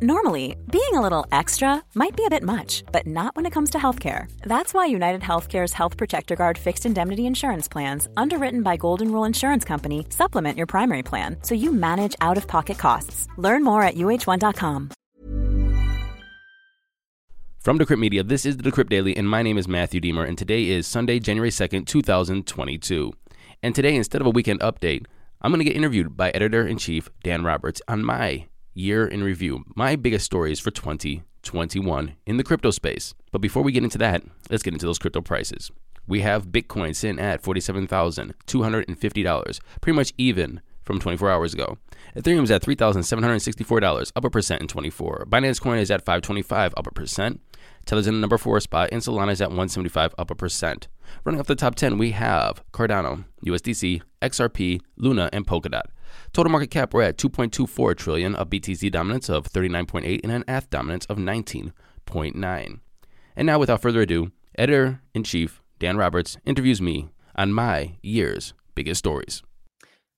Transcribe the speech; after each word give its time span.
Normally, 0.00 0.54
being 0.70 0.94
a 0.94 1.00
little 1.00 1.26
extra 1.32 1.82
might 1.96 2.16
be 2.16 2.24
a 2.24 2.30
bit 2.30 2.44
much, 2.44 2.84
but 2.92 3.04
not 3.04 3.34
when 3.34 3.46
it 3.46 3.52
comes 3.52 3.70
to 3.70 3.78
healthcare. 3.78 4.30
That's 4.42 4.72
why 4.72 4.86
United 4.86 5.22
Healthcare's 5.22 5.72
Health 5.72 5.96
Protector 5.96 6.36
Guard 6.36 6.56
fixed 6.56 6.86
indemnity 6.86 7.26
insurance 7.26 7.66
plans, 7.66 8.06
underwritten 8.16 8.62
by 8.62 8.76
Golden 8.76 9.10
Rule 9.10 9.24
Insurance 9.24 9.64
Company, 9.64 10.06
supplement 10.10 10.56
your 10.56 10.68
primary 10.68 11.02
plan 11.02 11.38
so 11.42 11.56
you 11.56 11.72
manage 11.72 12.14
out 12.20 12.36
of 12.36 12.46
pocket 12.46 12.78
costs. 12.78 13.26
Learn 13.38 13.64
more 13.64 13.82
at 13.82 13.96
uh1.com. 13.96 14.90
From 17.58 17.76
Decrypt 17.80 17.98
Media, 17.98 18.22
this 18.22 18.46
is 18.46 18.56
the 18.56 18.70
Decrypt 18.70 18.90
Daily, 18.90 19.16
and 19.16 19.28
my 19.28 19.42
name 19.42 19.58
is 19.58 19.66
Matthew 19.66 20.00
Diemer, 20.00 20.28
and 20.28 20.38
today 20.38 20.68
is 20.68 20.86
Sunday, 20.86 21.18
January 21.18 21.50
2nd, 21.50 21.86
2022. 21.86 23.12
And 23.64 23.74
today, 23.74 23.96
instead 23.96 24.20
of 24.20 24.28
a 24.28 24.30
weekend 24.30 24.60
update, 24.60 25.06
I'm 25.42 25.50
going 25.50 25.58
to 25.58 25.64
get 25.64 25.76
interviewed 25.76 26.16
by 26.16 26.30
editor 26.30 26.64
in 26.64 26.78
chief 26.78 27.10
Dan 27.24 27.42
Roberts 27.42 27.82
on 27.88 28.04
my 28.04 28.46
year 28.78 29.06
in 29.06 29.24
review, 29.24 29.64
my 29.74 29.96
biggest 29.96 30.24
stories 30.24 30.60
for 30.60 30.70
2021 30.70 32.14
in 32.26 32.36
the 32.36 32.44
crypto 32.44 32.70
space. 32.70 33.14
But 33.32 33.40
before 33.40 33.62
we 33.62 33.72
get 33.72 33.84
into 33.84 33.98
that, 33.98 34.22
let's 34.50 34.62
get 34.62 34.72
into 34.72 34.86
those 34.86 34.98
crypto 34.98 35.20
prices. 35.20 35.70
We 36.06 36.22
have 36.22 36.48
Bitcoin 36.48 36.94
sitting 36.94 37.18
at 37.18 37.42
$47,250, 37.42 39.60
pretty 39.80 39.96
much 39.96 40.14
even 40.16 40.60
from 40.82 41.00
24 41.00 41.30
hours 41.30 41.52
ago. 41.52 41.76
Ethereum 42.16 42.44
is 42.44 42.50
at 42.50 42.62
$3,764, 42.62 44.12
up 44.16 44.24
a 44.24 44.30
percent 44.30 44.62
in 44.62 44.68
24. 44.68 45.26
Binance 45.28 45.60
Coin 45.60 45.78
is 45.78 45.90
at 45.90 46.04
525, 46.04 46.72
up 46.76 46.86
a 46.86 46.92
percent. 46.92 47.42
Tether's 47.84 48.06
in 48.06 48.14
the 48.14 48.20
number 48.20 48.38
four 48.38 48.58
spot, 48.60 48.88
and 48.92 49.02
Solana 49.02 49.32
is 49.32 49.42
at 49.42 49.48
175, 49.48 50.14
up 50.16 50.30
a 50.30 50.34
percent. 50.34 50.88
Running 51.24 51.40
off 51.40 51.46
the 51.46 51.54
top 51.54 51.74
10, 51.74 51.98
we 51.98 52.12
have 52.12 52.62
Cardano, 52.72 53.26
USDC, 53.44 54.00
XRP, 54.22 54.80
Luna, 54.96 55.28
and 55.32 55.46
Polkadot. 55.46 55.84
Total 56.38 56.52
market 56.52 56.70
cap, 56.70 56.94
we're 56.94 57.02
at 57.02 57.16
2.24 57.18 57.96
trillion, 57.96 58.36
a 58.36 58.46
BTC 58.46 58.92
dominance 58.92 59.28
of 59.28 59.50
39.8 59.50 60.20
and 60.22 60.30
an 60.30 60.44
ETH 60.46 60.70
dominance 60.70 61.04
of 61.06 61.16
19.9. 61.16 62.80
And 63.34 63.44
now, 63.44 63.58
without 63.58 63.82
further 63.82 64.02
ado, 64.02 64.30
editor 64.56 65.00
in 65.14 65.24
chief 65.24 65.60
Dan 65.80 65.96
Roberts 65.96 66.36
interviews 66.44 66.80
me 66.80 67.08
on 67.34 67.52
my 67.52 67.96
year's 68.02 68.54
biggest 68.76 69.00
stories. 69.00 69.42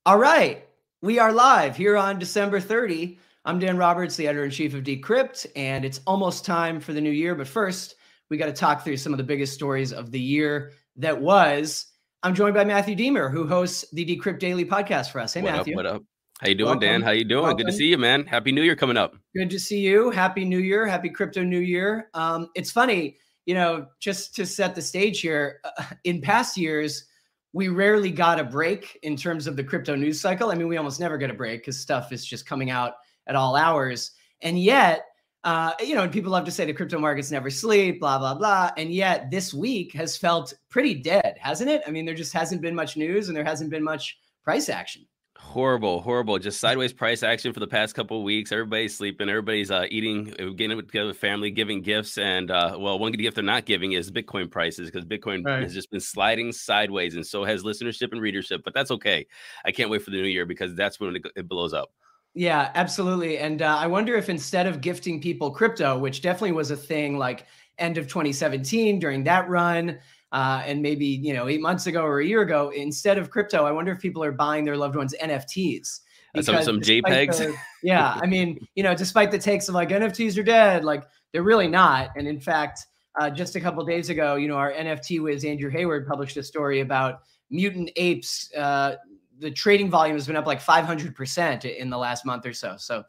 All 0.05 0.19
right, 0.19 0.63
we 1.01 1.17
are 1.17 1.33
live 1.33 1.75
here 1.75 1.97
on 1.97 2.19
December 2.19 2.59
30. 2.59 3.17
I'm 3.43 3.57
Dan 3.57 3.77
Roberts, 3.77 4.15
the 4.15 4.27
editor 4.27 4.45
in 4.45 4.51
chief 4.51 4.75
of 4.75 4.83
Decrypt, 4.83 5.47
and 5.55 5.83
it's 5.83 6.01
almost 6.05 6.45
time 6.45 6.79
for 6.79 6.93
the 6.93 7.01
new 7.01 7.09
year. 7.09 7.33
But 7.33 7.47
first, 7.47 7.95
we 8.29 8.37
got 8.37 8.45
to 8.45 8.53
talk 8.53 8.83
through 8.83 8.97
some 8.97 9.11
of 9.11 9.17
the 9.17 9.23
biggest 9.23 9.55
stories 9.55 9.91
of 9.91 10.11
the 10.11 10.21
year 10.21 10.73
that 10.97 11.19
was. 11.19 11.87
I'm 12.21 12.35
joined 12.35 12.53
by 12.53 12.63
Matthew 12.63 12.95
Diemer, 12.95 13.31
who 13.31 13.47
hosts 13.47 13.85
the 13.91 14.05
Decrypt 14.05 14.37
Daily 14.37 14.65
podcast 14.65 15.09
for 15.09 15.19
us. 15.19 15.33
Hey, 15.33 15.41
what 15.41 15.53
Matthew. 15.53 15.73
Up, 15.73 15.77
what 15.77 15.85
up? 15.87 16.03
How 16.41 16.49
you 16.49 16.55
doing, 16.55 16.69
Welcome. 16.69 16.79
Dan? 16.79 17.01
How 17.03 17.11
you 17.11 17.23
doing? 17.23 17.43
Welcome. 17.43 17.57
Good 17.57 17.67
to 17.67 17.77
see 17.77 17.85
you, 17.85 17.99
man. 17.99 18.25
Happy 18.25 18.51
New 18.51 18.63
Year 18.63 18.75
coming 18.75 18.97
up. 18.97 19.13
Good 19.35 19.51
to 19.51 19.59
see 19.59 19.79
you. 19.79 20.09
Happy 20.09 20.43
New 20.43 20.57
Year. 20.57 20.87
Happy 20.87 21.07
Crypto 21.07 21.43
New 21.43 21.59
Year. 21.59 22.09
Um, 22.15 22.49
it's 22.55 22.71
funny, 22.71 23.17
you 23.45 23.53
know, 23.53 23.85
just 23.99 24.33
to 24.37 24.47
set 24.47 24.73
the 24.73 24.81
stage 24.81 25.21
here. 25.21 25.59
Uh, 25.63 25.83
in 26.03 26.19
past 26.19 26.57
years, 26.57 27.05
we 27.53 27.67
rarely 27.67 28.09
got 28.09 28.39
a 28.39 28.43
break 28.43 28.97
in 29.03 29.15
terms 29.15 29.45
of 29.45 29.55
the 29.55 29.63
crypto 29.63 29.95
news 29.95 30.19
cycle. 30.19 30.49
I 30.49 30.55
mean, 30.55 30.67
we 30.67 30.77
almost 30.77 30.99
never 30.99 31.15
get 31.15 31.29
a 31.29 31.33
break 31.35 31.61
because 31.61 31.79
stuff 31.79 32.11
is 32.11 32.25
just 32.25 32.47
coming 32.47 32.71
out 32.71 32.93
at 33.27 33.35
all 33.35 33.55
hours. 33.55 34.09
And 34.41 34.59
yet, 34.59 35.05
uh, 35.43 35.73
you 35.79 35.93
know, 35.93 36.01
and 36.01 36.11
people 36.11 36.31
love 36.31 36.45
to 36.45 36.51
say 36.51 36.65
the 36.65 36.73
crypto 36.73 36.97
markets 36.97 37.29
never 37.29 37.51
sleep, 37.51 37.99
blah, 37.99 38.17
blah, 38.17 38.33
blah. 38.33 38.71
And 38.77 38.91
yet 38.91 39.29
this 39.29 39.53
week 39.53 39.93
has 39.93 40.17
felt 40.17 40.55
pretty 40.69 40.95
dead, 40.95 41.37
hasn't 41.39 41.69
it? 41.69 41.83
I 41.85 41.91
mean, 41.91 42.03
there 42.03 42.15
just 42.15 42.33
hasn't 42.33 42.63
been 42.63 42.73
much 42.73 42.97
news 42.97 43.27
and 43.27 43.37
there 43.37 43.45
hasn't 43.45 43.69
been 43.69 43.83
much 43.83 44.17
price 44.43 44.67
action. 44.67 45.05
Horrible, 45.41 46.01
horrible. 46.01 46.39
Just 46.39 46.61
sideways 46.61 46.93
price 46.93 47.23
action 47.23 47.51
for 47.51 47.59
the 47.59 47.67
past 47.67 47.93
couple 47.93 48.23
weeks. 48.23 48.53
Everybody's 48.53 48.95
sleeping. 48.95 49.27
Everybody's 49.27 49.69
uh, 49.69 49.85
eating, 49.89 50.33
uh, 50.39 50.51
getting 50.55 50.77
together 50.77 51.07
with 51.07 51.17
family, 51.17 51.51
giving 51.51 51.81
gifts. 51.81 52.17
And 52.17 52.49
uh, 52.49 52.77
well, 52.79 52.97
one 52.97 53.11
gift 53.11 53.35
they're 53.35 53.43
not 53.43 53.65
giving 53.65 53.91
is 53.91 54.09
Bitcoin 54.11 54.49
prices 54.49 54.89
because 54.89 55.03
Bitcoin 55.03 55.43
right. 55.43 55.61
has 55.63 55.73
just 55.73 55.91
been 55.91 55.99
sliding 55.99 56.53
sideways, 56.53 57.15
and 57.15 57.27
so 57.27 57.43
has 57.43 57.63
listenership 57.63 58.13
and 58.13 58.21
readership. 58.21 58.61
But 58.63 58.73
that's 58.73 58.91
okay. 58.91 59.27
I 59.65 59.71
can't 59.73 59.89
wait 59.89 60.03
for 60.03 60.11
the 60.11 60.21
new 60.21 60.27
year 60.27 60.45
because 60.45 60.73
that's 60.73 61.01
when 61.01 61.17
it, 61.17 61.25
it 61.35 61.49
blows 61.49 61.73
up. 61.73 61.91
Yeah, 62.33 62.71
absolutely. 62.75 63.39
And 63.39 63.61
uh, 63.61 63.77
I 63.77 63.87
wonder 63.87 64.15
if 64.15 64.29
instead 64.29 64.67
of 64.67 64.79
gifting 64.79 65.19
people 65.19 65.51
crypto, 65.51 65.97
which 65.97 66.21
definitely 66.21 66.53
was 66.53 66.71
a 66.71 66.77
thing 66.77 67.17
like 67.17 67.45
end 67.77 67.97
of 67.97 68.07
2017 68.07 68.99
during 68.99 69.25
that 69.25 69.49
run, 69.49 69.99
uh, 70.31 70.63
and 70.65 70.81
maybe 70.81 71.05
you 71.05 71.33
know 71.33 71.47
eight 71.47 71.61
months 71.61 71.87
ago 71.87 72.03
or 72.03 72.19
a 72.19 72.25
year 72.25 72.41
ago, 72.41 72.71
instead 72.75 73.17
of 73.17 73.29
crypto, 73.29 73.65
I 73.65 73.71
wonder 73.71 73.91
if 73.91 73.99
people 73.99 74.23
are 74.23 74.31
buying 74.31 74.65
their 74.65 74.77
loved 74.77 74.95
ones 74.95 75.15
NFTs. 75.21 76.01
Some 76.41 76.63
some 76.63 76.79
JPEGs. 76.79 77.37
The, 77.37 77.55
yeah, 77.83 78.17
I 78.21 78.25
mean, 78.25 78.65
you 78.75 78.83
know, 78.83 78.95
despite 78.95 79.31
the 79.31 79.39
takes 79.39 79.67
of 79.67 79.75
like 79.75 79.89
NFTs 79.89 80.37
are 80.37 80.43
dead, 80.43 80.85
like 80.85 81.03
they're 81.33 81.43
really 81.43 81.67
not. 81.67 82.11
And 82.15 82.27
in 82.27 82.39
fact, 82.39 82.87
uh, 83.19 83.29
just 83.29 83.55
a 83.57 83.59
couple 83.59 83.83
days 83.83 84.09
ago, 84.09 84.35
you 84.35 84.47
know, 84.47 84.55
our 84.55 84.71
NFT 84.71 85.21
whiz 85.21 85.43
Andrew 85.43 85.69
Hayward 85.69 86.07
published 86.07 86.37
a 86.37 86.43
story 86.43 86.79
about 86.79 87.23
mutant 87.49 87.91
apes 87.97 88.49
uh, 88.55 88.95
the 89.41 89.51
trading 89.51 89.89
volume 89.89 90.15
has 90.15 90.27
been 90.27 90.35
up 90.35 90.45
like 90.45 90.61
500% 90.61 91.65
in 91.65 91.89
the 91.89 91.97
last 91.97 92.25
month 92.25 92.45
or 92.45 92.53
so. 92.53 92.75
So 92.77 93.03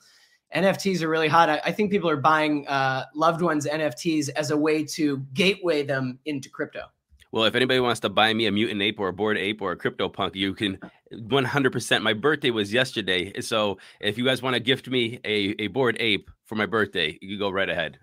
NFTs 0.54 1.02
are 1.02 1.08
really 1.08 1.28
hot. 1.28 1.48
I, 1.48 1.60
I 1.66 1.72
think 1.72 1.90
people 1.90 2.10
are 2.10 2.16
buying 2.16 2.66
uh, 2.66 3.04
loved 3.14 3.42
ones 3.42 3.66
NFTs 3.66 4.30
as 4.30 4.50
a 4.50 4.56
way 4.56 4.84
to 4.84 5.18
gateway 5.34 5.82
them 5.82 6.18
into 6.24 6.48
crypto. 6.48 6.86
Well, 7.32 7.44
if 7.44 7.54
anybody 7.54 7.80
wants 7.80 8.00
to 8.00 8.10
buy 8.10 8.34
me 8.34 8.46
a 8.46 8.52
mutant 8.52 8.82
ape 8.82 9.00
or 9.00 9.08
a 9.08 9.12
bored 9.12 9.38
ape 9.38 9.62
or 9.62 9.72
a 9.72 9.76
crypto 9.76 10.10
punk, 10.10 10.36
you 10.36 10.54
can 10.54 10.78
100%. 11.12 12.02
My 12.02 12.12
birthday 12.12 12.50
was 12.50 12.72
yesterday. 12.72 13.40
So 13.40 13.78
if 14.00 14.18
you 14.18 14.24
guys 14.24 14.42
want 14.42 14.54
to 14.54 14.60
gift 14.60 14.88
me 14.88 15.18
a, 15.24 15.54
a 15.58 15.68
bored 15.68 15.96
ape 15.98 16.30
for 16.44 16.56
my 16.56 16.66
birthday, 16.66 17.18
you 17.22 17.30
can 17.30 17.38
go 17.38 17.50
right 17.50 17.70
ahead. 17.70 17.98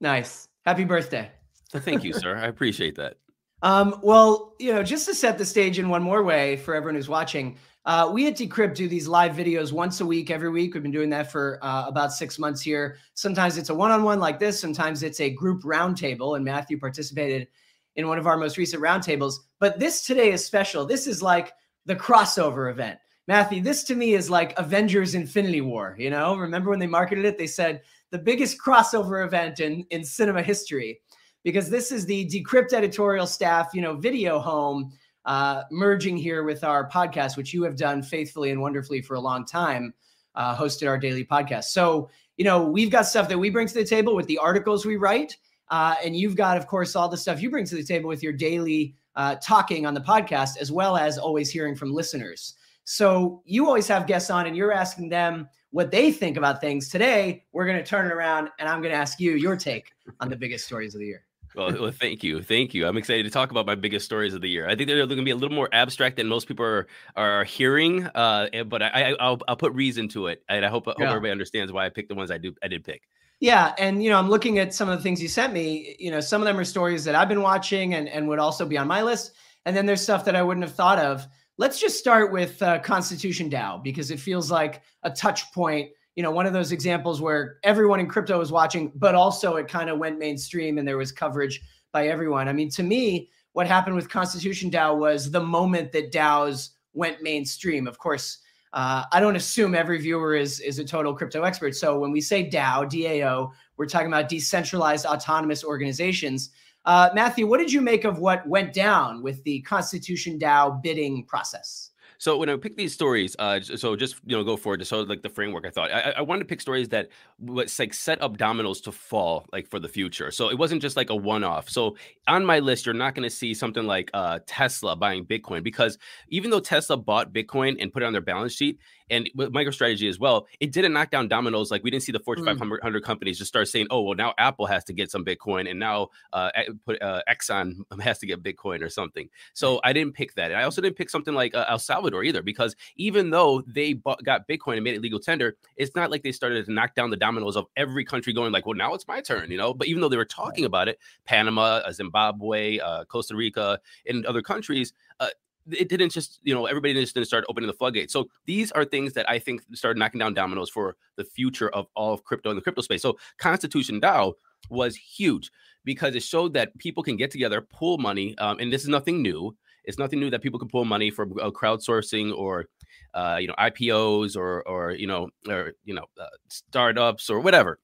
Nice. 0.00 0.48
Happy 0.64 0.84
birthday. 0.84 1.30
So 1.70 1.78
Thank 1.78 2.02
you, 2.02 2.14
sir. 2.14 2.36
I 2.36 2.46
appreciate 2.46 2.96
that. 2.96 3.16
Um, 3.62 3.98
well, 4.02 4.54
you 4.60 4.72
know, 4.72 4.82
just 4.82 5.08
to 5.08 5.14
set 5.14 5.38
the 5.38 5.44
stage 5.44 5.78
in 5.78 5.88
one 5.88 6.02
more 6.02 6.22
way 6.22 6.58
for 6.58 6.74
everyone 6.74 6.94
who's 6.94 7.08
watching, 7.08 7.56
uh, 7.86 8.08
we 8.12 8.26
at 8.26 8.36
Decrypt 8.36 8.74
do 8.74 8.86
these 8.86 9.08
live 9.08 9.32
videos 9.32 9.72
once 9.72 10.02
a 10.02 10.06
week, 10.06 10.30
every 10.30 10.50
week. 10.50 10.74
We've 10.74 10.82
been 10.82 10.92
doing 10.92 11.08
that 11.10 11.32
for 11.32 11.58
uh, 11.62 11.86
about 11.88 12.12
six 12.12 12.38
months 12.38 12.60
here. 12.60 12.98
Sometimes 13.14 13.56
it's 13.56 13.70
a 13.70 13.74
one-on-one 13.74 14.20
like 14.20 14.38
this. 14.38 14.60
Sometimes 14.60 15.02
it's 15.02 15.20
a 15.20 15.30
group 15.30 15.62
roundtable, 15.62 16.36
and 16.36 16.44
Matthew 16.44 16.78
participated 16.78 17.48
in 17.96 18.08
one 18.08 18.18
of 18.18 18.26
our 18.26 18.36
most 18.36 18.56
recent 18.56 18.82
roundtables. 18.82 19.34
But 19.58 19.78
this 19.78 20.06
today 20.06 20.30
is 20.32 20.44
special. 20.44 20.86
This 20.86 21.06
is 21.06 21.22
like 21.22 21.52
the 21.84 21.96
crossover 21.96 22.70
event. 22.70 22.98
Matthew, 23.28 23.60
this 23.60 23.82
to 23.84 23.96
me 23.96 24.14
is 24.14 24.30
like 24.30 24.56
Avengers 24.58 25.14
Infinity 25.14 25.60
War. 25.60 25.96
You 25.98 26.10
know, 26.10 26.36
remember 26.36 26.70
when 26.70 26.78
they 26.78 26.86
marketed 26.86 27.24
it? 27.24 27.36
They 27.36 27.46
said 27.46 27.82
the 28.10 28.18
biggest 28.18 28.58
crossover 28.64 29.24
event 29.26 29.60
in 29.60 29.84
in 29.90 30.04
cinema 30.04 30.42
history 30.42 31.00
because 31.42 31.70
this 31.70 31.92
is 31.92 32.06
the 32.06 32.28
Decrypt 32.28 32.72
editorial 32.72 33.26
staff, 33.26 33.70
you 33.72 33.80
know, 33.80 33.94
video 33.94 34.38
home 34.38 34.92
uh, 35.26 35.62
merging 35.70 36.16
here 36.16 36.44
with 36.44 36.64
our 36.64 36.88
podcast, 36.88 37.36
which 37.36 37.52
you 37.52 37.62
have 37.64 37.76
done 37.76 38.02
faithfully 38.02 38.50
and 38.50 38.60
wonderfully 38.60 39.02
for 39.02 39.14
a 39.14 39.20
long 39.20 39.44
time, 39.44 39.92
uh, 40.34 40.56
hosted 40.56 40.88
our 40.88 40.98
daily 40.98 41.24
podcast. 41.24 41.64
So, 41.64 42.10
you 42.36 42.44
know, 42.44 42.64
we've 42.64 42.90
got 42.90 43.06
stuff 43.06 43.28
that 43.28 43.38
we 43.38 43.50
bring 43.50 43.66
to 43.66 43.74
the 43.74 43.84
table 43.84 44.14
with 44.14 44.26
the 44.26 44.38
articles 44.38 44.86
we 44.86 44.96
write. 44.96 45.36
Uh, 45.70 45.94
and 46.04 46.16
you've 46.16 46.36
got, 46.36 46.56
of 46.56 46.66
course, 46.66 46.94
all 46.94 47.08
the 47.08 47.16
stuff 47.16 47.42
you 47.42 47.50
bring 47.50 47.64
to 47.66 47.74
the 47.74 47.84
table 47.84 48.08
with 48.08 48.22
your 48.22 48.32
daily 48.32 48.94
uh, 49.16 49.36
talking 49.36 49.86
on 49.86 49.94
the 49.94 50.00
podcast, 50.00 50.58
as 50.60 50.70
well 50.70 50.96
as 50.96 51.18
always 51.18 51.50
hearing 51.50 51.74
from 51.74 51.92
listeners. 51.92 52.54
So 52.84 53.42
you 53.44 53.66
always 53.66 53.88
have 53.88 54.06
guests 54.06 54.30
on 54.30 54.46
and 54.46 54.56
you're 54.56 54.72
asking 54.72 55.08
them 55.08 55.48
what 55.70 55.90
they 55.90 56.12
think 56.12 56.36
about 56.36 56.60
things. 56.60 56.88
Today, 56.88 57.44
we're 57.52 57.66
going 57.66 57.78
to 57.78 57.84
turn 57.84 58.06
it 58.06 58.12
around 58.12 58.48
and 58.58 58.68
I'm 58.68 58.80
going 58.80 58.92
to 58.92 58.98
ask 58.98 59.18
you 59.18 59.32
your 59.32 59.56
take 59.56 59.92
on 60.20 60.28
the 60.28 60.36
biggest 60.36 60.66
stories 60.66 60.94
of 60.94 61.00
the 61.00 61.06
year. 61.06 61.26
Well, 61.56 61.72
well, 61.80 61.90
thank 61.90 62.22
you, 62.22 62.42
thank 62.42 62.74
you. 62.74 62.86
I'm 62.86 62.98
excited 62.98 63.24
to 63.24 63.30
talk 63.30 63.50
about 63.50 63.66
my 63.66 63.74
biggest 63.74 64.04
stories 64.04 64.34
of 64.34 64.42
the 64.42 64.48
year. 64.48 64.68
I 64.68 64.76
think 64.76 64.88
they're 64.88 65.06
going 65.06 65.16
to 65.16 65.24
be 65.24 65.30
a 65.30 65.36
little 65.36 65.54
more 65.54 65.70
abstract 65.72 66.16
than 66.16 66.26
most 66.26 66.48
people 66.48 66.66
are 66.66 66.86
are 67.16 67.44
hearing, 67.44 68.04
uh, 68.14 68.48
but 68.64 68.82
I, 68.82 69.16
I 69.18 69.30
will 69.30 69.40
I'll 69.48 69.56
put 69.56 69.72
reason 69.72 70.06
to 70.08 70.26
it, 70.26 70.42
and 70.50 70.66
I 70.66 70.68
hope, 70.68 70.84
hope 70.84 71.00
everybody 71.00 71.30
understands 71.30 71.72
why 71.72 71.86
I 71.86 71.88
picked 71.88 72.10
the 72.10 72.14
ones 72.14 72.30
I 72.30 72.36
do 72.36 72.54
I 72.62 72.68
did 72.68 72.84
pick. 72.84 73.02
Yeah, 73.40 73.74
and 73.78 74.02
you 74.02 74.08
know, 74.10 74.18
I'm 74.18 74.30
looking 74.30 74.58
at 74.58 74.72
some 74.72 74.88
of 74.88 74.98
the 74.98 75.02
things 75.02 75.20
you 75.20 75.28
sent 75.28 75.52
me. 75.52 75.94
You 75.98 76.10
know, 76.10 76.20
some 76.20 76.40
of 76.40 76.46
them 76.46 76.58
are 76.58 76.64
stories 76.64 77.04
that 77.04 77.14
I've 77.14 77.28
been 77.28 77.42
watching 77.42 77.94
and 77.94 78.08
and 78.08 78.28
would 78.28 78.38
also 78.38 78.64
be 78.64 78.78
on 78.78 78.88
my 78.88 79.02
list, 79.02 79.32
and 79.66 79.76
then 79.76 79.86
there's 79.86 80.00
stuff 80.00 80.24
that 80.24 80.36
I 80.36 80.42
wouldn't 80.42 80.64
have 80.64 80.74
thought 80.74 80.98
of. 80.98 81.26
Let's 81.58 81.80
just 81.80 81.98
start 81.98 82.32
with 82.32 82.60
uh, 82.62 82.78
Constitution 82.80 83.50
DAO 83.50 83.82
because 83.82 84.10
it 84.10 84.20
feels 84.20 84.50
like 84.50 84.82
a 85.02 85.10
touch 85.10 85.52
point 85.52 85.90
you 86.16 86.22
know, 86.22 86.30
one 86.30 86.46
of 86.46 86.54
those 86.54 86.72
examples 86.72 87.20
where 87.20 87.58
everyone 87.62 88.00
in 88.00 88.08
crypto 88.08 88.38
was 88.38 88.50
watching, 88.50 88.90
but 88.96 89.14
also 89.14 89.56
it 89.56 89.68
kind 89.68 89.90
of 89.90 89.98
went 89.98 90.18
mainstream 90.18 90.78
and 90.78 90.88
there 90.88 90.96
was 90.96 91.12
coverage 91.12 91.60
by 91.92 92.08
everyone. 92.08 92.48
I 92.48 92.54
mean, 92.54 92.70
to 92.70 92.82
me, 92.82 93.28
what 93.52 93.66
happened 93.66 93.96
with 93.96 94.08
Constitution 94.08 94.70
DAO 94.70 94.96
was 94.98 95.30
the 95.30 95.42
moment 95.42 95.92
that 95.92 96.12
DAOs 96.12 96.70
went 96.94 97.22
mainstream. 97.22 97.86
Of 97.86 97.98
course, 97.98 98.38
uh, 98.76 99.06
I 99.10 99.20
don't 99.20 99.36
assume 99.36 99.74
every 99.74 99.98
viewer 99.98 100.34
is 100.34 100.60
is 100.60 100.78
a 100.78 100.84
total 100.84 101.14
crypto 101.14 101.44
expert. 101.44 101.74
So 101.74 101.98
when 101.98 102.12
we 102.12 102.20
say 102.20 102.46
DAO, 102.46 102.84
DAO, 102.84 103.50
we're 103.78 103.86
talking 103.86 104.08
about 104.08 104.28
decentralized 104.28 105.06
autonomous 105.06 105.64
organizations. 105.64 106.50
Uh, 106.84 107.08
Matthew, 107.14 107.46
what 107.46 107.56
did 107.56 107.72
you 107.72 107.80
make 107.80 108.04
of 108.04 108.18
what 108.18 108.46
went 108.46 108.74
down 108.74 109.22
with 109.22 109.42
the 109.44 109.62
Constitution 109.62 110.38
DAO 110.38 110.82
bidding 110.82 111.24
process? 111.24 111.90
So 112.18 112.36
when 112.38 112.48
I 112.48 112.56
pick 112.56 112.76
these 112.76 112.92
stories, 112.92 113.36
uh, 113.38 113.60
so 113.60 113.96
just 113.96 114.16
you 114.24 114.36
know 114.36 114.44
go 114.44 114.56
forward. 114.56 114.78
To 114.78 114.84
so 114.84 115.00
like 115.02 115.22
the 115.22 115.28
framework, 115.28 115.66
I 115.66 115.70
thought 115.70 115.92
I, 115.92 116.14
I 116.16 116.20
wanted 116.22 116.40
to 116.40 116.44
pick 116.46 116.60
stories 116.60 116.88
that 116.90 117.08
was 117.38 117.78
like 117.78 117.94
set 117.94 118.20
up 118.22 118.36
dominoes 118.36 118.80
to 118.82 118.92
fall 118.92 119.46
like 119.52 119.68
for 119.68 119.78
the 119.78 119.88
future. 119.88 120.30
So 120.30 120.50
it 120.50 120.58
wasn't 120.58 120.82
just 120.82 120.96
like 120.96 121.10
a 121.10 121.16
one-off. 121.16 121.68
So 121.68 121.96
on 122.28 122.44
my 122.44 122.58
list, 122.58 122.86
you're 122.86 122.94
not 122.94 123.14
going 123.14 123.28
to 123.28 123.34
see 123.34 123.54
something 123.54 123.84
like 123.84 124.10
uh, 124.14 124.40
Tesla 124.46 124.96
buying 124.96 125.24
Bitcoin 125.24 125.62
because 125.62 125.98
even 126.28 126.50
though 126.50 126.60
Tesla 126.60 126.96
bought 126.96 127.32
Bitcoin 127.32 127.76
and 127.80 127.92
put 127.92 128.02
it 128.02 128.06
on 128.06 128.12
their 128.12 128.22
balance 128.22 128.52
sheet, 128.52 128.78
and 129.10 129.30
with 129.34 129.52
MicroStrategy 129.52 130.08
as 130.08 130.18
well, 130.18 130.46
it 130.60 130.72
didn't 130.72 130.92
knock 130.92 131.10
down 131.10 131.28
dominoes. 131.28 131.70
Like 131.70 131.84
we 131.84 131.90
didn't 131.90 132.02
see 132.02 132.12
the 132.12 132.18
Fortune 132.18 132.44
mm. 132.44 132.58
500 132.58 133.04
companies 133.04 133.38
just 133.38 133.48
start 133.48 133.68
saying, 133.68 133.86
"Oh, 133.90 134.02
well, 134.02 134.16
now 134.16 134.34
Apple 134.38 134.66
has 134.66 134.84
to 134.84 134.92
get 134.92 135.10
some 135.10 135.24
Bitcoin, 135.24 135.70
and 135.70 135.78
now 135.78 136.08
uh, 136.32 136.50
put 136.84 137.00
uh, 137.00 137.22
Exxon 137.28 137.76
has 138.00 138.18
to 138.18 138.26
get 138.26 138.42
Bitcoin 138.42 138.82
or 138.82 138.88
something." 138.88 139.28
So 139.54 139.80
I 139.84 139.92
didn't 139.92 140.14
pick 140.14 140.34
that. 140.34 140.50
And 140.50 140.60
I 140.60 140.64
also 140.64 140.80
didn't 140.80 140.96
pick 140.96 141.10
something 141.10 141.34
like 141.34 141.54
uh, 141.54 141.66
El 141.68 141.78
Salvador 141.78 142.24
either, 142.24 142.42
because 142.42 142.74
even 142.96 143.30
though 143.30 143.62
they 143.66 143.92
bought, 143.92 144.22
got 144.24 144.48
Bitcoin 144.48 144.74
and 144.74 144.84
made 144.84 144.94
it 144.94 145.02
legal 145.02 145.20
tender, 145.20 145.56
it's 145.76 145.94
not 145.94 146.10
like 146.10 146.22
they 146.22 146.32
started 146.32 146.66
to 146.66 146.72
knock 146.72 146.94
down 146.94 147.10
the 147.10 147.16
dominoes 147.16 147.56
of 147.56 147.66
every 147.76 148.04
country 148.04 148.32
going 148.32 148.52
like, 148.52 148.66
"Well, 148.66 148.76
now 148.76 148.94
it's 148.94 149.06
my 149.06 149.20
turn," 149.20 149.50
you 149.50 149.58
know. 149.58 149.72
But 149.72 149.86
even 149.86 150.00
though 150.00 150.08
they 150.08 150.16
were 150.16 150.24
talking 150.24 150.64
about 150.64 150.88
it, 150.88 150.98
Panama, 151.24 151.82
uh, 151.84 151.92
Zimbabwe, 151.92 152.78
uh, 152.78 153.04
Costa 153.04 153.36
Rica, 153.36 153.78
and 154.06 154.26
other 154.26 154.42
countries, 154.42 154.92
uh, 155.20 155.28
it 155.70 155.88
didn't 155.88 156.10
just 156.10 156.40
you 156.42 156.54
know 156.54 156.66
everybody 156.66 156.94
just 156.94 157.14
didn't 157.14 157.26
start 157.26 157.44
opening 157.48 157.66
the 157.66 157.74
floodgates. 157.74 158.12
So 158.12 158.28
these 158.44 158.72
are 158.72 158.84
things 158.84 159.12
that 159.14 159.28
i 159.28 159.38
think 159.38 159.62
started 159.72 159.98
knocking 159.98 160.18
down 160.18 160.34
dominoes 160.34 160.70
for 160.70 160.96
the 161.16 161.24
future 161.24 161.68
of 161.70 161.86
all 161.94 162.12
of 162.12 162.24
crypto 162.24 162.50
in 162.50 162.56
the 162.56 162.62
crypto 162.62 162.82
space. 162.82 163.02
So 163.02 163.18
constitution 163.38 164.00
dao 164.00 164.34
was 164.70 164.96
huge 164.96 165.50
because 165.84 166.14
it 166.14 166.22
showed 166.22 166.54
that 166.54 166.76
people 166.78 167.02
can 167.02 167.16
get 167.16 167.30
together 167.30 167.60
pull 167.60 167.98
money 167.98 168.36
um, 168.38 168.58
and 168.58 168.72
this 168.72 168.82
is 168.82 168.88
nothing 168.88 169.22
new. 169.22 169.56
It's 169.84 169.98
nothing 169.98 170.18
new 170.18 170.30
that 170.30 170.42
people 170.42 170.58
can 170.58 170.68
pull 170.68 170.84
money 170.84 171.10
for 171.10 171.24
uh, 171.40 171.50
crowdsourcing 171.50 172.36
or 172.36 172.66
uh, 173.14 173.38
you 173.40 173.48
know 173.48 173.54
ipos 173.58 174.36
or 174.36 174.66
or 174.68 174.92
you 174.92 175.06
know 175.06 175.28
or 175.48 175.72
you 175.84 175.94
know 175.94 176.04
uh, 176.20 176.26
startups 176.48 177.30
or 177.30 177.40
whatever. 177.40 177.78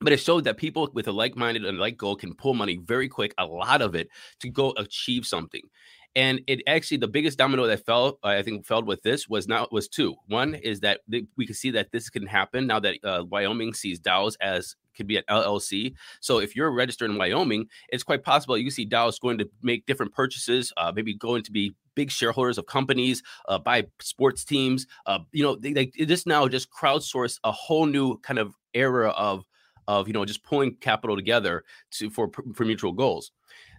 But 0.00 0.12
it 0.12 0.20
showed 0.20 0.44
that 0.44 0.58
people 0.58 0.88
with 0.94 1.08
a 1.08 1.12
like-minded 1.12 1.64
and 1.64 1.78
like 1.78 1.96
goal 1.96 2.14
can 2.14 2.32
pull 2.34 2.54
money 2.54 2.76
very 2.76 3.08
quick 3.08 3.34
a 3.36 3.44
lot 3.44 3.82
of 3.82 3.96
it 3.96 4.08
to 4.40 4.48
go 4.48 4.72
achieve 4.76 5.26
something 5.26 5.62
and 6.18 6.40
it 6.48 6.62
actually 6.66 6.96
the 6.96 7.06
biggest 7.06 7.38
domino 7.38 7.68
that 7.68 7.86
fell, 7.86 8.18
I 8.24 8.42
think, 8.42 8.66
fell 8.66 8.82
with 8.82 9.02
this 9.02 9.28
was 9.28 9.46
now 9.46 9.68
was 9.70 9.86
two. 9.86 10.16
One 10.26 10.56
is 10.56 10.80
that 10.80 11.00
we 11.36 11.46
can 11.46 11.54
see 11.54 11.70
that 11.70 11.92
this 11.92 12.10
can 12.10 12.26
happen 12.26 12.66
now 12.66 12.80
that 12.80 12.96
uh, 13.04 13.24
Wyoming 13.30 13.72
sees 13.72 14.00
DAOs 14.00 14.34
as 14.40 14.74
could 14.96 15.06
be 15.06 15.16
an 15.16 15.22
LLC. 15.30 15.94
So 16.20 16.40
if 16.40 16.56
you're 16.56 16.72
registered 16.72 17.08
in 17.08 17.18
Wyoming, 17.18 17.68
it's 17.90 18.02
quite 18.02 18.24
possible 18.24 18.58
you 18.58 18.72
see 18.72 18.84
DAOs 18.84 19.20
going 19.20 19.38
to 19.38 19.48
make 19.62 19.86
different 19.86 20.12
purchases, 20.12 20.72
uh, 20.76 20.90
maybe 20.92 21.14
going 21.14 21.44
to 21.44 21.52
be 21.52 21.76
big 21.94 22.10
shareholders 22.10 22.58
of 22.58 22.66
companies, 22.66 23.22
uh, 23.46 23.60
buy 23.60 23.86
sports 24.00 24.44
teams. 24.44 24.88
Uh, 25.06 25.20
you 25.30 25.44
know, 25.44 25.54
they, 25.54 25.72
they 25.72 25.86
just 25.86 26.26
now 26.26 26.48
just 26.48 26.68
crowdsource 26.72 27.38
a 27.44 27.52
whole 27.52 27.86
new 27.86 28.18
kind 28.18 28.40
of 28.40 28.56
era 28.74 29.10
of 29.10 29.44
of 29.86 30.06
you 30.08 30.12
know 30.12 30.24
just 30.24 30.42
pulling 30.42 30.74
capital 30.80 31.14
together 31.14 31.64
to 31.92 32.10
for 32.10 32.28
for 32.54 32.64
mutual 32.64 32.92
goals. 32.92 33.30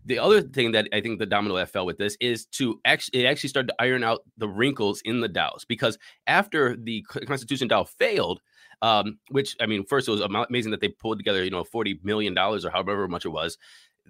The 0.06 0.20
other 0.20 0.42
thing 0.42 0.72
that 0.72 0.88
I 0.94 1.02
think 1.02 1.20
the 1.20 1.26
domino 1.26 1.56
that 1.56 1.70
fell 1.70 1.86
with 1.86 1.98
this 1.98 2.18
is 2.20 2.46
to 2.48 2.80
actually 2.86 3.24
it 3.24 3.28
actually 3.28 3.50
started 3.50 3.68
to 3.68 3.76
iron 3.80 4.04
out 4.04 4.24
the 4.38 4.48
wrinkles 4.48 5.02
in 5.06 5.22
the 5.22 5.30
DAOs 5.30 5.68
because 5.68 5.98
after 6.28 6.76
the 6.76 7.02
Constitution 7.02 7.70
DAO 7.70 7.88
failed, 7.88 8.42
um, 8.82 9.20
which 9.30 9.56
I 9.60 9.66
mean, 9.66 9.86
first 9.86 10.08
it 10.08 10.12
was 10.12 10.22
amazing 10.22 10.72
that 10.72 10.82
they 10.82 10.90
pulled 10.90 11.20
together, 11.20 11.44
you 11.44 11.52
know, 11.52 11.64
forty 11.64 12.00
million 12.04 12.34
dollars 12.34 12.66
or 12.66 12.70
however 12.70 13.08
much 13.08 13.26
it 13.26 13.30
was. 13.30 13.58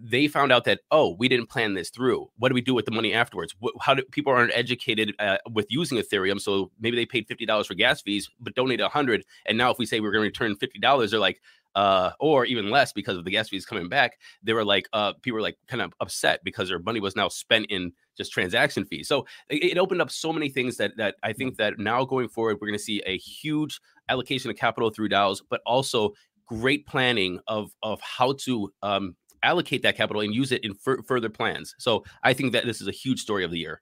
They 0.01 0.29
found 0.29 0.53
out 0.53 0.63
that 0.63 0.79
oh, 0.91 1.15
we 1.19 1.27
didn't 1.27 1.49
plan 1.49 1.73
this 1.73 1.89
through. 1.89 2.29
What 2.37 2.49
do 2.49 2.55
we 2.55 2.61
do 2.61 2.73
with 2.73 2.85
the 2.85 2.91
money 2.91 3.13
afterwards? 3.13 3.53
How 3.81 3.93
do 3.95 4.03
people 4.03 4.31
aren't 4.31 4.55
educated 4.55 5.13
uh, 5.19 5.37
with 5.51 5.65
using 5.69 5.97
Ethereum? 5.97 6.39
So 6.39 6.71
maybe 6.79 6.95
they 6.95 7.05
paid 7.05 7.27
fifty 7.27 7.45
dollars 7.45 7.67
for 7.67 7.73
gas 7.73 8.01
fees, 8.01 8.29
but 8.39 8.55
donated 8.55 8.85
a 8.85 8.89
hundred. 8.89 9.25
And 9.45 9.57
now 9.57 9.71
if 9.71 9.77
we 9.77 9.85
say 9.85 9.99
we're 9.99 10.11
going 10.11 10.21
to 10.21 10.27
return 10.27 10.55
fifty 10.55 10.79
dollars, 10.79 11.11
they're 11.11 11.19
like, 11.19 11.41
uh, 11.75 12.11
or 12.19 12.45
even 12.45 12.69
less 12.69 12.91
because 12.93 13.17
of 13.17 13.25
the 13.25 13.31
gas 13.31 13.49
fees 13.49 13.65
coming 13.65 13.89
back, 13.89 14.17
they 14.43 14.53
were 14.53 14.65
like, 14.65 14.87
uh, 14.93 15.13
people 15.21 15.35
were 15.35 15.41
like 15.41 15.57
kind 15.67 15.81
of 15.81 15.93
upset 15.99 16.41
because 16.43 16.69
their 16.69 16.79
money 16.79 16.99
was 16.99 17.15
now 17.15 17.27
spent 17.27 17.67
in 17.69 17.91
just 18.17 18.31
transaction 18.31 18.85
fees. 18.85 19.07
So 19.07 19.25
it, 19.49 19.63
it 19.63 19.77
opened 19.77 20.01
up 20.01 20.11
so 20.11 20.33
many 20.33 20.49
things 20.49 20.77
that 20.77 20.97
that 20.97 21.15
I 21.23 21.33
think 21.33 21.57
that 21.57 21.79
now 21.79 22.05
going 22.05 22.29
forward, 22.29 22.57
we're 22.59 22.67
going 22.67 22.77
to 22.77 22.83
see 22.83 23.01
a 23.05 23.17
huge 23.17 23.79
allocation 24.09 24.49
of 24.49 24.57
capital 24.57 24.89
through 24.89 25.09
DAOs, 25.09 25.41
but 25.49 25.61
also 25.65 26.13
great 26.45 26.85
planning 26.87 27.39
of 27.47 27.71
of 27.83 28.01
how 28.01 28.33
to 28.33 28.71
um, 28.81 29.15
allocate 29.43 29.83
that 29.83 29.95
capital 29.95 30.21
and 30.21 30.33
use 30.33 30.51
it 30.51 30.63
in 30.63 30.71
f- 30.71 31.05
further 31.07 31.29
plans. 31.29 31.75
So 31.79 32.03
I 32.23 32.33
think 32.33 32.53
that 32.53 32.65
this 32.65 32.81
is 32.81 32.87
a 32.87 32.91
huge 32.91 33.21
story 33.21 33.43
of 33.43 33.51
the 33.51 33.59
year. 33.59 33.81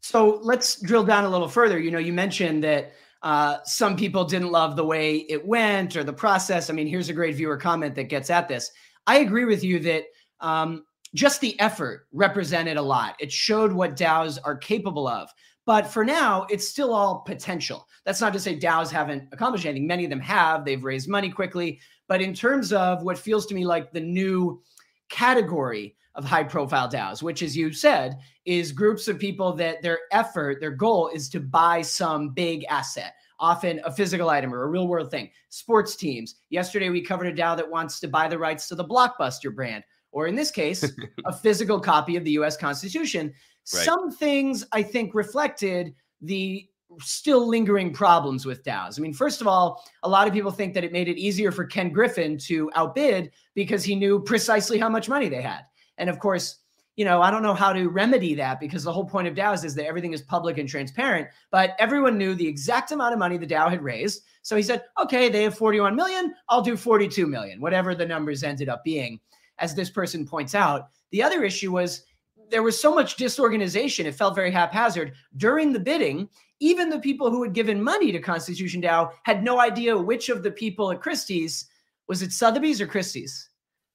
So 0.00 0.38
let's 0.42 0.80
drill 0.80 1.04
down 1.04 1.24
a 1.24 1.28
little 1.28 1.48
further. 1.48 1.78
You 1.78 1.90
know, 1.90 1.98
you 1.98 2.12
mentioned 2.12 2.64
that 2.64 2.92
uh, 3.22 3.58
some 3.64 3.96
people 3.96 4.24
didn't 4.24 4.52
love 4.52 4.76
the 4.76 4.84
way 4.84 5.16
it 5.28 5.44
went 5.44 5.96
or 5.96 6.04
the 6.04 6.12
process. 6.12 6.70
I 6.70 6.72
mean, 6.72 6.86
here's 6.86 7.08
a 7.08 7.14
great 7.14 7.34
viewer 7.34 7.56
comment 7.56 7.94
that 7.96 8.04
gets 8.04 8.30
at 8.30 8.48
this. 8.48 8.70
I 9.06 9.18
agree 9.18 9.44
with 9.44 9.64
you 9.64 9.80
that 9.80 10.04
um, 10.40 10.84
just 11.14 11.40
the 11.40 11.58
effort 11.58 12.06
represented 12.12 12.76
a 12.76 12.82
lot. 12.82 13.16
It 13.18 13.32
showed 13.32 13.72
what 13.72 13.96
DAOs 13.96 14.38
are 14.44 14.56
capable 14.56 15.08
of. 15.08 15.28
But 15.66 15.86
for 15.86 16.04
now, 16.04 16.46
it's 16.48 16.66
still 16.66 16.94
all 16.94 17.20
potential. 17.20 17.86
That's 18.04 18.20
not 18.20 18.32
to 18.32 18.40
say 18.40 18.58
DAOs 18.58 18.90
haven't 18.90 19.28
accomplished 19.32 19.66
anything. 19.66 19.86
Many 19.86 20.04
of 20.04 20.10
them 20.10 20.20
have. 20.20 20.64
They've 20.64 20.82
raised 20.82 21.08
money 21.08 21.30
quickly. 21.30 21.80
But 22.06 22.22
in 22.22 22.32
terms 22.32 22.72
of 22.72 23.02
what 23.02 23.18
feels 23.18 23.46
to 23.46 23.54
me 23.54 23.66
like 23.66 23.92
the 23.92 24.00
new 24.00 24.62
category 25.10 25.96
of 26.18 26.24
high 26.24 26.42
profile 26.42 26.90
DAOs, 26.90 27.22
which, 27.22 27.42
as 27.42 27.56
you 27.56 27.72
said, 27.72 28.18
is 28.44 28.72
groups 28.72 29.06
of 29.06 29.20
people 29.20 29.52
that 29.54 29.80
their 29.82 30.00
effort, 30.10 30.60
their 30.60 30.72
goal 30.72 31.08
is 31.14 31.28
to 31.28 31.38
buy 31.38 31.80
some 31.80 32.30
big 32.30 32.64
asset, 32.64 33.14
often 33.38 33.80
a 33.84 33.92
physical 33.92 34.28
item 34.28 34.52
or 34.52 34.64
a 34.64 34.68
real 34.68 34.88
world 34.88 35.12
thing. 35.12 35.30
Sports 35.48 35.94
teams. 35.94 36.34
Yesterday, 36.50 36.90
we 36.90 37.00
covered 37.00 37.28
a 37.28 37.32
DAO 37.32 37.56
that 37.56 37.70
wants 37.70 38.00
to 38.00 38.08
buy 38.08 38.26
the 38.26 38.36
rights 38.36 38.66
to 38.68 38.74
the 38.74 38.84
Blockbuster 38.84 39.54
brand, 39.54 39.84
or 40.10 40.26
in 40.26 40.34
this 40.34 40.50
case, 40.50 40.84
a 41.24 41.32
physical 41.32 41.78
copy 41.78 42.16
of 42.16 42.24
the 42.24 42.32
US 42.32 42.56
Constitution. 42.56 43.32
Right. 43.72 43.84
Some 43.84 44.10
things 44.10 44.66
I 44.72 44.82
think 44.82 45.14
reflected 45.14 45.94
the 46.20 46.68
still 47.00 47.46
lingering 47.46 47.92
problems 47.92 48.44
with 48.44 48.64
DAOs. 48.64 48.98
I 48.98 49.02
mean, 49.02 49.12
first 49.12 49.40
of 49.40 49.46
all, 49.46 49.84
a 50.02 50.08
lot 50.08 50.26
of 50.26 50.34
people 50.34 50.50
think 50.50 50.74
that 50.74 50.82
it 50.82 50.90
made 50.90 51.06
it 51.06 51.16
easier 51.16 51.52
for 51.52 51.64
Ken 51.64 51.90
Griffin 51.90 52.38
to 52.38 52.72
outbid 52.74 53.30
because 53.54 53.84
he 53.84 53.94
knew 53.94 54.18
precisely 54.18 54.78
how 54.78 54.88
much 54.88 55.08
money 55.08 55.28
they 55.28 55.42
had. 55.42 55.60
And 55.98 56.08
of 56.08 56.18
course, 56.18 56.58
you 56.96 57.04
know, 57.04 57.22
I 57.22 57.30
don't 57.30 57.44
know 57.44 57.54
how 57.54 57.72
to 57.72 57.88
remedy 57.88 58.34
that 58.34 58.58
because 58.58 58.82
the 58.82 58.92
whole 58.92 59.04
point 59.04 59.28
of 59.28 59.34
DAOs 59.34 59.64
is 59.64 59.74
that 59.76 59.86
everything 59.86 60.12
is 60.12 60.22
public 60.22 60.58
and 60.58 60.68
transparent. 60.68 61.28
But 61.52 61.76
everyone 61.78 62.18
knew 62.18 62.34
the 62.34 62.48
exact 62.48 62.90
amount 62.90 63.12
of 63.12 63.20
money 63.20 63.38
the 63.38 63.46
DAO 63.46 63.70
had 63.70 63.82
raised. 63.82 64.22
So 64.42 64.56
he 64.56 64.62
said, 64.62 64.82
okay, 65.00 65.28
they 65.28 65.44
have 65.44 65.56
41 65.56 65.94
million. 65.94 66.34
I'll 66.48 66.62
do 66.62 66.76
42 66.76 67.26
million, 67.26 67.60
whatever 67.60 67.94
the 67.94 68.06
numbers 68.06 68.42
ended 68.42 68.68
up 68.68 68.82
being. 68.82 69.20
As 69.58 69.74
this 69.74 69.90
person 69.90 70.26
points 70.26 70.56
out, 70.56 70.88
the 71.10 71.22
other 71.22 71.44
issue 71.44 71.70
was 71.70 72.02
there 72.50 72.62
was 72.62 72.80
so 72.80 72.92
much 72.92 73.16
disorganization. 73.16 74.06
It 74.06 74.14
felt 74.14 74.34
very 74.34 74.50
haphazard. 74.50 75.12
During 75.36 75.72
the 75.72 75.80
bidding, 75.80 76.28
even 76.60 76.90
the 76.90 76.98
people 76.98 77.30
who 77.30 77.44
had 77.44 77.52
given 77.52 77.82
money 77.82 78.10
to 78.10 78.18
Constitution 78.18 78.82
DAO 78.82 79.12
had 79.22 79.44
no 79.44 79.60
idea 79.60 79.96
which 79.96 80.30
of 80.30 80.42
the 80.42 80.50
people 80.50 80.90
at 80.90 81.00
Christie's 81.00 81.66
was 82.08 82.22
it 82.22 82.32
Sotheby's 82.32 82.80
or 82.80 82.86
Christie's? 82.86 83.50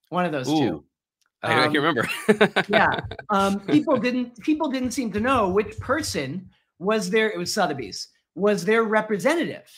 One 0.10 0.24
of 0.24 0.32
those 0.32 0.48
Ooh. 0.48 0.58
two. 0.58 0.84
I, 1.44 1.66
I 1.66 1.68
can 1.68 1.78
um, 1.78 1.84
remember. 1.84 2.10
yeah, 2.70 3.00
um, 3.30 3.60
people 3.62 3.98
didn't 3.98 4.40
people 4.42 4.70
didn't 4.70 4.92
seem 4.92 5.12
to 5.12 5.20
know 5.20 5.50
which 5.50 5.78
person 5.80 6.50
was 6.80 7.10
there. 7.10 7.30
It 7.30 7.38
was 7.38 7.54
Sotheby's 7.54 8.10
was 8.36 8.66
their 8.66 8.84
representative, 8.84 9.70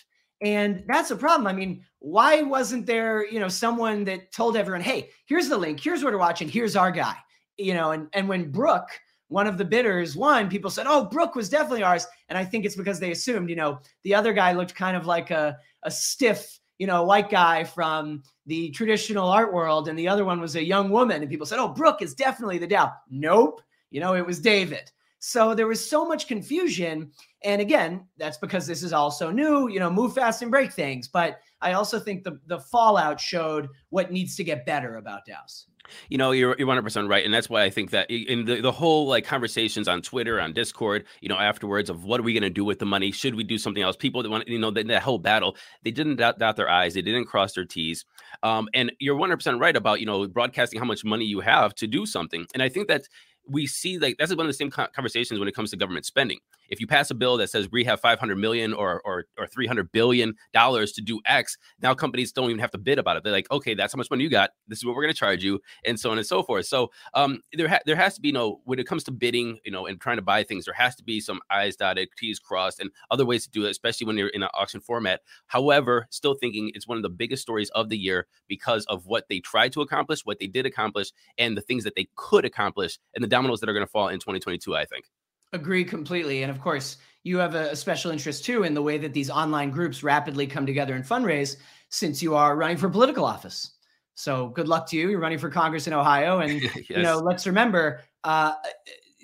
and 0.41 0.84
that's 0.88 1.12
a 1.12 1.15
problem. 1.15 1.48
I 1.48 1.53
mean, 1.53 1.84
why 2.00 2.41
wasn't 2.43 2.86
there 2.86 3.27
you 3.27 3.39
know 3.39 3.48
someone 3.48 4.03
that 4.05 4.31
told 4.31 4.57
everyone, 4.57 4.81
hey, 4.81 5.10
here's 5.25 5.50
the 5.50 5.57
link, 5.57 5.79
here's 5.79 6.03
what 6.03 6.13
we're 6.13 6.19
watching, 6.19 6.48
here's 6.48 6.75
our 6.75 6.91
guy, 6.91 7.15
you 7.57 7.74
know, 7.74 7.91
and 7.91 8.07
and 8.13 8.29
when 8.29 8.51
Brooke 8.51 8.89
one 9.27 9.48
of 9.48 9.57
the 9.57 9.65
bidders 9.65 10.15
won, 10.15 10.50
people 10.50 10.69
said, 10.69 10.86
"Oh, 10.88 11.05
Brooke 11.05 11.36
was 11.36 11.50
definitely 11.50 11.84
ours," 11.84 12.05
and 12.29 12.38
I 12.38 12.45
think 12.45 12.63
it's 12.63 12.75
because 12.75 13.00
they 13.00 13.12
assumed, 13.12 13.50
you 13.50 13.55
know, 13.55 13.79
the 14.03 14.13
other 14.13 14.34
guy 14.34 14.53
looked 14.53 14.75
kind 14.75 14.95
of 14.95 15.05
like 15.05 15.31
a 15.31 15.57
a 15.84 15.91
stiff 15.91 16.60
you 16.77 16.88
know, 16.88 17.03
white 17.03 17.29
guy 17.29 17.63
from 17.63 18.24
the 18.46 18.70
traditional 18.72 19.29
art 19.29 19.53
world, 19.53 19.88
and 19.88 19.98
the 19.98 20.08
other 20.08 20.25
one 20.25 20.41
was 20.41 20.55
a 20.55 20.63
young 20.63 20.89
woman. 20.89 21.22
And 21.22 21.29
people 21.29 21.46
said, 21.46 21.60
oh, 21.60 21.70
Brooke 21.70 22.01
is 22.01 22.13
definitely 22.13 22.58
the 22.58 22.67
DAO. 22.67 22.94
Nope. 23.10 23.62
You 23.91 24.01
know, 24.01 24.15
it 24.15 24.25
was 24.25 24.39
David. 24.39 24.91
So 25.20 25.55
there 25.55 25.67
was 25.67 25.89
so 25.89 26.08
much 26.08 26.27
confusion. 26.27 27.12
And 27.44 27.62
again, 27.62 28.05
that's 28.17 28.38
because 28.38 28.67
this 28.67 28.84
is 28.84 28.94
all 28.94 29.10
so 29.10 29.32
new, 29.32 29.70
you 29.70 29.79
know, 29.79 29.89
move 29.89 30.13
fast 30.13 30.41
and 30.41 30.51
break 30.51 30.72
things. 30.72 31.08
But 31.08 31.39
I 31.65 31.74
also 31.74 32.00
think 32.00 32.24
the, 32.24 32.39
the 32.45 32.60
fallout 32.60 33.19
showed 33.19 33.69
what 33.89 34.12
needs 34.12 34.36
to 34.36 34.43
get 34.43 34.67
better 34.67 34.98
about 34.98 35.25
DAOs. 35.25 35.65
You 36.10 36.17
know, 36.17 36.31
you're 36.31 36.55
you're 36.57 36.67
100 36.67 36.84
percent 36.84 37.10
right, 37.10 37.25
and 37.25 37.34
that's 37.34 37.50
why 37.50 37.63
I 37.63 37.69
think 37.69 37.91
that 37.91 38.10
in 38.10 38.45
the, 38.45 38.62
the 38.62 38.72
whole 38.72 39.07
like 39.07 39.25
conversations 39.25 39.88
on 39.88 40.01
Twitter, 40.01 40.39
on 40.39 40.53
Discord, 40.53 41.05
you 41.22 41.29
know, 41.29 41.38
afterwards 41.38 41.89
of 41.89 42.03
what 42.03 42.19
are 42.19 42.24
we 42.24 42.34
going 42.34 42.43
to 42.43 42.50
do 42.50 42.65
with 42.65 42.79
the 42.79 42.86
money? 42.86 43.12
Should 43.12 43.36
we 43.36 43.43
do 43.43 43.57
something 43.57 43.84
else? 43.84 43.95
People 43.95 44.24
that 44.24 44.29
want, 44.29 44.48
you 44.48 44.57
know, 44.57 44.72
that, 44.72 44.88
that 44.88 45.03
whole 45.03 45.19
battle, 45.19 45.55
they 45.84 45.91
didn't 45.91 46.15
dot, 46.15 46.39
dot 46.39 46.55
their 46.55 46.69
I's, 46.69 46.95
they 46.95 47.01
didn't 47.01 47.25
cross 47.25 47.53
their 47.53 47.65
T's, 47.65 48.05
um, 48.43 48.67
and 48.74 48.91
you're 49.00 49.15
100 49.15 49.38
percent 49.38 49.60
right 49.60 49.75
about 49.75 50.00
you 50.00 50.05
know 50.05 50.27
broadcasting 50.27 50.79
how 50.79 50.86
much 50.86 51.03
money 51.03 51.25
you 51.25 51.39
have 51.39 51.74
to 51.75 51.88
do 51.88 52.05
something, 52.05 52.45
and 52.53 52.63
I 52.63 52.69
think 52.69 52.88
that 52.88 53.03
we 53.48 53.67
see 53.67 53.98
like 54.00 54.15
that's 54.17 54.36
one 54.36 54.45
of 54.45 54.50
the 54.50 54.53
same 54.53 54.72
conversations 54.72 55.39
when 55.39 55.48
it 55.48 55.55
comes 55.55 55.72
to 55.72 55.77
government 55.77 56.05
spending. 56.05 56.39
If 56.69 56.79
you 56.79 56.88
pass 56.88 57.10
a 57.12 57.15
bill 57.15 57.38
that 57.38 57.50
says 57.50 57.69
we 57.72 57.84
have 57.84 58.00
500 58.00 58.36
million 58.36 58.74
or 58.74 59.01
or, 59.05 59.25
or 59.38 59.48
300 59.48 59.91
billion 59.91 60.36
dollars 60.53 60.91
to 60.93 61.01
do 61.01 61.22
X, 61.25 61.57
now 61.81 61.93
companies 61.93 62.31
don't 62.31 62.50
even 62.50 62.60
have 62.60 62.72
to 62.72 62.77
bid 62.77 63.00
about 63.00 63.17
it. 63.17 63.24
They're 63.24 63.31
like, 63.34 63.50
okay, 63.51 63.74
that's 63.74 63.93
how 63.93 63.98
much 63.98 64.10
money 64.10 64.24
you 64.24 64.29
got. 64.29 64.51
This 64.67 64.79
is 64.79 64.86
what 64.86 64.95
we're 64.95 65.03
going 65.03 65.13
to 65.13 65.19
charge 65.19 65.43
you, 65.43 65.60
and 65.86 66.00
so 66.00 66.12
on 66.12 66.17
and 66.17 66.27
so 66.27 66.43
forth. 66.43 66.65
So 66.65 66.91
um, 67.13 67.41
there 67.53 67.67
ha- 67.67 67.79
there 67.86 67.95
has 67.95 68.15
to 68.15 68.22
be 68.22 68.31
no 68.31 68.62
when 68.65 68.79
it 68.79 68.88
comes 68.88 69.03
to 69.05 69.12
bidding, 69.12 69.60
you 69.65 69.72
know, 69.72 69.86
and 69.86 70.00
trying 70.00 70.17
to 70.17 70.22
buy 70.22 70.43
things, 70.43 70.65
there 70.65 70.74
has 70.74 70.95
to 70.95 71.03
be 71.03 71.19
some 71.19 71.39
I's 71.50 71.75
dotted, 71.75 72.10
T's 72.17 72.39
crossed, 72.39 72.79
and 72.79 72.91
other 73.12 73.25
ways 73.25 73.43
to 73.45 73.50
do 73.50 73.65
it, 73.65 73.72
especially 73.72 74.07
when 74.07 74.17
you're 74.17 74.29
in 74.29 74.43
an 74.43 74.50
auction 74.53 74.81
format. 74.81 75.22
However, 75.48 76.07
still 76.10 76.36
thinking 76.36 76.72
it's 76.74 76.88
one 76.88 76.98
of 76.98 77.03
the 77.03 77.10
biggest 77.10 77.41
stories 77.41 77.69
of 77.72 77.89
the 77.89 77.98
year 77.98 78.27
because 78.48 78.86
of 78.86 79.05
what 79.05 79.25
they 79.29 79.39
tried 79.39 79.74
to 79.74 79.81
accomplish, 79.81 80.22
what 80.25 80.39
they 80.39 80.48
did 80.48 80.65
accomplish, 80.65 81.12
and 81.38 81.57
the 81.57 81.62
things 81.62 81.84
that 81.84 81.95
they 81.95 82.07
could 82.15 82.45
accomplish, 82.45 83.00
and 83.13 83.24
the 83.24 83.27
dominoes 83.27 83.60
that 83.60 83.69
are 83.69 83.74
going 83.74 83.86
to 83.86 83.91
fall 83.91 84.10
in 84.10 84.19
2022. 84.19 84.75
I 84.75 84.86
think. 84.86 85.05
Agree 85.54 85.86
completely. 85.86 86.44
And 86.44 86.52
of 86.52 86.60
course, 86.60 86.98
you 87.24 87.38
have 87.38 87.56
a, 87.56 87.75
special 87.75 88.12
interest 88.12 88.46
too 88.46 88.64
in 88.64 88.74
the 88.74 88.82
way 88.82 88.98
that 88.98 89.14
these 89.14 89.30
online 89.30 89.72
groups 89.72 90.04
rapidly 90.04 90.48
come 90.48 90.66
together 90.66 90.96
and 90.96 91.04
fundraise 91.04 91.58
since 91.90 92.22
you 92.22 92.36
are 92.36 92.56
running 92.56 92.78
for 92.78 92.90
political 92.90 93.25
office. 93.25 93.72
So 94.14 94.50
good 94.50 94.68
luck 94.68 94.88
to 94.90 94.98
you. 94.98 95.10
You're 95.10 95.20
running 95.20 95.40
for 95.40 95.50
Congress 95.50 95.88
in 95.88 95.94
Ohio. 95.94 96.40
And, 96.40 96.62
yes. 96.62 96.78
you 96.90 97.02
know, 97.02 97.18
let's 97.18 97.48
remember, 97.48 98.02
uh, 98.24 98.54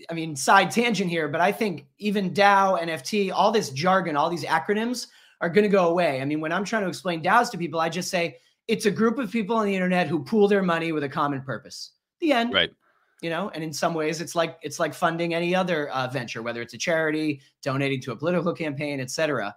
I 0.10 0.13
mean, 0.13 0.36
side 0.36 0.72
tangent 0.72 1.10
here, 1.10 1.28
but 1.28 1.42
I 1.42 1.51
think 1.51 1.86
even 2.00 2.34
DAO, 2.34 2.82
NFT, 2.82 3.32
all 3.32 3.51
this 3.51 3.70
jargon, 3.70 4.16
all 4.16 4.30
these 4.30 4.46
acronyms 4.46 5.08
are 5.40 5.50
going 5.50 5.63
to 5.63 5.70
go 5.70 5.90
away. 5.90 6.22
I 6.22 6.25
mean, 6.25 6.42
when 6.42 6.51
I'm 6.51 6.66
trying 6.66 6.84
to 6.84 6.90
explain 6.90 7.24
DAOs 7.24 7.51
to 7.51 7.58
people, 7.58 7.80
I 7.80 7.90
just 7.90 8.10
say 8.10 8.38
it's 8.68 8.86
a 8.86 8.92
group 8.92 9.20
of 9.20 9.32
people 9.32 9.56
on 9.56 9.66
the 9.66 9.75
internet 9.75 10.08
who 10.08 10.24
pool 10.24 10.48
their 10.48 10.63
money 10.63 10.92
with 10.92 11.04
a 11.04 11.10
common 11.10 11.42
purpose. 11.42 11.92
The 12.20 12.32
end. 12.34 12.54
Right 12.54 12.72
you 13.22 13.30
know 13.30 13.50
and 13.54 13.63
in 13.63 13.72
some 13.72 13.94
ways 13.94 14.20
it's 14.20 14.36
like 14.36 14.58
it's 14.62 14.80
like 14.80 14.94
funding 14.94 15.34
any 15.34 15.56
other 15.56 15.90
uh, 15.90 16.08
venture 16.08 16.42
whether 16.42 16.62
it's 16.62 16.74
a 16.74 16.78
charity 16.78 17.40
donating 17.62 18.01
to 18.01 18.12
a 18.12 18.16
political 18.16 18.54
campaign 18.54 19.00
etc 19.00 19.56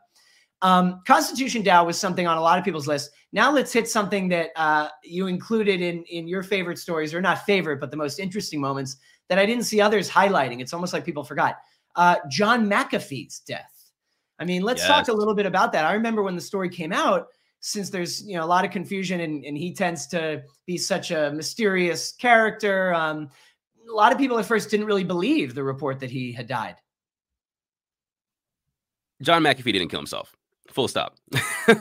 um, 0.65 1.03
constitution 1.07 1.63
dao 1.63 1.85
was 1.85 1.99
something 1.99 2.27
on 2.27 2.39
a 2.39 2.41
lot 2.41 2.59
of 2.59 2.65
people's 2.65 2.89
list. 2.89 3.11
Now 3.33 3.53
let's 3.53 3.71
hit 3.71 3.87
something 3.87 4.29
that 4.31 4.49
uh, 4.57 4.89
you 5.03 5.27
included 5.27 5.83
in 5.83 6.05
in 6.05 6.27
your 6.27 6.43
favorite 6.43 6.79
stories 6.79 7.13
or 7.13 7.21
not 7.21 7.45
favorite 7.45 7.81
but 7.81 7.91
the 7.91 7.99
most 7.99 8.19
interesting 8.19 8.61
moments 8.61 8.97
that 9.29 9.39
i 9.39 9.47
didn't 9.47 9.65
see 9.65 9.81
others 9.81 10.09
highlighting. 10.09 10.61
It's 10.61 10.73
almost 10.73 10.93
like 10.93 11.05
people 11.05 11.23
forgot. 11.23 11.59
Uh, 11.97 12.17
john 12.31 12.67
mcafee's 12.67 13.41
death. 13.41 13.91
I 14.39 14.45
mean 14.45 14.63
let's 14.63 14.81
yes. 14.81 14.89
talk 14.89 15.09
a 15.09 15.13
little 15.13 15.35
bit 15.35 15.47
about 15.47 15.73
that. 15.73 15.85
I 15.85 15.93
remember 15.93 16.23
when 16.23 16.35
the 16.35 16.41
story 16.41 16.71
came 16.71 16.93
out 16.93 17.27
since 17.61 17.91
there's 17.91 18.23
you 18.27 18.37
know 18.37 18.45
a 18.45 18.47
lot 18.47 18.65
of 18.65 18.71
confusion 18.71 19.21
and, 19.21 19.45
and 19.45 19.59
he 19.59 19.75
tends 19.75 20.07
to 20.09 20.43
be 20.67 20.79
such 20.79 21.11
a 21.11 21.31
mysterious 21.33 22.13
character 22.13 22.95
um, 22.95 23.29
a 23.89 23.93
lot 23.93 24.13
of 24.13 24.19
people 24.19 24.39
at 24.39 24.47
first 24.47 24.71
didn't 24.71 24.87
really 24.87 25.05
believe 25.05 25.55
the 25.55 25.65
report 25.65 26.01
that 26.01 26.11
he 26.11 26.33
had 26.33 26.47
died. 26.47 26.77
John 29.23 29.43
McAfee 29.43 29.73
didn't 29.73 29.89
kill 29.89 30.01
himself. 30.01 30.35
Full 30.71 30.89
stop. 30.89 31.17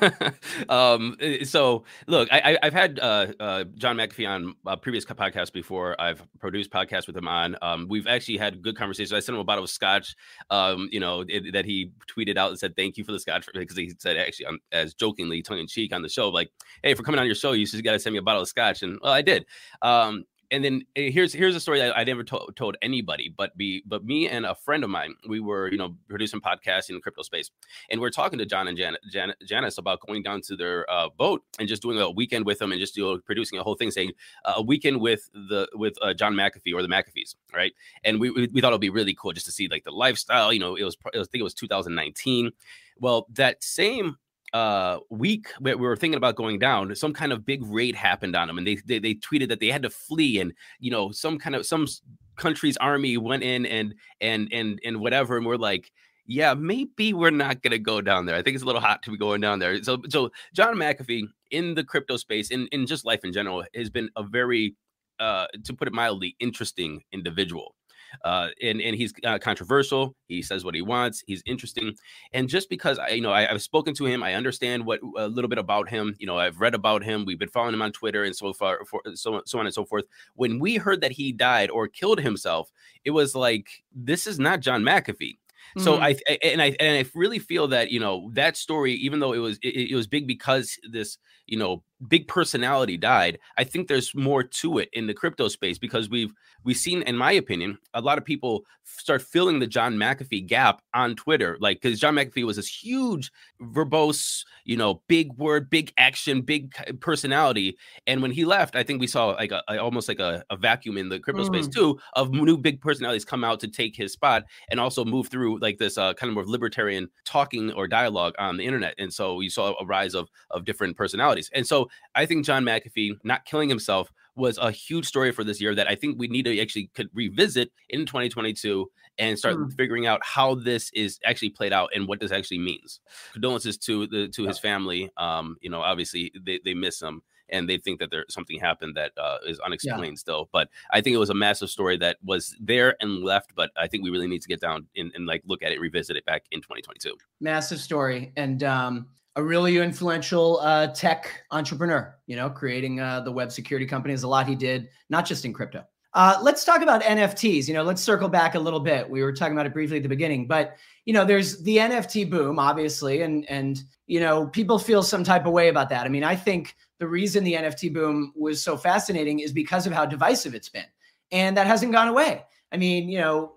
um, 0.69 1.17
so 1.43 1.83
look, 2.05 2.27
I, 2.31 2.60
have 2.62 2.74
had 2.74 3.00
uh, 3.00 3.27
uh, 3.39 3.63
John 3.75 3.95
McAfee 3.95 4.27
on 4.27 4.55
a 4.67 4.75
previous 4.75 5.05
podcast 5.05 5.53
before. 5.53 6.00
I've 6.00 6.22
produced 6.39 6.69
podcasts 6.69 7.07
with 7.07 7.15
him 7.15 7.27
on. 7.27 7.55
Um, 7.62 7.88
we've 7.89 8.07
actually 8.07 8.38
had 8.38 8.62
good 8.62 8.75
conversations. 8.75 9.13
I 9.13 9.19
sent 9.19 9.36
him 9.36 9.41
a 9.41 9.45
bottle 9.45 9.63
of 9.63 9.69
scotch, 9.69 10.15
um, 10.50 10.89
you 10.91 11.00
know, 11.00 11.24
it, 11.27 11.53
that 11.53 11.65
he 11.65 11.91
tweeted 12.07 12.38
out 12.38 12.50
and 12.50 12.60
said 12.60 12.75
thank 12.75 12.98
you 12.98 13.03
for 13.03 13.13
the 13.13 13.19
scotch 13.19 13.48
because 13.53 13.77
he 13.77 13.93
said 13.98 14.17
actually 14.17 14.60
as 14.72 14.93
jokingly, 14.93 15.41
tongue 15.41 15.60
in 15.60 15.67
cheek 15.67 15.93
on 15.93 16.01
the 16.01 16.10
show, 16.10 16.29
like, 16.29 16.51
hey, 16.83 16.93
for 16.93 17.03
coming 17.03 17.19
on 17.19 17.25
your 17.25 17.36
show, 17.36 17.53
you 17.53 17.65
just 17.65 17.83
got 17.83 17.93
to 17.93 18.00
send 18.00 18.13
me 18.13 18.19
a 18.19 18.24
bottle 18.24 18.41
of 18.41 18.50
scotch, 18.50 18.83
and 18.83 19.00
well, 19.01 19.13
I 19.13 19.22
did. 19.22 19.45
Um, 19.81 20.25
and 20.53 20.63
then 20.63 20.83
eh, 20.95 21.10
here's 21.10 21.33
here's 21.33 21.55
a 21.55 21.60
story 21.60 21.79
that 21.79 21.98
I 21.98 22.03
never 22.03 22.24
to- 22.24 22.48
told 22.55 22.77
anybody, 22.81 23.33
but 23.36 23.57
be 23.57 23.83
but 23.86 24.05
me 24.05 24.29
and 24.29 24.45
a 24.45 24.53
friend 24.53 24.83
of 24.83 24.89
mine, 24.89 25.15
we 25.27 25.39
were 25.39 25.69
you 25.72 25.77
know 25.77 25.98
producing 26.07 26.39
podcasts 26.39 26.89
in 26.89 26.95
the 26.95 27.01
crypto 27.01 27.24
space, 27.24 27.50
and 27.89 28.00
we 28.00 28.07
are 28.07 28.12
talking 28.12 28.38
to 28.39 28.45
John 28.45 28.67
and 28.67 28.77
Jan- 28.77 28.98
Jan- 29.12 29.33
Janice 29.45 29.79
about 29.79 30.00
going 30.07 30.22
down 30.22 30.41
to 30.41 30.55
their 30.55 30.89
uh, 30.89 31.10
boat 31.17 31.41
and 31.60 31.67
just 31.67 31.81
doing 31.81 32.00
a 32.00 32.10
weekend 32.10 32.45
with 32.45 32.60
them 32.60 32.72
and 32.72 32.79
just 32.79 32.95
you 32.95 33.19
producing 33.25 33.57
a 33.60 33.63
whole 33.63 33.75
thing, 33.75 33.89
saying 33.91 34.12
uh, 34.45 34.53
a 34.57 34.62
weekend 34.62 35.01
with 35.01 35.29
the 35.33 35.67
with 35.74 35.95
uh, 36.01 36.13
John 36.13 36.36
McAfee 36.36 36.74
or 36.74 36.83
the 36.83 36.88
McAfees, 36.88 37.36
right? 37.53 37.74
And 38.03 38.19
we, 38.19 38.29
we, 38.29 38.48
we 38.53 38.62
thought 38.62 38.69
it'd 38.69 38.81
be 38.81 38.91
really 38.91 39.15
cool 39.15 39.33
just 39.33 39.48
to 39.48 39.51
see 39.51 39.67
like 39.67 39.83
the 39.83 39.91
lifestyle. 39.91 40.53
You 40.53 40.60
know, 40.60 40.75
it 40.75 40.83
was, 40.83 40.95
it 41.13 41.17
was 41.17 41.27
I 41.27 41.31
think 41.31 41.41
it 41.41 41.43
was 41.43 41.55
2019. 41.55 42.51
Well, 43.00 43.25
that 43.33 43.63
same 43.63 44.17
uh, 44.53 45.00
week 45.10 45.48
we 45.60 45.75
were 45.75 45.95
thinking 45.95 46.17
about 46.17 46.36
going 46.36 46.60
down, 46.60 46.95
some 46.95 47.13
kind 47.13 47.33
of 47.33 47.45
big 47.45 47.65
raid 47.65 47.95
happened 47.95 48.36
on 48.36 48.48
them, 48.48 48.57
and 48.57 48.67
they, 48.67 48.75
they 48.86 49.00
they 49.00 49.15
tweeted 49.15 49.50
that 49.50 49.60
they 49.60 49.67
had 49.67 49.81
to 49.81 49.89
flee, 49.89 50.39
and 50.39 50.53
you 50.79 50.91
know 50.91 51.12
some 51.12 51.39
kind 51.39 51.55
of 51.55 51.65
some 51.65 51.88
country's 52.36 52.77
army 52.77 53.17
went 53.17 53.43
in 53.43 53.65
and 53.65 53.95
and 54.22 54.50
and 54.51 54.79
and 54.86 55.00
whatever, 55.00 55.38
and 55.38 55.45
we're 55.45 55.55
like, 55.55 55.91
yeah, 56.27 56.53
maybe 56.53 57.13
we're 57.13 57.31
not 57.31 57.63
gonna 57.63 57.79
go 57.79 58.00
down 58.00 58.27
there. 58.27 58.36
I 58.36 58.43
think 58.43 58.53
it's 58.55 58.63
a 58.63 58.67
little 58.67 58.81
hot 58.81 59.01
to 59.03 59.12
be 59.12 59.17
going 59.17 59.41
down 59.41 59.57
there. 59.60 59.81
So 59.83 60.01
so 60.10 60.29
John 60.53 60.75
McAfee 60.75 61.24
in 61.50 61.74
the 61.74 61.83
crypto 61.83 62.17
space, 62.17 62.51
in 62.51 62.67
in 62.67 62.86
just 62.86 63.05
life 63.05 63.22
in 63.24 63.33
general, 63.33 63.63
has 63.75 63.89
been 63.89 64.10
a 64.15 64.24
very 64.24 64.75
uh, 65.19 65.48
to 65.63 65.74
put 65.74 65.88
it 65.88 65.93
mildly, 65.93 66.36
interesting 66.39 67.01
individual. 67.12 67.75
Uh, 68.24 68.50
and 68.62 68.82
and 68.82 68.96
he's 68.96 69.13
uh, 69.24 69.38
controversial. 69.39 70.15
He 70.27 70.41
says 70.41 70.63
what 70.65 70.75
he 70.75 70.82
wants. 70.82 71.24
He's 71.25 71.43
interesting, 71.46 71.96
and 72.34 72.48
just 72.48 72.70
because 72.70 73.00
I, 73.00 73.10
you 73.10 73.22
know, 73.22 73.32
I, 73.32 73.46
have 73.46 73.62
spoken 73.62 73.93
to 73.96 74.05
him, 74.05 74.24
I 74.24 74.34
understand 74.34 74.86
what 74.86 75.00
a 75.17 75.27
little 75.27 75.50
bit 75.50 75.58
about 75.58 75.89
him. 75.89 76.15
You 76.20 76.27
know, 76.27 76.38
I've 76.38 76.60
read 76.60 76.75
about 76.75 77.03
him. 77.03 77.25
We've 77.25 77.39
been 77.39 77.50
following 77.50 77.74
him 77.74 77.82
on 77.82 77.91
Twitter 77.91 78.24
and 78.24 78.36
so 78.36 78.53
far, 78.53 78.84
for, 78.86 79.01
so 79.15 79.41
so 79.46 79.60
on 79.60 79.65
and 79.65 79.74
so 79.74 79.86
forth. 79.86 80.05
When 80.36 80.60
we 80.60 80.75
heard 80.75 81.01
that 81.01 81.12
he 81.12 81.32
died 81.32 81.70
or 81.70 81.88
killed 81.88 82.22
himself, 82.22 82.72
it 83.03 83.12
was 83.12 83.36
like 83.36 83.84
this 83.93 84.27
is 84.27 84.39
not 84.39 84.60
John 84.60 84.84
McAfee. 84.84 85.38
So 85.77 85.98
mm. 85.98 86.01
I 86.01 86.38
and 86.46 86.62
I 86.62 86.75
and 86.79 87.05
I 87.05 87.10
really 87.15 87.39
feel 87.39 87.67
that 87.70 87.91
you 87.91 88.00
know 88.00 88.29
that 88.34 88.58
story, 88.58 88.93
even 88.93 89.20
though 89.20 89.34
it 89.34 89.39
was 89.39 89.58
it, 89.63 89.91
it 89.91 89.96
was 89.96 90.08
big 90.08 90.27
because 90.27 90.77
this 90.89 91.17
you 91.48 91.58
know 91.58 91.84
big 92.07 92.27
personality 92.27 92.98
died 92.98 93.39
i 93.57 93.63
think 93.63 93.88
there's 93.88 94.13
more 94.15 94.43
to 94.43 94.77
it 94.77 94.89
in 94.93 95.07
the 95.07 95.13
crypto 95.13 95.48
space 95.48 95.77
because 95.77 96.10
we've 96.10 96.33
we've 96.63 96.77
seen 96.77 97.01
in 97.03 97.15
my 97.15 97.31
opinion 97.31 97.77
a 97.93 98.01
lot 98.01 98.17
of 98.17 98.25
people 98.25 98.63
start 98.83 99.22
filling 99.22 99.60
the 99.60 99.67
john 99.67 99.95
mcafee 99.95 100.45
gap 100.45 100.81
on 100.93 101.15
twitter 101.15 101.57
like 101.60 101.81
because 101.81 102.00
john 102.00 102.15
mcafee 102.15 102.45
was 102.45 102.57
this 102.57 102.67
huge 102.67 103.31
verbose 103.62 104.43
you 104.65 104.75
know 104.75 105.01
big 105.07 105.31
word 105.33 105.69
big 105.69 105.93
action 105.98 106.41
big 106.41 106.74
personality 107.00 107.77
and 108.07 108.22
when 108.22 108.31
he 108.31 108.45
left 108.45 108.75
i 108.75 108.83
think 108.83 109.00
we 109.00 109.07
saw 109.07 109.27
like 109.27 109.51
a, 109.51 109.77
almost 109.79 110.07
like 110.07 110.19
a, 110.19 110.43
a, 110.50 110.57
vacuum 110.57 110.98
in 110.98 111.10
the 111.10 111.19
crypto 111.19 111.43
mm. 111.43 111.48
space 111.48 111.67
too 111.67 112.00
of 112.13 112.31
new 112.31 112.57
big 112.57 112.81
personalities 112.81 113.25
come 113.25 113.43
out 113.43 113.60
to 113.60 113.67
take 113.67 113.95
his 113.95 114.13
spot 114.13 114.43
and 114.69 114.79
also 114.79 115.03
move 115.03 115.27
through 115.27 115.60
like 115.60 115.77
this 115.77 115.98
uh, 115.98 116.13
kind 116.13 116.29
of 116.29 116.36
more 116.36 116.45
libertarian 116.45 117.07
talking 117.25 117.72
or 117.74 117.88
dialogue 117.88 118.33
on 118.39 118.57
the 118.57 118.65
internet 118.65 118.93
and 118.98 119.13
so 119.13 119.41
you 119.41 119.50
saw 119.50 119.74
a 119.79 119.86
rise 119.86 120.13
of 120.13 120.29
of 120.51 120.65
different 120.65 120.95
personalities 120.95 121.50
and 121.53 121.65
so 121.67 121.89
I 122.16 122.26
think 122.26 122.46
John 122.46 122.64
McAfee 122.64 123.18
not 123.24 123.46
killing 123.46 123.70
himself 123.70 124.12
was 124.36 124.58
a 124.58 124.72
huge 124.72 125.06
story 125.06 125.32
for 125.32 125.44
this 125.44 125.62
year 125.62 125.76
that 125.76 125.88
I 125.88 125.96
think 125.96 126.18
we 126.18 126.28
need 126.28 126.46
to 126.46 126.60
actually 126.60 126.90
could 126.96 127.10
revisit 127.14 127.72
in 127.90 128.06
2022 128.06 128.90
and 129.20 129.38
start 129.38 129.58
mm. 129.58 129.72
figuring 129.74 130.08
out 130.08 130.22
how 130.24 130.56
this 130.56 130.90
is 130.94 131.20
actually 131.24 131.52
played 131.52 131.74
out 131.74 131.90
and 131.94 132.08
what 132.08 132.20
this 132.20 132.32
actually 132.32 132.58
means. 132.58 133.00
Condolences 133.34 133.78
to 133.80 134.08
the 134.08 134.28
to 134.30 134.48
his 134.48 134.60
family. 134.60 135.12
Um, 135.18 135.58
you 135.62 135.70
know, 135.70 135.82
obviously 135.82 136.32
they, 136.46 136.60
they 136.66 136.74
miss 136.74 137.02
him 137.02 137.22
and 137.50 137.70
they 137.70 137.78
think 137.78 138.00
that 138.00 138.10
there 138.10 138.26
something 138.30 138.60
happened 138.60 138.96
that 138.96 139.12
uh, 139.18 139.38
is 139.46 139.60
unexplained 139.60 140.14
yeah. 140.14 140.20
still. 140.20 140.50
But 140.52 140.70
I 140.92 141.02
think 141.02 141.14
it 141.14 141.20
was 141.20 141.30
a 141.30 141.36
massive 141.36 141.70
story 141.70 141.98
that 141.98 142.18
was 142.24 142.56
there 142.60 142.96
and 143.00 143.24
left. 143.24 143.54
But 143.56 143.72
I 143.78 143.88
think 143.88 144.04
we 144.04 144.10
really 144.10 144.28
need 144.28 144.42
to 144.42 144.48
get 144.48 144.60
down 144.60 144.88
and, 144.96 145.12
and 145.14 145.26
like 145.28 145.44
look 145.46 145.62
at 145.62 145.72
it, 145.72 145.80
revisit 145.80 146.18
it 146.18 146.26
back 146.26 146.46
in 146.52 146.62
2022. 146.62 147.16
Massive 147.40 147.80
story, 147.80 148.34
and 148.36 148.64
um, 148.64 149.08
a 149.36 149.44
really 149.44 149.78
influential 149.78 150.60
uh, 150.62 150.88
tech 150.88 151.44
entrepreneur, 151.52 152.16
you 152.28 152.36
know, 152.36 152.50
creating 152.50 153.00
uh, 153.00 153.22
the 153.22 153.32
web 153.32 153.52
security 153.52 153.86
company 153.86 154.13
is 154.13 154.24
a 154.24 154.28
lot 154.28 154.48
he 154.48 154.56
did, 154.56 154.90
not 155.10 155.25
just 155.25 155.46
in 155.46 155.54
crypto. 155.54 155.84
Uh, 156.13 156.38
let's 156.44 156.63
talk 156.63 156.84
about 156.84 157.02
NFTs. 157.02 157.68
You 157.68 157.74
know, 157.74 157.82
let's 157.82 158.02
circle 158.02 158.30
back 158.30 158.54
a 158.54 158.60
little 158.60 158.80
bit. 158.80 159.10
We 159.10 159.24
were 159.24 159.34
talking 159.34 159.54
about 159.54 159.66
it 159.66 159.74
briefly 159.74 159.98
at 159.98 160.04
the 160.04 160.10
beginning, 160.10 160.48
but 160.48 160.78
you 161.06 161.13
know, 161.13 161.25
there's 161.25 161.63
the 161.63 161.78
NFT 161.78 162.30
boom, 162.30 162.60
obviously, 162.60 163.24
and 163.24 163.50
and 163.50 163.82
you 164.06 164.20
know, 164.20 164.46
people 164.48 164.78
feel 164.78 165.02
some 165.02 165.24
type 165.24 165.48
of 165.48 165.54
way 165.54 165.70
about 165.70 165.90
that. 165.90 166.06
I 166.06 166.10
mean, 166.10 166.24
I 166.24 166.36
think 166.36 166.75
the 167.00 167.08
reason 167.08 167.44
the 167.44 167.54
NFT 167.54 167.92
boom 167.92 168.32
was 168.36 168.62
so 168.62 168.78
fascinating 168.78 169.40
is 169.40 169.52
because 169.52 169.88
of 169.88 169.94
how 169.94 170.06
divisive 170.06 170.54
it's 170.54 170.70
been, 170.70 170.86
and 171.32 171.58
that 171.58 171.66
hasn't 171.66 171.92
gone 171.92 172.10
away. 172.10 172.44
I 172.72 172.78
mean, 172.78 173.10
you 173.10 173.18
know, 173.18 173.54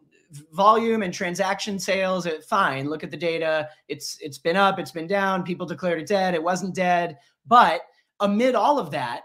volume 0.52 1.02
and 1.02 1.12
transaction 1.12 1.78
sales 1.78 2.26
fine 2.48 2.88
look 2.88 3.04
at 3.04 3.10
the 3.10 3.16
data. 3.16 3.68
It's 3.88 4.18
it's 4.20 4.38
been 4.38 4.56
up 4.56 4.78
it's 4.78 4.92
been 4.92 5.06
down 5.06 5.42
people 5.42 5.66
declared 5.66 6.00
it 6.00 6.06
dead 6.06 6.34
it 6.34 6.42
wasn't 6.42 6.74
dead. 6.74 7.18
But 7.46 7.82
amid 8.20 8.54
all 8.54 8.78
of 8.78 8.90
that 8.90 9.22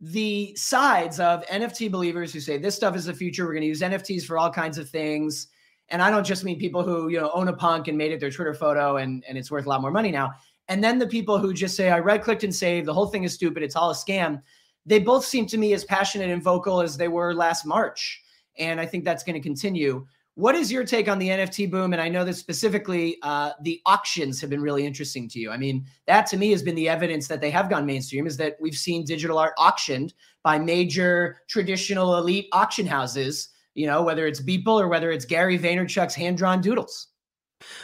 the 0.00 0.54
sides 0.54 1.18
of 1.20 1.46
nft 1.46 1.90
believers 1.90 2.32
who 2.32 2.40
say 2.40 2.58
this 2.58 2.74
stuff 2.74 2.94
is 2.94 3.06
the 3.06 3.14
future 3.14 3.46
we're 3.46 3.52
going 3.52 3.62
to 3.62 3.68
use 3.68 3.80
nfts 3.80 4.24
for 4.24 4.36
all 4.36 4.50
kinds 4.50 4.76
of 4.76 4.88
things 4.88 5.48
and 5.88 6.02
i 6.02 6.10
don't 6.10 6.26
just 6.26 6.44
mean 6.44 6.58
people 6.58 6.82
who 6.82 7.08
you 7.08 7.18
know 7.18 7.30
own 7.32 7.48
a 7.48 7.52
punk 7.52 7.88
and 7.88 7.96
made 7.96 8.12
it 8.12 8.20
their 8.20 8.30
twitter 8.30 8.52
photo 8.52 8.98
and 8.98 9.24
and 9.26 9.38
it's 9.38 9.50
worth 9.50 9.66
a 9.66 9.68
lot 9.68 9.80
more 9.80 9.90
money 9.90 10.10
now 10.10 10.30
and 10.68 10.82
then 10.82 10.98
the 10.98 11.06
people 11.06 11.38
who 11.38 11.54
just 11.54 11.76
say 11.76 11.90
i 11.90 11.98
right 11.98 12.22
clicked 12.22 12.44
and 12.44 12.54
saved 12.54 12.86
the 12.86 12.92
whole 12.92 13.06
thing 13.06 13.22
is 13.22 13.32
stupid 13.32 13.62
it's 13.62 13.76
all 13.76 13.90
a 13.90 13.94
scam 13.94 14.42
they 14.84 14.98
both 14.98 15.24
seem 15.24 15.46
to 15.46 15.56
me 15.56 15.72
as 15.72 15.84
passionate 15.84 16.28
and 16.28 16.42
vocal 16.42 16.82
as 16.82 16.96
they 16.96 17.08
were 17.08 17.32
last 17.32 17.64
march 17.64 18.20
and 18.58 18.80
i 18.80 18.84
think 18.84 19.04
that's 19.04 19.24
going 19.24 19.34
to 19.34 19.40
continue 19.40 20.04
what 20.36 20.56
is 20.56 20.72
your 20.72 20.84
take 20.84 21.08
on 21.08 21.18
the 21.18 21.28
NFT 21.28 21.70
boom? 21.70 21.92
And 21.92 22.02
I 22.02 22.08
know 22.08 22.24
that 22.24 22.34
specifically 22.34 23.18
uh, 23.22 23.52
the 23.62 23.80
auctions 23.86 24.40
have 24.40 24.50
been 24.50 24.60
really 24.60 24.84
interesting 24.84 25.28
to 25.28 25.38
you. 25.38 25.52
I 25.52 25.56
mean, 25.56 25.86
that 26.06 26.26
to 26.28 26.36
me 26.36 26.50
has 26.50 26.62
been 26.62 26.74
the 26.74 26.88
evidence 26.88 27.28
that 27.28 27.40
they 27.40 27.50
have 27.50 27.70
gone 27.70 27.86
mainstream 27.86 28.26
is 28.26 28.36
that 28.38 28.56
we've 28.60 28.74
seen 28.74 29.04
digital 29.04 29.38
art 29.38 29.54
auctioned 29.58 30.12
by 30.42 30.58
major 30.58 31.38
traditional 31.48 32.16
elite 32.18 32.48
auction 32.52 32.86
houses, 32.86 33.48
you 33.74 33.86
know, 33.86 34.02
whether 34.02 34.26
it's 34.26 34.42
Beeple 34.42 34.80
or 34.80 34.88
whether 34.88 35.12
it's 35.12 35.24
Gary 35.24 35.58
Vaynerchuk's 35.58 36.14
hand 36.14 36.36
drawn 36.36 36.60
doodles. 36.60 37.08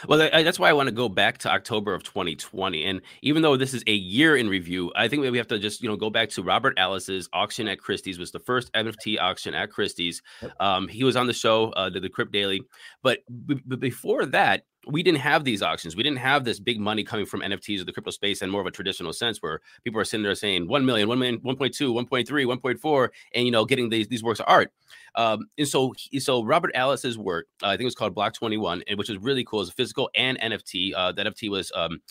Well, 0.07 0.29
I, 0.33 0.43
that's 0.43 0.59
why 0.59 0.69
I 0.69 0.73
want 0.73 0.87
to 0.87 0.95
go 0.95 1.09
back 1.09 1.37
to 1.39 1.51
October 1.51 1.93
of 1.93 2.03
2020. 2.03 2.83
And 2.85 3.01
even 3.21 3.41
though 3.41 3.57
this 3.57 3.73
is 3.73 3.83
a 3.87 3.93
year 3.93 4.35
in 4.35 4.49
review, 4.49 4.91
I 4.95 5.07
think 5.07 5.21
we 5.21 5.37
have 5.37 5.47
to 5.47 5.59
just 5.59 5.81
you 5.81 5.89
know 5.89 5.95
go 5.95 6.09
back 6.09 6.29
to 6.29 6.43
Robert 6.43 6.77
Alice's 6.77 7.29
auction 7.33 7.67
at 7.67 7.79
Christie's 7.79 8.19
was 8.19 8.31
the 8.31 8.39
first 8.39 8.71
NFT 8.73 9.19
auction 9.19 9.53
at 9.53 9.71
Christie's. 9.71 10.21
Um, 10.59 10.87
he 10.87 11.03
was 11.03 11.15
on 11.15 11.27
the 11.27 11.33
show, 11.33 11.71
uh, 11.71 11.89
the, 11.89 11.99
the 11.99 12.09
Crypt 12.09 12.31
Daily, 12.31 12.61
but, 13.01 13.19
b- 13.45 13.61
b- 13.67 13.75
before 13.75 14.25
that, 14.27 14.65
we 14.87 15.03
didn't 15.03 15.19
have 15.19 15.43
these 15.43 15.61
auctions. 15.61 15.95
We 15.95 16.03
didn't 16.03 16.19
have 16.19 16.43
this 16.43 16.59
big 16.59 16.79
money 16.79 17.03
coming 17.03 17.25
from 17.25 17.41
NFTs 17.41 17.81
or 17.81 17.83
the 17.83 17.93
crypto 17.93 18.11
space 18.11 18.41
in 18.41 18.49
more 18.49 18.61
of 18.61 18.67
a 18.67 18.71
traditional 18.71 19.13
sense 19.13 19.41
where 19.41 19.61
people 19.83 19.99
are 19.99 20.05
sitting 20.05 20.23
there 20.23 20.33
saying 20.33 20.67
1 20.67 20.85
million, 20.85 21.07
1 21.07 21.19
million, 21.19 21.39
1.2, 21.39 22.07
1.3, 22.07 22.25
1.4, 22.25 23.09
and, 23.35 23.45
you 23.45 23.51
know, 23.51 23.63
getting 23.65 23.89
these, 23.89 24.07
these 24.07 24.23
works 24.23 24.39
of 24.39 24.45
art. 24.47 24.71
Um, 25.15 25.47
and 25.57 25.67
so, 25.67 25.93
so 26.19 26.43
Robert 26.43 26.71
Alice's 26.73 27.17
work, 27.17 27.47
uh, 27.61 27.67
I 27.67 27.71
think 27.71 27.81
it 27.81 27.85
was 27.85 27.95
called 27.95 28.15
Block 28.15 28.33
21, 28.33 28.83
and 28.87 28.97
which 28.97 29.09
is 29.09 29.17
really 29.17 29.43
cool. 29.43 29.61
It's 29.61 29.69
a 29.69 29.73
physical 29.73 30.09
and 30.15 30.39
NFT. 30.39 30.93
Uh, 30.95 31.11
the 31.11 31.23
NFT 31.23 31.49
was, 31.49 31.71
um, 31.75 32.01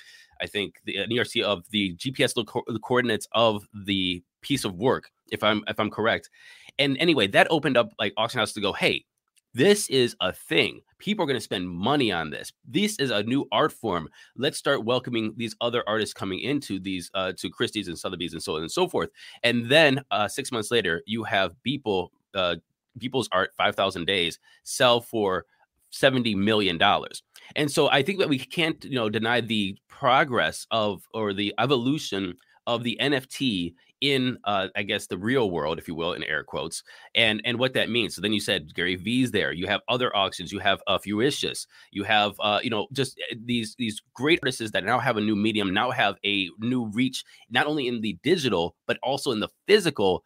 I 0.41 0.47
think, 0.47 0.77
the 0.85 0.97
ERC 1.11 1.43
of 1.43 1.65
the 1.71 1.97
GPS 1.97 2.35
co- 2.47 2.65
the 2.67 2.79
coordinates 2.79 3.27
of 3.33 3.65
the 3.75 4.23
piece 4.43 4.65
of 4.65 4.75
work, 4.77 5.11
if 5.31 5.43
I'm 5.43 5.62
if 5.69 5.79
I'm 5.79 5.91
correct. 5.91 6.31
And 6.79 6.97
anyway, 6.99 7.27
that 7.29 7.47
opened 7.50 7.77
up 7.77 7.91
like 7.99 8.15
auction 8.17 8.39
house 8.39 8.53
to 8.55 8.61
go, 8.61 8.73
hey, 8.73 9.05
this 9.54 9.88
is 9.88 10.14
a 10.21 10.33
thing. 10.33 10.80
People 10.99 11.25
are 11.25 11.26
going 11.26 11.37
to 11.37 11.40
spend 11.40 11.69
money 11.69 12.12
on 12.12 12.30
this. 12.30 12.52
This 12.66 12.99
is 12.99 13.11
a 13.11 13.23
new 13.23 13.47
art 13.50 13.73
form. 13.73 14.09
Let's 14.37 14.59
start 14.59 14.85
welcoming 14.85 15.35
these 15.37 15.57
other 15.61 15.83
artists 15.87 16.14
coming 16.14 16.40
into 16.40 16.78
these 16.78 17.11
uh, 17.14 17.33
to 17.38 17.50
Christie's 17.50 17.88
and 17.88 17.99
Sotheby's 17.99 18.33
and 18.33 18.42
so 18.42 18.57
on 18.57 18.62
and 18.62 18.71
so 18.71 18.88
forth. 18.88 19.11
And 19.42 19.69
then 19.69 20.04
uh, 20.11 20.28
six 20.28 20.52
months 20.52 20.71
later, 20.71 21.02
you 21.07 21.25
have 21.25 21.61
people 21.62 22.12
uh, 22.35 22.57
Beeple's 22.99 23.28
art, 23.33 23.52
five 23.57 23.75
thousand 23.75 24.07
days, 24.07 24.38
sell 24.62 25.00
for 25.00 25.47
seventy 25.90 26.35
million 26.35 26.78
dollars. 26.78 27.23
And 27.57 27.71
so 27.71 27.88
I 27.90 28.02
think 28.02 28.19
that 28.21 28.28
we 28.28 28.38
can't, 28.38 28.85
you 28.85 28.95
know, 28.95 29.09
deny 29.09 29.40
the 29.40 29.76
progress 29.88 30.66
of 30.71 31.02
or 31.12 31.33
the 31.33 31.54
evolution 31.59 32.37
of 32.66 32.85
the 32.85 32.97
NFT 33.00 33.75
in 34.00 34.38
uh, 34.45 34.69
I 34.76 34.83
guess 34.83 35.07
the 35.07 35.19
real 35.19 35.50
world, 35.50 35.78
if 35.78 35.87
you 35.87 35.95
will, 35.95 36.12
in 36.14 36.23
air 36.25 36.42
quotes, 36.42 36.83
and 37.14 37.40
and 37.45 37.59
what 37.59 37.75
that 37.75 37.90
means. 37.90 38.14
So 38.14 38.23
then 38.23 38.33
you 38.33 38.40
said 38.40 38.75
Gary 38.75 38.97
V's 38.97 39.30
there. 39.30 39.52
You 39.52 39.66
have 39.66 39.80
other 39.88 40.14
auctions. 40.16 40.52
You 40.52 40.59
have 40.61 40.80
a 40.87 40.92
uh, 40.92 40.99
Fewocious. 40.99 41.66
You 41.90 42.04
have 42.04 42.33
uh, 42.40 42.61
you 42.62 42.71
know 42.71 42.87
just 42.92 43.19
eh, 43.30 43.37
these 43.45 43.75
these 43.76 44.00
great 44.14 44.40
artists 44.42 44.71
that 44.71 44.85
now 44.85 44.99
have 44.99 45.16
a 45.16 45.21
new 45.21 45.37
medium, 45.37 45.73
now 45.73 45.90
have 45.90 46.16
a 46.25 46.49
new 46.59 46.87
reach, 46.87 47.25
not 47.50 47.66
only 47.66 47.88
in 47.88 48.00
the 48.00 48.19
digital 48.23 48.76
but 48.87 48.99
also 49.02 49.33
in 49.33 49.40
the 49.40 49.49
physical. 49.66 50.25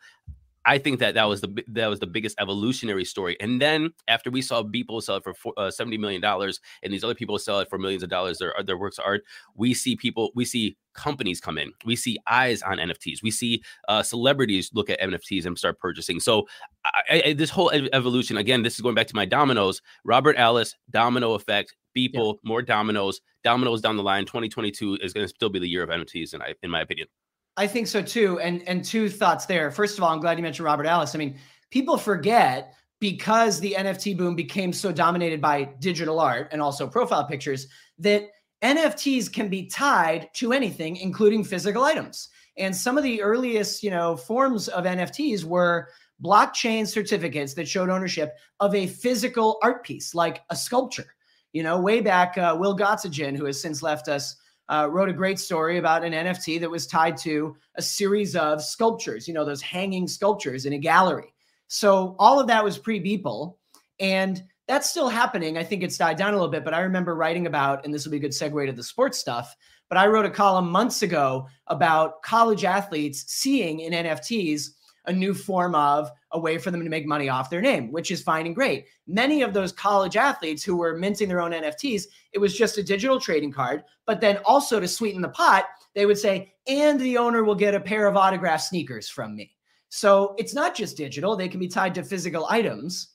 I 0.66 0.78
think 0.78 0.98
that 1.00 1.14
that 1.14 1.24
was 1.24 1.40
the 1.40 1.64
that 1.68 1.88
was 1.88 2.00
the 2.00 2.06
biggest 2.06 2.36
evolutionary 2.40 3.04
story. 3.04 3.36
And 3.40 3.60
then 3.60 3.90
after 4.08 4.30
we 4.30 4.40
saw 4.40 4.62
people 4.62 5.00
sell 5.00 5.16
it 5.16 5.24
for 5.24 5.34
four, 5.34 5.52
uh, 5.56 5.70
seventy 5.70 5.98
million 5.98 6.20
dollars, 6.20 6.60
and 6.82 6.92
these 6.92 7.04
other 7.04 7.14
people 7.14 7.38
sell 7.38 7.60
it 7.60 7.68
for 7.68 7.78
millions 7.78 8.02
of 8.02 8.08
dollars, 8.08 8.38
their 8.38 8.54
their 8.64 8.78
works 8.78 8.98
of 8.98 9.04
art, 9.04 9.24
we 9.54 9.74
see 9.74 9.96
people, 9.96 10.30
we 10.34 10.44
see 10.44 10.76
companies 10.94 11.40
come 11.40 11.58
in, 11.58 11.72
we 11.84 11.96
see 11.96 12.18
eyes 12.26 12.62
on 12.62 12.78
NFTs, 12.78 13.22
we 13.22 13.30
see 13.30 13.62
uh, 13.88 14.02
celebrities 14.02 14.70
look 14.72 14.88
at 14.88 15.00
NFTs 15.00 15.44
and 15.44 15.58
start 15.58 15.78
purchasing. 15.78 16.20
So 16.20 16.46
I, 16.84 17.22
I, 17.26 17.32
this 17.34 17.50
whole 17.50 17.70
evolution, 17.70 18.36
again, 18.36 18.62
this 18.62 18.74
is 18.74 18.80
going 18.80 18.94
back 18.94 19.08
to 19.08 19.16
my 19.16 19.26
dominoes. 19.26 19.82
Robert 20.04 20.36
Alice, 20.36 20.74
domino 20.90 21.34
effect, 21.34 21.74
people, 21.94 22.38
yeah. 22.42 22.48
more 22.48 22.62
dominoes, 22.62 23.20
dominoes 23.42 23.80
down 23.80 23.96
the 23.96 24.02
line. 24.02 24.24
Twenty 24.24 24.48
twenty 24.48 24.70
two 24.70 24.98
is 25.02 25.12
going 25.12 25.24
to 25.24 25.28
still 25.28 25.50
be 25.50 25.58
the 25.58 25.68
year 25.68 25.82
of 25.82 25.90
NFTs, 25.90 26.32
in, 26.32 26.40
in 26.62 26.70
my 26.70 26.80
opinion. 26.80 27.08
I 27.56 27.66
think 27.66 27.86
so 27.86 28.02
too. 28.02 28.40
And 28.40 28.66
and 28.66 28.84
two 28.84 29.08
thoughts 29.08 29.46
there. 29.46 29.70
First 29.70 29.98
of 29.98 30.04
all, 30.04 30.10
I'm 30.10 30.20
glad 30.20 30.38
you 30.38 30.42
mentioned 30.42 30.64
Robert 30.64 30.86
Alice. 30.86 31.14
I 31.14 31.18
mean, 31.18 31.38
people 31.70 31.96
forget 31.96 32.74
because 33.00 33.60
the 33.60 33.74
NFT 33.78 34.16
boom 34.16 34.34
became 34.34 34.72
so 34.72 34.90
dominated 34.90 35.40
by 35.40 35.64
digital 35.78 36.20
art 36.20 36.48
and 36.52 36.62
also 36.62 36.86
profile 36.86 37.26
pictures 37.26 37.66
that 37.98 38.28
NFTs 38.62 39.30
can 39.30 39.48
be 39.48 39.66
tied 39.66 40.30
to 40.34 40.52
anything, 40.52 40.96
including 40.96 41.44
physical 41.44 41.84
items. 41.84 42.30
And 42.56 42.74
some 42.74 42.96
of 42.96 43.04
the 43.04 43.20
earliest, 43.20 43.82
you 43.82 43.90
know, 43.90 44.16
forms 44.16 44.68
of 44.68 44.84
NFTs 44.84 45.44
were 45.44 45.88
blockchain 46.22 46.86
certificates 46.86 47.54
that 47.54 47.68
showed 47.68 47.90
ownership 47.90 48.36
of 48.60 48.74
a 48.74 48.86
physical 48.86 49.58
art 49.62 49.84
piece, 49.84 50.14
like 50.14 50.42
a 50.50 50.56
sculpture. 50.56 51.14
You 51.52 51.62
know, 51.62 51.80
way 51.80 52.00
back, 52.00 52.38
uh, 52.38 52.56
Will 52.58 52.76
Gottsegen, 52.76 53.36
who 53.36 53.44
has 53.44 53.60
since 53.60 53.82
left 53.82 54.08
us, 54.08 54.36
uh, 54.68 54.88
wrote 54.90 55.08
a 55.08 55.12
great 55.12 55.38
story 55.38 55.78
about 55.78 56.04
an 56.04 56.12
NFT 56.12 56.60
that 56.60 56.70
was 56.70 56.86
tied 56.86 57.16
to 57.18 57.56
a 57.76 57.82
series 57.82 58.34
of 58.34 58.62
sculptures, 58.62 59.28
you 59.28 59.34
know, 59.34 59.44
those 59.44 59.62
hanging 59.62 60.08
sculptures 60.08 60.66
in 60.66 60.72
a 60.72 60.78
gallery. 60.78 61.34
So 61.68 62.16
all 62.18 62.40
of 62.40 62.46
that 62.46 62.64
was 62.64 62.78
pre 62.78 63.00
Beeple. 63.00 63.56
And 64.00 64.42
that's 64.66 64.88
still 64.88 65.08
happening. 65.08 65.58
I 65.58 65.64
think 65.64 65.82
it's 65.82 65.98
died 65.98 66.16
down 66.16 66.32
a 66.32 66.36
little 66.36 66.50
bit, 66.50 66.64
but 66.64 66.74
I 66.74 66.80
remember 66.80 67.14
writing 67.14 67.46
about, 67.46 67.84
and 67.84 67.92
this 67.92 68.04
will 68.04 68.12
be 68.12 68.16
a 68.16 68.20
good 68.20 68.30
segue 68.30 68.66
to 68.66 68.72
the 68.72 68.82
sports 68.82 69.18
stuff. 69.18 69.54
But 69.88 69.98
I 69.98 70.06
wrote 70.06 70.24
a 70.24 70.30
column 70.30 70.70
months 70.70 71.02
ago 71.02 71.46
about 71.66 72.22
college 72.22 72.64
athletes 72.64 73.24
seeing 73.28 73.80
in 73.80 73.92
NFTs 73.92 74.70
a 75.06 75.12
new 75.12 75.34
form 75.34 75.74
of 75.74 76.10
a 76.32 76.38
way 76.38 76.58
for 76.58 76.70
them 76.70 76.82
to 76.82 76.90
make 76.90 77.06
money 77.06 77.28
off 77.28 77.50
their 77.50 77.60
name, 77.60 77.92
which 77.92 78.10
is 78.10 78.22
fine 78.22 78.46
and 78.46 78.54
great. 78.54 78.86
Many 79.06 79.42
of 79.42 79.52
those 79.52 79.72
college 79.72 80.16
athletes 80.16 80.62
who 80.62 80.76
were 80.76 80.96
minting 80.96 81.28
their 81.28 81.40
own 81.40 81.52
NFTs, 81.52 82.04
it 82.32 82.38
was 82.38 82.56
just 82.56 82.78
a 82.78 82.82
digital 82.82 83.20
trading 83.20 83.52
card. 83.52 83.82
But 84.06 84.20
then 84.20 84.38
also 84.44 84.80
to 84.80 84.88
sweeten 84.88 85.20
the 85.20 85.28
pot, 85.28 85.66
they 85.94 86.06
would 86.06 86.18
say, 86.18 86.54
and 86.66 86.98
the 87.00 87.18
owner 87.18 87.44
will 87.44 87.54
get 87.54 87.74
a 87.74 87.80
pair 87.80 88.06
of 88.06 88.16
autographed 88.16 88.64
sneakers 88.64 89.08
from 89.08 89.36
me. 89.36 89.52
So 89.88 90.34
it's 90.38 90.54
not 90.54 90.74
just 90.74 90.96
digital, 90.96 91.36
they 91.36 91.48
can 91.48 91.60
be 91.60 91.68
tied 91.68 91.94
to 91.94 92.02
physical 92.02 92.46
items. 92.48 93.10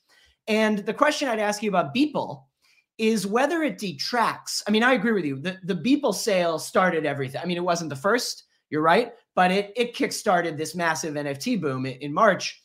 And 0.47 0.79
the 0.79 0.93
question 0.93 1.27
I'd 1.27 1.39
ask 1.39 1.61
you 1.61 1.69
about 1.69 1.93
Beeple 1.93 2.43
is 2.97 3.25
whether 3.25 3.63
it 3.63 3.77
detracts. 3.77 4.63
I 4.67 4.71
mean, 4.71 4.83
I 4.83 4.93
agree 4.93 5.13
with 5.13 5.25
you. 5.25 5.39
The, 5.39 5.57
the 5.63 5.75
Beeple 5.75 6.13
sale 6.13 6.59
started 6.59 7.05
everything. 7.05 7.41
I 7.41 7.45
mean, 7.45 7.57
it 7.57 7.63
wasn't 7.63 7.89
the 7.89 7.95
first, 7.95 8.45
you're 8.69 8.81
right, 8.81 9.13
but 9.35 9.51
it 9.51 9.71
it 9.75 9.95
kickstarted 9.95 10.57
this 10.57 10.75
massive 10.75 11.15
NFT 11.15 11.59
boom 11.59 11.85
in, 11.85 12.13
March. 12.13 12.61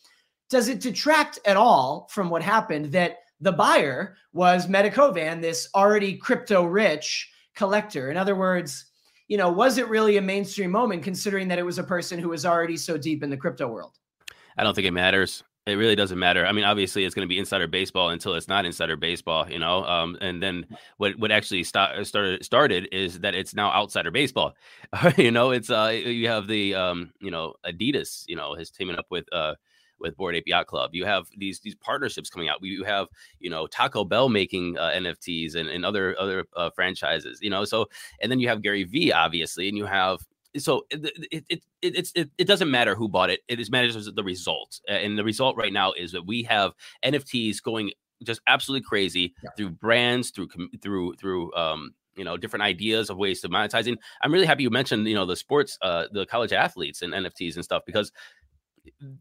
Does 0.51 0.69
it 0.69 0.81
detract 0.81 1.39
at 1.47 1.57
all 1.57 2.09
from 2.11 2.31
what 2.31 2.43
happened 2.43 2.93
that 2.93 3.19
the 3.41 3.53
buyer 3.53 4.17
was 4.33 4.67
Metakovan, 4.67 5.41
this 5.41 5.69
already 5.75 6.17
crypto 6.17 6.65
rich 6.65 7.31
collector? 7.55 8.11
In 8.11 8.17
other 8.17 8.37
words, 8.37 8.87
you 9.29 9.37
know, 9.37 9.51
was 9.51 9.79
it 9.79 9.89
really 9.89 10.17
a 10.17 10.23
mainstream 10.23 10.71
moment 10.71 11.03
considering 11.03 11.49
that 11.49 11.59
it 11.59 11.65
was 11.65 11.79
a 11.79 11.85
person 11.85 12.19
who 12.19 12.29
was 12.29 12.45
already 12.45 12.77
so 12.77 12.99
deep 12.99 13.23
in 13.23 13.31
the 13.31 13.37
crypto 13.37 13.67
world? 13.67 13.99
I 14.57 14.63
don't 14.63 14.75
think 14.75 14.87
it 14.87 14.93
matters. 14.93 15.43
It 15.67 15.75
really 15.75 15.97
doesn't 15.97 16.19
matter. 16.19 16.47
I 16.47 16.53
mean, 16.53 16.65
obviously, 16.65 17.05
it's 17.05 17.15
going 17.15 17.27
to 17.27 17.29
be 17.29 17.39
insider 17.39 17.67
baseball 17.67 18.11
until 18.11 18.35
it's 18.35 18.49
not 18.49 18.67
insider 18.67 18.97
baseball, 18.97 19.51
you 19.51 19.59
know. 19.59 19.83
Um, 19.85 20.19
and 20.21 20.43
then 20.43 20.67
what 20.99 21.19
what 21.19 21.31
actually 21.31 21.65
start, 21.65 22.07
started 22.07 22.45
started 22.45 22.89
is 22.93 23.21
that 23.21 23.35
it's 23.35 23.55
now 23.55 23.71
outsider 23.71 24.11
baseball. 24.11 24.55
you 25.17 25.31
know, 25.31 25.53
it's 25.53 25.71
uh, 25.71 25.91
you 26.05 26.29
have 26.29 26.49
the 26.49 26.75
um, 26.75 27.13
you 27.19 27.31
know, 27.31 27.55
Adidas, 27.65 28.25
you 28.29 28.37
know, 28.37 28.55
has 28.55 28.71
teaming 28.71 28.97
up 28.97 29.07
with 29.09 29.25
uh 29.33 29.55
with 29.99 30.17
Bored 30.19 30.35
Ape 30.35 30.47
Yacht 30.47 30.67
Club. 30.67 30.91
You 30.93 31.07
have 31.07 31.29
these 31.37 31.61
these 31.61 31.75
partnerships 31.75 32.29
coming 32.29 32.51
out. 32.51 32.59
You 32.63 32.85
have 32.85 33.09
you 33.41 33.49
know 33.49 33.67
Taco 33.67 34.05
Bell 34.05 34.29
making 34.29 34.77
uh, 34.77 34.91
NFTs 34.95 35.55
and, 35.55 35.71
and 35.71 35.85
other 35.85 36.15
other 36.21 36.45
uh, 36.55 36.69
franchises. 36.75 37.39
You 37.41 37.49
know, 37.49 37.65
so 37.65 37.87
and 38.21 38.31
then 38.31 38.39
you 38.39 38.49
have 38.49 38.61
Gary 38.61 38.85
V 38.85 39.13
obviously, 39.13 39.69
and 39.69 39.79
you 39.79 39.87
have 39.87 40.21
so 40.59 40.87
it 40.91 41.45
it, 41.51 41.63
it 41.83 42.11
it, 42.15 42.31
it, 42.39 42.47
doesn't 42.47 42.71
matter 42.71 42.95
who 42.95 43.09
bought 43.09 43.31
it. 43.31 43.41
It 43.49 43.61
is 43.61 43.71
matters 43.71 44.11
the 44.13 44.25
result, 44.25 44.81
and 44.89 45.19
the 45.19 45.25
result 45.25 45.57
right 45.57 45.73
now 45.73 45.93
is 45.93 46.13
that 46.13 46.27
we 46.27 46.43
have 46.45 46.73
NFTs 47.05 47.63
going 47.63 47.93
just 48.23 48.41
absolutely 48.47 48.85
crazy 48.85 49.35
yeah. 49.43 49.51
through 49.57 49.71
brands, 49.71 50.31
through 50.31 50.49
through 50.81 51.15
through 51.15 51.53
um 51.55 51.95
you 52.17 52.25
know 52.25 52.37
different 52.37 52.63
ideas 52.63 53.11
of 53.11 53.17
ways 53.17 53.41
to 53.41 53.49
monetizing. 53.49 53.97
I'm 54.23 54.33
really 54.33 54.47
happy 54.47 54.63
you 54.63 54.71
mentioned 54.71 55.07
you 55.07 55.15
know 55.15 55.27
the 55.27 55.37
sports, 55.37 55.79
uh, 55.83 56.07
the 56.13 56.27
college 56.27 56.53
athletes 56.53 57.03
and 57.03 57.13
NFTs 57.13 57.57
and 57.57 57.65
stuff 57.65 57.83
because 57.87 58.13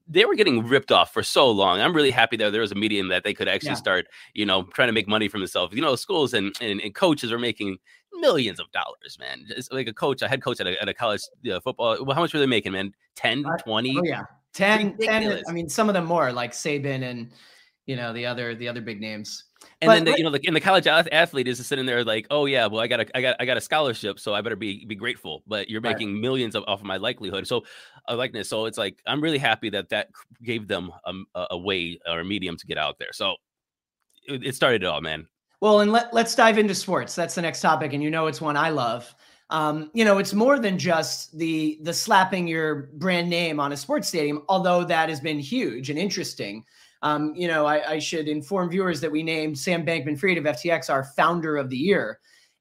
they 0.08 0.26
were 0.26 0.36
getting 0.36 0.66
ripped 0.66 0.92
off 0.92 1.14
for 1.14 1.24
so 1.24 1.50
long. 1.50 1.80
I'm 1.80 1.96
really 1.96 2.12
happy 2.12 2.38
that 2.38 2.52
there 2.52 2.62
was 2.62 2.72
a 2.72 2.76
medium 2.76 3.08
that 3.10 3.24
they 3.24 3.34
could 3.34 3.48
actually 3.48 3.70
yeah. 3.70 3.76
start, 3.76 4.08
you 4.34 4.46
know, 4.46 4.64
trying 4.74 4.90
to 4.90 4.94
make 4.94 5.08
money 5.08 5.28
for 5.28 5.40
themselves. 5.40 5.76
You 5.76 5.82
know, 5.82 5.96
schools 5.96 6.34
and, 6.34 6.56
and, 6.62 6.82
and 6.82 6.94
coaches 6.94 7.32
are 7.32 7.40
making 7.40 7.78
millions 8.14 8.60
of 8.60 8.72
dollars, 8.72 9.18
man. 9.20 9.46
It's 9.50 9.72
like 9.72 9.88
a 9.88 9.94
coach, 9.94 10.22
a 10.22 10.28
head 10.28 10.42
coach 10.42 10.60
at 10.60 10.68
a, 10.68 10.82
at 10.82 10.90
a 10.90 10.94
college 10.94 11.22
you 11.42 11.52
know, 11.52 11.60
football. 11.60 12.04
Well, 12.04 12.16
how 12.16 12.22
much 12.22 12.34
were 12.34 12.40
they 12.40 12.46
making, 12.46 12.72
man? 12.74 12.94
10, 13.16 13.46
uh, 13.46 13.58
20? 13.58 13.98
Oh, 13.98 14.02
yeah. 14.04 14.24
10, 14.54 14.98
10, 14.98 15.44
I 15.48 15.52
mean, 15.52 15.68
some 15.68 15.90
of 15.90 15.94
them 15.94 16.06
more 16.06 16.32
like 16.32 16.52
Saban 16.52 17.04
and, 17.04 17.32
you 17.86 17.96
know, 17.96 18.14
the 18.14 18.26
other, 18.26 18.56
the 18.56 18.68
other 18.68 18.82
big 18.82 19.02
names. 19.02 19.46
And 19.82 19.88
but, 19.88 19.94
then 19.96 20.06
the, 20.06 20.18
you 20.18 20.24
know, 20.24 20.30
like 20.30 20.46
in 20.46 20.54
the 20.54 20.60
college 20.60 20.88
athlete 20.88 21.48
is 21.48 21.66
sitting 21.66 21.86
there 21.86 22.04
like, 22.04 22.28
oh 22.30 22.46
yeah, 22.46 22.68
well 22.68 22.82
I 22.82 22.88
got 22.88 23.00
a, 23.00 23.18
I 23.18 23.22
got 23.22 23.36
I 23.40 23.46
got 23.46 23.56
a 23.56 23.62
scholarship, 23.62 24.20
so 24.20 24.34
I 24.34 24.42
better 24.42 24.58
be 24.58 24.86
be 24.86 24.96
grateful. 24.96 25.42
But 25.48 25.70
you're 25.70 25.82
making 25.82 26.14
right. 26.14 26.22
millions 26.22 26.56
of, 26.56 26.64
off 26.68 26.82
of 26.82 26.86
my 26.86 26.98
likelihood, 26.98 27.48
so 27.48 27.64
a 28.08 28.16
likeness. 28.16 28.50
So 28.50 28.66
it's 28.66 28.78
like 28.78 28.98
I'm 29.08 29.22
really 29.22 29.38
happy 29.38 29.70
that 29.70 29.90
that 29.90 30.10
gave 30.44 30.68
them 30.68 30.92
a, 31.06 31.46
a 31.52 31.58
way 31.58 32.00
or 32.06 32.20
a 32.20 32.26
medium 32.26 32.58
to 32.58 32.68
get 32.68 32.78
out 32.78 33.00
there. 33.00 33.14
So 33.14 33.36
it 34.28 34.56
started 34.56 34.84
it 34.84 34.86
all, 34.86 35.02
man. 35.02 35.28
Well, 35.62 35.80
and 35.80 35.92
let, 35.94 36.14
let's 36.14 36.36
dive 36.36 36.58
into 36.58 36.76
sports. 36.76 37.16
That's 37.16 37.36
the 37.36 37.42
next 37.42 37.62
topic. 37.62 37.94
And 37.94 38.04
you 38.04 38.12
know, 38.12 38.28
it's 38.28 38.42
one 38.42 38.58
I 38.58 38.70
love. 38.70 39.16
Um, 39.50 39.92
you 39.94 40.04
know, 40.04 40.18
it's 40.18 40.34
more 40.34 40.60
than 40.60 40.78
just 40.78 41.38
the 41.38 41.80
the 41.84 41.94
slapping 41.94 42.48
your 42.48 42.90
brand 42.96 43.30
name 43.30 43.60
on 43.60 43.72
a 43.72 43.78
sports 43.78 44.08
stadium, 44.08 44.44
although 44.50 44.84
that 44.84 45.10
has 45.10 45.22
been 45.22 45.40
huge 45.40 45.90
and 45.90 45.98
interesting. 45.98 46.66
Um, 47.04 47.34
you 47.36 47.48
know, 47.48 47.66
I, 47.66 47.92
I, 47.92 48.00
should 48.00 48.30
inform 48.30 48.70
viewers 48.70 49.02
that 49.02 49.12
we 49.12 49.24
named 49.24 49.60
Sam 49.60 49.86
Bankman 49.86 50.18
Fried 50.18 50.38
of 50.38 50.46
FTX 50.46 50.90
our 50.90 51.04
founder 51.04 51.58
of 51.58 51.70
the 51.70 51.78
year. 51.78 52.20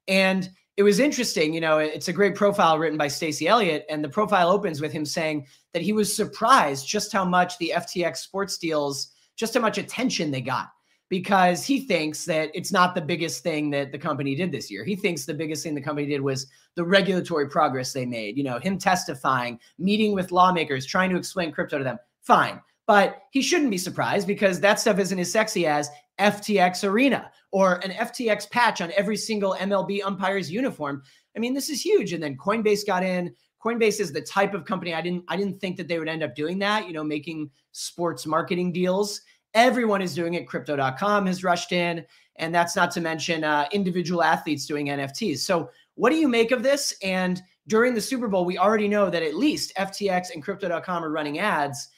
And 0.09 0.49
it 0.75 0.83
was 0.83 0.99
interesting. 0.99 1.53
You 1.53 1.61
know, 1.61 1.77
it's 1.77 2.09
a 2.09 2.13
great 2.13 2.35
profile 2.35 2.77
written 2.77 2.97
by 2.97 3.07
Stacy 3.07 3.47
Elliott. 3.47 3.85
And 3.89 4.03
the 4.03 4.09
profile 4.09 4.49
opens 4.49 4.81
with 4.81 4.91
him 4.91 5.05
saying 5.05 5.47
that 5.71 5.81
he 5.81 5.93
was 5.93 6.13
surprised 6.13 6.85
just 6.85 7.13
how 7.13 7.23
much 7.23 7.57
the 7.57 7.71
FTX 7.73 8.17
sports 8.17 8.57
deals, 8.57 9.13
just 9.37 9.53
how 9.53 9.61
much 9.61 9.77
attention 9.77 10.29
they 10.29 10.41
got 10.41 10.67
because 11.13 11.63
he 11.63 11.81
thinks 11.81 12.25
that 12.25 12.49
it's 12.55 12.71
not 12.71 12.95
the 12.95 13.01
biggest 13.01 13.43
thing 13.43 13.69
that 13.69 13.91
the 13.91 13.97
company 13.99 14.33
did 14.33 14.51
this 14.51 14.71
year. 14.71 14.83
He 14.83 14.95
thinks 14.95 15.25
the 15.25 15.33
biggest 15.35 15.61
thing 15.61 15.75
the 15.75 15.79
company 15.79 16.07
did 16.07 16.21
was 16.21 16.47
the 16.73 16.83
regulatory 16.83 17.47
progress 17.47 17.93
they 17.93 18.05
made. 18.05 18.35
You 18.35 18.43
know, 18.43 18.57
him 18.57 18.79
testifying, 18.79 19.59
meeting 19.77 20.15
with 20.15 20.31
lawmakers, 20.31 20.87
trying 20.87 21.11
to 21.11 21.15
explain 21.15 21.51
crypto 21.51 21.77
to 21.77 21.83
them. 21.83 21.99
Fine. 22.23 22.59
But 22.85 23.23
he 23.31 23.41
shouldn't 23.41 23.71
be 23.71 23.77
surprised 23.77 24.27
because 24.27 24.59
that 24.59 24.79
stuff 24.79 24.99
isn't 24.99 25.19
as 25.19 25.31
sexy 25.31 25.65
as 25.65 25.89
FTX 26.19 26.87
Arena 26.87 27.31
or 27.51 27.75
an 27.75 27.91
FTX 27.91 28.49
patch 28.49 28.81
on 28.81 28.91
every 28.97 29.15
single 29.15 29.55
MLB 29.59 30.01
umpire's 30.03 30.51
uniform. 30.51 31.01
I 31.35 31.39
mean, 31.39 31.53
this 31.53 31.69
is 31.69 31.81
huge. 31.81 32.13
And 32.13 32.21
then 32.21 32.37
Coinbase 32.37 32.85
got 32.85 33.03
in. 33.03 33.33
Coinbase 33.63 33.99
is 33.99 34.11
the 34.11 34.21
type 34.21 34.53
of 34.53 34.65
company 34.65 34.93
I 34.93 35.01
didn't 35.01 35.23
I 35.29 35.37
didn't 35.37 35.59
think 35.61 35.77
that 35.77 35.87
they 35.87 35.97
would 35.97 36.09
end 36.09 36.23
up 36.23 36.35
doing 36.35 36.59
that, 36.59 36.87
you 36.87 36.93
know, 36.93 37.03
making 37.03 37.49
sports 37.71 38.25
marketing 38.25 38.73
deals. 38.73 39.21
Everyone 39.53 40.01
is 40.01 40.15
doing 40.15 40.33
it. 40.33 40.47
Crypto.com 40.47 41.27
has 41.27 41.43
rushed 41.43 41.71
in. 41.71 42.05
And 42.37 42.53
that's 42.53 42.75
not 42.75 42.91
to 42.91 43.01
mention 43.01 43.43
uh, 43.43 43.67
individual 43.71 44.23
athletes 44.23 44.65
doing 44.65 44.87
NFTs. 44.87 45.39
So, 45.39 45.69
what 45.95 46.09
do 46.09 46.15
you 46.15 46.27
make 46.27 46.51
of 46.51 46.63
this? 46.63 46.95
And 47.03 47.41
during 47.67 47.93
the 47.93 48.01
Super 48.01 48.27
Bowl, 48.27 48.45
we 48.45 48.57
already 48.57 48.87
know 48.87 49.09
that 49.09 49.21
at 49.21 49.35
least 49.35 49.73
FTX 49.77 50.33
and 50.33 50.41
Crypto.com 50.41 51.05
are 51.05 51.11
running 51.11 51.39
ads. 51.39 51.89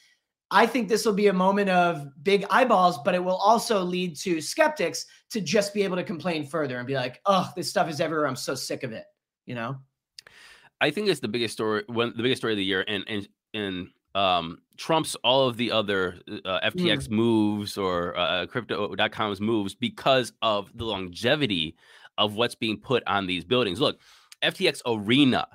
I 0.51 0.65
think 0.65 0.87
this 0.87 1.05
will 1.05 1.13
be 1.13 1.27
a 1.27 1.33
moment 1.33 1.69
of 1.69 2.07
big 2.23 2.45
eyeballs, 2.49 2.99
but 3.03 3.15
it 3.15 3.23
will 3.23 3.37
also 3.37 3.81
lead 3.81 4.15
to 4.17 4.39
skeptics 4.39 5.05
to 5.31 5.41
just 5.41 5.73
be 5.73 5.83
able 5.83 5.95
to 5.95 6.03
complain 6.03 6.45
further 6.45 6.77
and 6.77 6.85
be 6.85 6.93
like, 6.93 7.19
oh, 7.25 7.51
this 7.55 7.69
stuff 7.69 7.89
is 7.89 7.99
everywhere. 7.99 8.27
I'm 8.27 8.35
so 8.35 8.53
sick 8.53 8.83
of 8.83 8.91
it. 8.91 9.05
You 9.45 9.55
know? 9.55 9.77
I 10.79 10.91
think 10.91 11.07
it's 11.07 11.19
the 11.19 11.27
biggest 11.27 11.53
story, 11.53 11.83
one 11.87 12.13
the 12.15 12.23
biggest 12.23 12.41
story 12.41 12.53
of 12.53 12.57
the 12.57 12.63
year. 12.63 12.85
And, 12.87 13.03
and, 13.07 13.27
and 13.53 13.87
um, 14.13 14.59
trumps 14.77 15.15
all 15.23 15.47
of 15.47 15.57
the 15.57 15.71
other 15.71 16.19
uh, 16.45 16.59
FTX 16.69 17.07
mm. 17.07 17.11
moves 17.11 17.77
or 17.77 18.17
uh, 18.17 18.45
crypto.com's 18.45 19.41
moves 19.41 19.75
because 19.75 20.31
of 20.41 20.75
the 20.77 20.85
longevity 20.85 21.75
of 22.17 22.35
what's 22.35 22.55
being 22.55 22.77
put 22.77 23.03
on 23.07 23.27
these 23.27 23.43
buildings. 23.43 23.81
Look, 23.81 23.99
FTX 24.41 24.81
Arena, 24.85 25.47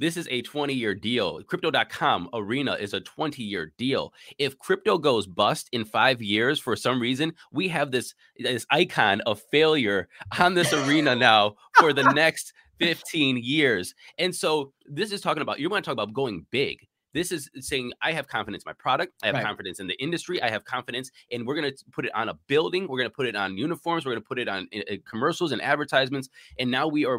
this 0.00 0.16
is 0.16 0.26
a 0.30 0.42
20 0.42 0.72
year 0.72 0.94
deal. 0.94 1.42
Crypto.com 1.42 2.30
Arena 2.32 2.72
is 2.72 2.94
a 2.94 3.00
20 3.00 3.42
year 3.42 3.72
deal. 3.76 4.12
If 4.38 4.58
crypto 4.58 4.98
goes 4.98 5.26
bust 5.26 5.68
in 5.72 5.84
five 5.84 6.22
years 6.22 6.58
for 6.58 6.74
some 6.74 7.00
reason, 7.00 7.34
we 7.52 7.68
have 7.68 7.90
this, 7.90 8.14
this 8.38 8.66
icon 8.70 9.20
of 9.22 9.40
failure 9.52 10.08
on 10.38 10.54
this 10.54 10.72
arena 10.72 11.14
now 11.14 11.56
for 11.78 11.92
the 11.92 12.10
next 12.14 12.54
15 12.78 13.36
years. 13.36 13.94
And 14.18 14.34
so 14.34 14.72
this 14.86 15.12
is 15.12 15.20
talking 15.20 15.42
about, 15.42 15.60
you 15.60 15.68
want 15.68 15.84
to 15.84 15.88
talk 15.88 15.92
about 15.92 16.14
going 16.14 16.46
big. 16.50 16.78
This 17.12 17.30
is 17.30 17.50
saying 17.58 17.92
I 18.00 18.12
have 18.12 18.26
confidence 18.26 18.62
in 18.64 18.70
my 18.70 18.74
product. 18.74 19.12
I 19.22 19.26
have 19.26 19.34
right. 19.34 19.44
confidence 19.44 19.80
in 19.80 19.86
the 19.86 20.00
industry. 20.00 20.40
I 20.40 20.48
have 20.48 20.64
confidence, 20.64 21.10
and 21.32 21.44
we're 21.44 21.56
going 21.56 21.68
to 21.68 21.84
put 21.90 22.06
it 22.06 22.14
on 22.14 22.28
a 22.28 22.34
building. 22.46 22.86
We're 22.86 22.98
going 22.98 23.10
to 23.10 23.14
put 23.14 23.26
it 23.26 23.34
on 23.34 23.58
uniforms. 23.58 24.06
We're 24.06 24.12
going 24.12 24.22
to 24.22 24.28
put 24.28 24.38
it 24.38 24.48
on 24.48 24.68
uh, 24.72 24.94
commercials 25.04 25.50
and 25.50 25.60
advertisements. 25.60 26.28
And 26.60 26.70
now 26.70 26.86
we 26.86 27.04
are. 27.04 27.18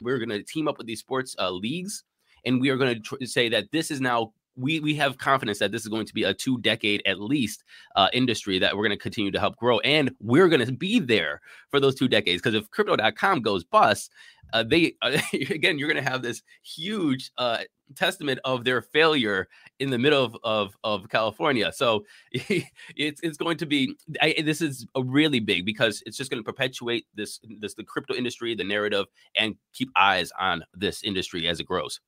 We're 0.00 0.18
going 0.18 0.30
to 0.30 0.42
team 0.42 0.68
up 0.68 0.78
with 0.78 0.86
these 0.86 1.00
sports 1.00 1.34
uh, 1.38 1.50
leagues, 1.50 2.04
and 2.44 2.60
we 2.60 2.70
are 2.70 2.76
going 2.76 2.94
to 2.94 3.00
tr- 3.00 3.24
say 3.24 3.48
that 3.48 3.70
this 3.72 3.90
is 3.90 4.00
now 4.00 4.32
we 4.56 4.80
we 4.80 4.94
have 4.96 5.18
confidence 5.18 5.58
that 5.60 5.72
this 5.72 5.82
is 5.82 5.88
going 5.88 6.06
to 6.06 6.14
be 6.14 6.24
a 6.24 6.34
two 6.34 6.58
decade 6.58 7.02
at 7.06 7.20
least 7.20 7.64
uh, 7.96 8.08
industry 8.12 8.58
that 8.58 8.76
we're 8.76 8.82
going 8.82 8.96
to 8.96 9.02
continue 9.02 9.30
to 9.30 9.40
help 9.40 9.56
grow, 9.56 9.78
and 9.80 10.14
we're 10.20 10.48
going 10.48 10.64
to 10.64 10.72
be 10.72 10.98
there 10.98 11.40
for 11.70 11.80
those 11.80 11.94
two 11.94 12.08
decades. 12.08 12.42
Because 12.42 12.54
if 12.54 12.70
Crypto.com 12.70 13.40
goes 13.42 13.64
bust, 13.64 14.10
uh, 14.52 14.64
they 14.64 14.94
uh, 15.02 15.18
again 15.32 15.78
you're 15.78 15.90
going 15.90 16.02
to 16.02 16.10
have 16.10 16.22
this 16.22 16.42
huge 16.62 17.30
uh, 17.38 17.58
testament 17.94 18.40
of 18.44 18.64
their 18.64 18.82
failure 18.82 19.48
in 19.78 19.90
the 19.90 19.98
middle 19.98 20.24
of 20.24 20.36
of, 20.44 20.76
of 20.84 21.08
California. 21.08 21.72
So 21.72 22.04
it's 22.32 23.20
it's 23.22 23.36
going 23.36 23.56
to 23.58 23.66
be 23.66 23.94
I, 24.20 24.34
this 24.44 24.60
is 24.60 24.86
a 24.94 25.02
really 25.02 25.40
big 25.40 25.64
because 25.64 26.02
it's 26.06 26.16
just 26.16 26.30
going 26.30 26.42
to 26.42 26.44
perpetuate 26.44 27.06
this 27.14 27.40
this 27.60 27.74
the 27.74 27.84
crypto 27.84 28.14
industry, 28.14 28.54
the 28.54 28.64
narrative, 28.64 29.06
and 29.36 29.54
keep 29.72 29.90
eyes 29.96 30.30
on 30.38 30.64
this 30.74 31.02
industry 31.02 31.48
as 31.48 31.60
it 31.60 31.66
grows. 31.66 32.00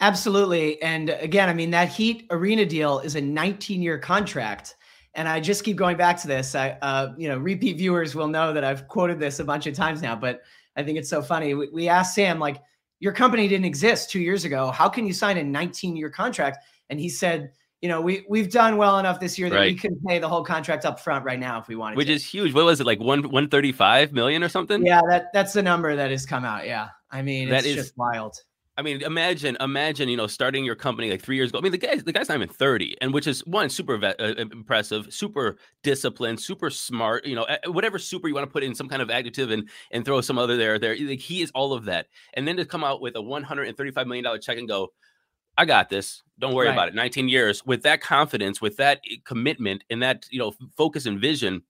Absolutely. 0.00 0.82
And 0.82 1.10
again, 1.10 1.48
I 1.48 1.54
mean, 1.54 1.70
that 1.70 1.88
Heat 1.88 2.26
Arena 2.30 2.66
deal 2.66 2.98
is 2.98 3.14
a 3.14 3.20
19 3.20 3.80
year 3.80 3.98
contract. 3.98 4.76
And 5.14 5.28
I 5.28 5.38
just 5.38 5.62
keep 5.62 5.76
going 5.76 5.96
back 5.96 6.20
to 6.22 6.26
this. 6.26 6.54
I, 6.54 6.70
uh, 6.82 7.14
you 7.16 7.28
know, 7.28 7.38
repeat 7.38 7.76
viewers 7.76 8.14
will 8.16 8.26
know 8.26 8.52
that 8.52 8.64
I've 8.64 8.88
quoted 8.88 9.20
this 9.20 9.38
a 9.38 9.44
bunch 9.44 9.66
of 9.66 9.74
times 9.74 10.02
now, 10.02 10.16
but 10.16 10.42
I 10.76 10.82
think 10.82 10.98
it's 10.98 11.08
so 11.08 11.22
funny. 11.22 11.54
We, 11.54 11.68
we 11.68 11.88
asked 11.88 12.16
Sam, 12.16 12.40
like, 12.40 12.60
your 13.04 13.12
company 13.12 13.46
didn't 13.46 13.66
exist 13.66 14.08
two 14.08 14.18
years 14.18 14.46
ago. 14.46 14.70
How 14.70 14.88
can 14.88 15.06
you 15.06 15.12
sign 15.12 15.36
a 15.36 15.44
19 15.44 15.94
year 15.94 16.08
contract? 16.08 16.64
And 16.88 16.98
he 16.98 17.10
said, 17.10 17.52
you 17.82 17.88
know, 17.90 18.00
we 18.00 18.24
we've 18.30 18.50
done 18.50 18.78
well 18.78 18.98
enough 18.98 19.20
this 19.20 19.38
year 19.38 19.50
that 19.50 19.56
right. 19.56 19.74
we 19.74 19.78
can 19.78 19.94
pay 20.06 20.18
the 20.18 20.26
whole 20.26 20.42
contract 20.42 20.86
up 20.86 20.98
front 20.98 21.22
right 21.22 21.38
now 21.38 21.60
if 21.60 21.68
we 21.68 21.76
wanted. 21.76 21.96
To. 21.96 21.98
Which 21.98 22.06
to. 22.06 22.14
is 22.14 22.24
huge. 22.24 22.54
What 22.54 22.64
was 22.64 22.80
it 22.80 22.86
like 22.86 23.00
one 23.00 23.30
one 23.30 23.50
thirty 23.50 23.72
five 23.72 24.14
million 24.14 24.42
or 24.42 24.48
something? 24.48 24.86
Yeah, 24.86 25.02
that 25.10 25.26
that's 25.34 25.52
the 25.52 25.62
number 25.62 25.94
that 25.94 26.10
has 26.10 26.24
come 26.24 26.46
out. 26.46 26.64
Yeah, 26.66 26.88
I 27.10 27.20
mean, 27.20 27.50
that 27.50 27.66
is, 27.66 27.74
just 27.76 27.92
wild. 27.98 28.38
I 28.76 28.82
mean, 28.82 29.02
imagine, 29.02 29.56
imagine, 29.60 30.08
you 30.08 30.16
know, 30.16 30.26
starting 30.26 30.64
your 30.64 30.74
company 30.74 31.08
like 31.08 31.22
three 31.22 31.36
years 31.36 31.50
ago. 31.50 31.58
I 31.58 31.62
mean, 31.62 31.70
the 31.70 31.78
guy's 31.78 32.02
the 32.02 32.12
guy's 32.12 32.28
not 32.28 32.36
even 32.36 32.48
thirty, 32.48 32.96
and 33.00 33.14
which 33.14 33.28
is 33.28 33.40
one 33.46 33.70
super 33.70 34.04
uh, 34.04 34.34
impressive, 34.36 35.12
super 35.14 35.58
disciplined, 35.84 36.40
super 36.40 36.70
smart. 36.70 37.24
You 37.24 37.36
know, 37.36 37.46
whatever 37.66 38.00
super 38.00 38.26
you 38.26 38.34
want 38.34 38.48
to 38.48 38.52
put 38.52 38.64
in 38.64 38.74
some 38.74 38.88
kind 38.88 39.00
of 39.00 39.10
adjective 39.10 39.52
and 39.52 39.68
and 39.92 40.04
throw 40.04 40.20
some 40.20 40.38
other 40.38 40.56
there. 40.56 40.80
There, 40.80 40.96
like, 40.98 41.20
he 41.20 41.40
is 41.40 41.52
all 41.54 41.72
of 41.72 41.84
that, 41.84 42.08
and 42.34 42.48
then 42.48 42.56
to 42.56 42.64
come 42.64 42.82
out 42.82 43.00
with 43.00 43.14
a 43.14 43.22
one 43.22 43.44
hundred 43.44 43.68
and 43.68 43.76
thirty 43.76 43.92
five 43.92 44.08
million 44.08 44.24
dollar 44.24 44.38
check 44.38 44.58
and 44.58 44.66
go, 44.66 44.92
I 45.56 45.64
got 45.64 45.88
this. 45.88 46.22
Don't 46.40 46.54
worry 46.54 46.66
right. 46.66 46.72
about 46.72 46.88
it. 46.88 46.94
19 46.96 47.28
years 47.28 47.64
with 47.64 47.82
that 47.84 48.00
confidence, 48.00 48.60
with 48.60 48.76
that 48.78 49.00
eh, 49.08 49.16
commitment, 49.24 49.84
and 49.88 50.02
that 50.02 50.26
you 50.30 50.38
know 50.38 50.52
focus 50.76 51.06
and 51.06 51.20
vision. 51.20 51.62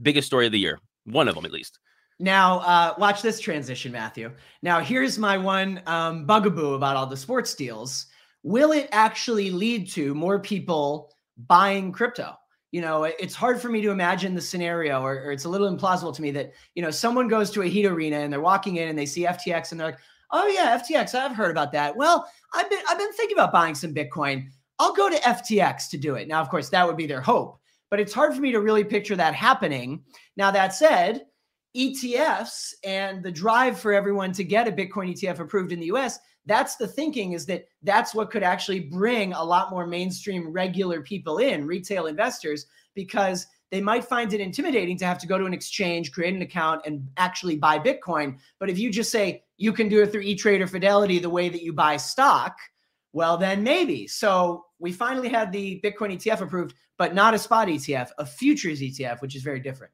Biggest 0.00 0.26
story 0.26 0.46
of 0.46 0.52
the 0.52 0.58
year, 0.58 0.80
one 1.04 1.28
of 1.28 1.34
them 1.34 1.44
at 1.44 1.52
least. 1.52 1.78
Now, 2.22 2.60
uh, 2.60 2.94
watch 2.98 3.20
this 3.20 3.40
transition, 3.40 3.90
Matthew. 3.90 4.30
Now, 4.62 4.78
here's 4.78 5.18
my 5.18 5.36
one 5.36 5.82
um, 5.86 6.24
bugaboo 6.24 6.74
about 6.74 6.94
all 6.94 7.04
the 7.04 7.16
sports 7.16 7.52
deals. 7.52 8.06
Will 8.44 8.70
it 8.70 8.88
actually 8.92 9.50
lead 9.50 9.90
to 9.90 10.14
more 10.14 10.38
people 10.38 11.12
buying 11.48 11.90
crypto? 11.90 12.36
You 12.70 12.80
know, 12.80 13.02
it's 13.02 13.34
hard 13.34 13.60
for 13.60 13.70
me 13.70 13.82
to 13.82 13.90
imagine 13.90 14.36
the 14.36 14.40
scenario, 14.40 15.02
or, 15.02 15.14
or 15.14 15.32
it's 15.32 15.46
a 15.46 15.48
little 15.48 15.68
implausible 15.68 16.14
to 16.14 16.22
me 16.22 16.30
that, 16.30 16.52
you 16.76 16.82
know, 16.82 16.92
someone 16.92 17.26
goes 17.26 17.50
to 17.50 17.62
a 17.62 17.66
heat 17.66 17.86
arena 17.86 18.18
and 18.18 18.32
they're 18.32 18.40
walking 18.40 18.76
in 18.76 18.88
and 18.88 18.96
they 18.96 19.04
see 19.04 19.24
FTX 19.24 19.72
and 19.72 19.80
they're 19.80 19.88
like, 19.88 19.98
oh, 20.30 20.46
yeah, 20.46 20.78
FTX, 20.78 21.16
I've 21.16 21.34
heard 21.34 21.50
about 21.50 21.72
that. 21.72 21.96
Well, 21.96 22.30
I've 22.54 22.70
been, 22.70 22.82
I've 22.88 22.98
been 22.98 23.12
thinking 23.14 23.36
about 23.36 23.52
buying 23.52 23.74
some 23.74 23.92
Bitcoin. 23.92 24.46
I'll 24.78 24.94
go 24.94 25.10
to 25.10 25.16
FTX 25.16 25.90
to 25.90 25.98
do 25.98 26.14
it. 26.14 26.28
Now, 26.28 26.40
of 26.40 26.50
course, 26.50 26.68
that 26.68 26.86
would 26.86 26.96
be 26.96 27.06
their 27.06 27.20
hope, 27.20 27.58
but 27.90 27.98
it's 27.98 28.14
hard 28.14 28.32
for 28.32 28.40
me 28.40 28.52
to 28.52 28.60
really 28.60 28.84
picture 28.84 29.16
that 29.16 29.34
happening. 29.34 30.04
Now, 30.36 30.52
that 30.52 30.72
said, 30.72 31.22
ETFs 31.76 32.74
and 32.84 33.22
the 33.22 33.32
drive 33.32 33.78
for 33.78 33.92
everyone 33.92 34.32
to 34.32 34.44
get 34.44 34.68
a 34.68 34.72
Bitcoin 34.72 35.12
ETF 35.12 35.40
approved 35.40 35.72
in 35.72 35.80
the 35.80 35.86
US, 35.86 36.18
that's 36.44 36.76
the 36.76 36.88
thinking 36.88 37.32
is 37.32 37.46
that 37.46 37.66
that's 37.82 38.14
what 38.14 38.30
could 38.30 38.42
actually 38.42 38.80
bring 38.80 39.32
a 39.32 39.42
lot 39.42 39.70
more 39.70 39.86
mainstream 39.86 40.52
regular 40.52 41.00
people 41.00 41.38
in, 41.38 41.66
retail 41.66 42.06
investors, 42.06 42.66
because 42.94 43.46
they 43.70 43.80
might 43.80 44.04
find 44.04 44.34
it 44.34 44.40
intimidating 44.40 44.98
to 44.98 45.06
have 45.06 45.18
to 45.18 45.26
go 45.26 45.38
to 45.38 45.46
an 45.46 45.54
exchange, 45.54 46.12
create 46.12 46.34
an 46.34 46.42
account, 46.42 46.82
and 46.84 47.08
actually 47.16 47.56
buy 47.56 47.78
Bitcoin. 47.78 48.36
But 48.58 48.68
if 48.68 48.78
you 48.78 48.90
just 48.90 49.10
say 49.10 49.44
you 49.56 49.72
can 49.72 49.88
do 49.88 50.02
it 50.02 50.12
through 50.12 50.22
E 50.22 50.34
Trade 50.34 50.60
or 50.60 50.66
Fidelity 50.66 51.18
the 51.20 51.30
way 51.30 51.48
that 51.48 51.62
you 51.62 51.72
buy 51.72 51.96
stock, 51.96 52.56
Well, 53.12 53.36
then 53.36 53.62
maybe. 53.62 54.06
So 54.06 54.64
we 54.78 54.92
finally 54.92 55.28
had 55.28 55.52
the 55.52 55.80
Bitcoin 55.84 56.14
ETF 56.14 56.40
approved, 56.42 56.74
but 56.98 57.14
not 57.14 57.34
a 57.34 57.38
spot 57.38 57.68
ETF, 57.68 58.10
a 58.18 58.26
futures 58.26 58.80
ETF, 58.80 59.20
which 59.20 59.36
is 59.36 59.42
very 59.42 59.60
different. 59.60 59.92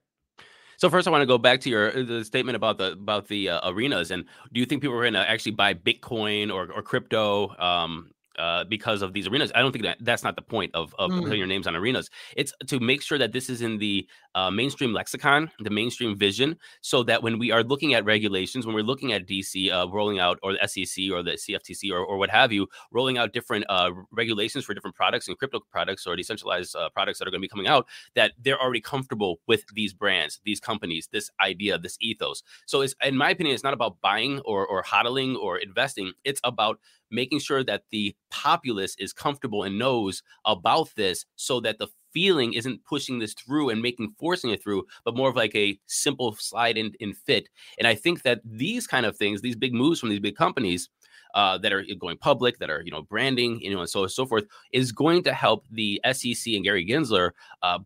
So 0.79 0.89
first, 0.89 1.09
I 1.09 1.11
want 1.11 1.23
to 1.23 1.27
go 1.27 1.39
back 1.39 1.61
to 1.63 1.71
your 1.71 1.91
uh, 1.91 2.05
the 2.05 2.25
statement 2.25 2.55
about 2.55 2.79
the 2.79 2.93
about 2.93 3.27
the 3.27 3.51
uh, 3.51 3.69
arenas, 3.69 4.13
and 4.13 4.25
do 4.53 4.61
you 4.61 4.67
think 4.67 4.81
people 4.81 4.97
are 4.97 5.03
going 5.03 5.15
to 5.15 5.29
actually 5.29 5.53
buy 5.53 5.75
Bitcoin 5.75 6.55
or, 6.55 6.71
or 6.73 6.83
crypto 6.83 7.55
um, 7.59 8.13
uh, 8.39 8.63
because 8.63 9.03
of 9.03 9.13
these 9.13 9.27
arenas. 9.27 9.51
I 9.57 9.61
don't 9.61 9.73
think 9.73 9.85
that 9.85 9.99
that's 10.01 10.23
not 10.23 10.37
the 10.37 10.43
point 10.43 10.73
of, 10.73 10.95
of 10.97 11.11
mm. 11.11 11.23
putting 11.23 11.39
your 11.39 11.49
names 11.49 11.67
on 11.67 11.75
arenas. 11.75 12.09
It's 12.37 12.53
to 12.69 12.79
make 12.79 13.03
sure 13.03 13.19
that 13.19 13.33
this 13.33 13.51
is 13.51 13.63
in 13.63 13.79
the 13.79 14.07
uh, 14.39 14.51
mainstream 14.53 14.93
lexicon, 14.93 15.51
the 15.59 15.71
mainstream 15.71 16.17
vision, 16.17 16.57
so 16.81 17.03
that 17.03 17.23
when 17.25 17.39
we 17.41 17.51
are 17.51 17.65
looking 17.65 17.95
at 17.95 18.05
regulations, 18.05 18.65
when 18.65 18.75
we're 18.75 18.91
looking 18.93 19.13
at 19.13 19.27
DC 19.27 19.73
uh, 19.73 19.89
rolling 19.91 20.21
out, 20.21 20.39
or 20.45 20.53
the 20.53 20.69
SEC 20.69 21.11
or 21.11 21.25
the 21.25 21.33
CFTC 21.33 21.91
or, 21.91 21.99
or 21.99 22.19
what 22.19 22.31
have 22.31 22.53
you, 22.53 22.69
rolling 22.93 23.19
out 23.19 23.33
different 23.33 23.65
uh, 23.69 23.91
regulations 24.13 24.65
for 24.65 24.75
different 24.75 24.95
products 24.95 25.27
and 25.27 25.37
crypto 25.37 25.59
products 25.73 26.07
or 26.07 26.15
decentralized 26.15 26.77
uh, 26.77 26.89
products 26.91 27.19
that 27.19 27.27
are 27.27 27.33
going 27.33 27.41
to 27.41 27.49
be 27.49 27.49
coming 27.49 27.67
out, 27.67 27.89
that 28.15 28.33
they're 28.41 28.61
already 28.61 28.81
comfortable 28.81 29.41
with 29.49 29.65
these 29.75 29.93
brands, 29.93 30.41
these 30.45 30.61
companies, 30.61 31.09
this 31.11 31.31
idea, 31.43 31.77
this 31.77 31.97
ethos. 32.01 32.45
So, 32.67 32.83
it's, 32.83 32.95
in 33.03 33.17
my 33.17 33.31
opinion, 33.31 33.55
it's 33.55 33.65
not 33.65 33.75
about 33.75 34.01
buying 34.01 34.39
or, 34.45 34.65
or 34.65 34.85
hodling 34.85 35.37
or 35.37 35.59
investing. 35.59 36.13
It's 36.25 36.41
about 36.45 36.79
making 37.11 37.41
sure 37.41 37.65
that 37.65 37.85
the 37.91 38.15
populace 38.31 38.95
is 38.99 39.13
comfortable 39.13 39.63
and 39.63 39.79
knows 39.79 40.23
about 40.45 40.95
this 40.95 41.25
so 41.37 41.61
that 41.61 41.79
the 41.79 41.89
feeling 42.13 42.53
isn't 42.55 42.85
pushing 42.85 43.19
this 43.19 43.35
through 43.35 43.71
and 43.71 43.83
making 43.83 44.15
forcing 44.19 44.51
it 44.51 44.63
through 44.63 44.85
but 45.05 45.17
more 45.17 45.29
of 45.29 45.37
like 45.37 45.55
a 45.55 45.79
simple 45.87 46.35
slide 46.35 46.77
in, 46.77 46.93
in 47.01 47.13
fit 47.13 47.49
and 47.79 47.87
i 47.87 47.95
think 47.95 48.23
that 48.23 48.41
these 48.45 48.87
kind 48.87 49.07
of 49.07 49.17
things 49.17 49.41
these 49.41 49.57
big 49.57 49.75
moves 49.75 50.01
from 50.01 50.09
these 50.09 50.21
big 50.21 50.37
companies 50.37 50.89
uh, 51.35 51.59
that 51.59 51.73
are 51.73 51.85
going 51.99 52.17
public, 52.17 52.59
that 52.59 52.71
are 52.71 52.83
you 52.85 52.91
know 52.91 53.03
branding, 53.03 53.61
you 53.61 53.73
know, 53.73 53.81
and 53.81 53.89
so 53.89 54.03
and 54.03 54.11
so 54.11 54.27
forth, 54.27 54.45
is 54.73 54.93
going 54.93 55.23
to 55.23 55.33
help 55.33 55.65
the 55.71 56.01
SEC 56.13 56.55
and 56.55 56.65
Gary 56.65 56.87
Gensler 56.87 57.31
uh, 57.63 57.79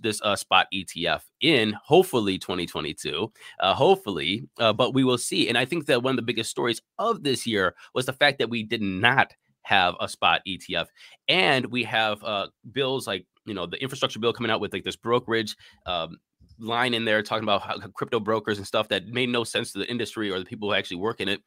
this 0.00 0.20
uh, 0.22 0.36
spot 0.36 0.66
ETF 0.72 1.22
in 1.40 1.74
hopefully 1.84 2.38
2022, 2.38 3.32
uh, 3.60 3.74
hopefully, 3.74 4.46
uh, 4.58 4.72
but 4.72 4.94
we 4.94 5.04
will 5.04 5.18
see. 5.18 5.48
And 5.48 5.56
I 5.56 5.64
think 5.64 5.86
that 5.86 6.02
one 6.02 6.12
of 6.12 6.16
the 6.16 6.22
biggest 6.22 6.50
stories 6.50 6.80
of 6.98 7.22
this 7.22 7.46
year 7.46 7.74
was 7.94 8.06
the 8.06 8.12
fact 8.12 8.38
that 8.38 8.50
we 8.50 8.62
did 8.62 8.82
not 8.82 9.32
have 9.64 9.94
a 10.00 10.08
spot 10.08 10.40
ETF, 10.46 10.86
and 11.28 11.66
we 11.66 11.82
have 11.84 12.22
uh, 12.24 12.46
bills 12.72 13.06
like 13.06 13.26
you 13.44 13.54
know 13.54 13.66
the 13.66 13.80
infrastructure 13.82 14.18
bill 14.18 14.32
coming 14.32 14.50
out 14.50 14.60
with 14.60 14.72
like 14.72 14.84
this 14.84 14.96
brokerage 14.96 15.56
um, 15.86 16.16
line 16.58 16.94
in 16.94 17.04
there 17.04 17.22
talking 17.22 17.42
about 17.42 17.62
how, 17.62 17.78
crypto 17.94 18.20
brokers 18.20 18.58
and 18.58 18.66
stuff 18.66 18.88
that 18.88 19.06
made 19.08 19.28
no 19.28 19.44
sense 19.44 19.72
to 19.72 19.78
the 19.78 19.90
industry 19.90 20.30
or 20.30 20.38
the 20.38 20.44
people 20.44 20.68
who 20.68 20.74
actually 20.74 20.96
work 20.96 21.20
in 21.20 21.28
it. 21.28 21.40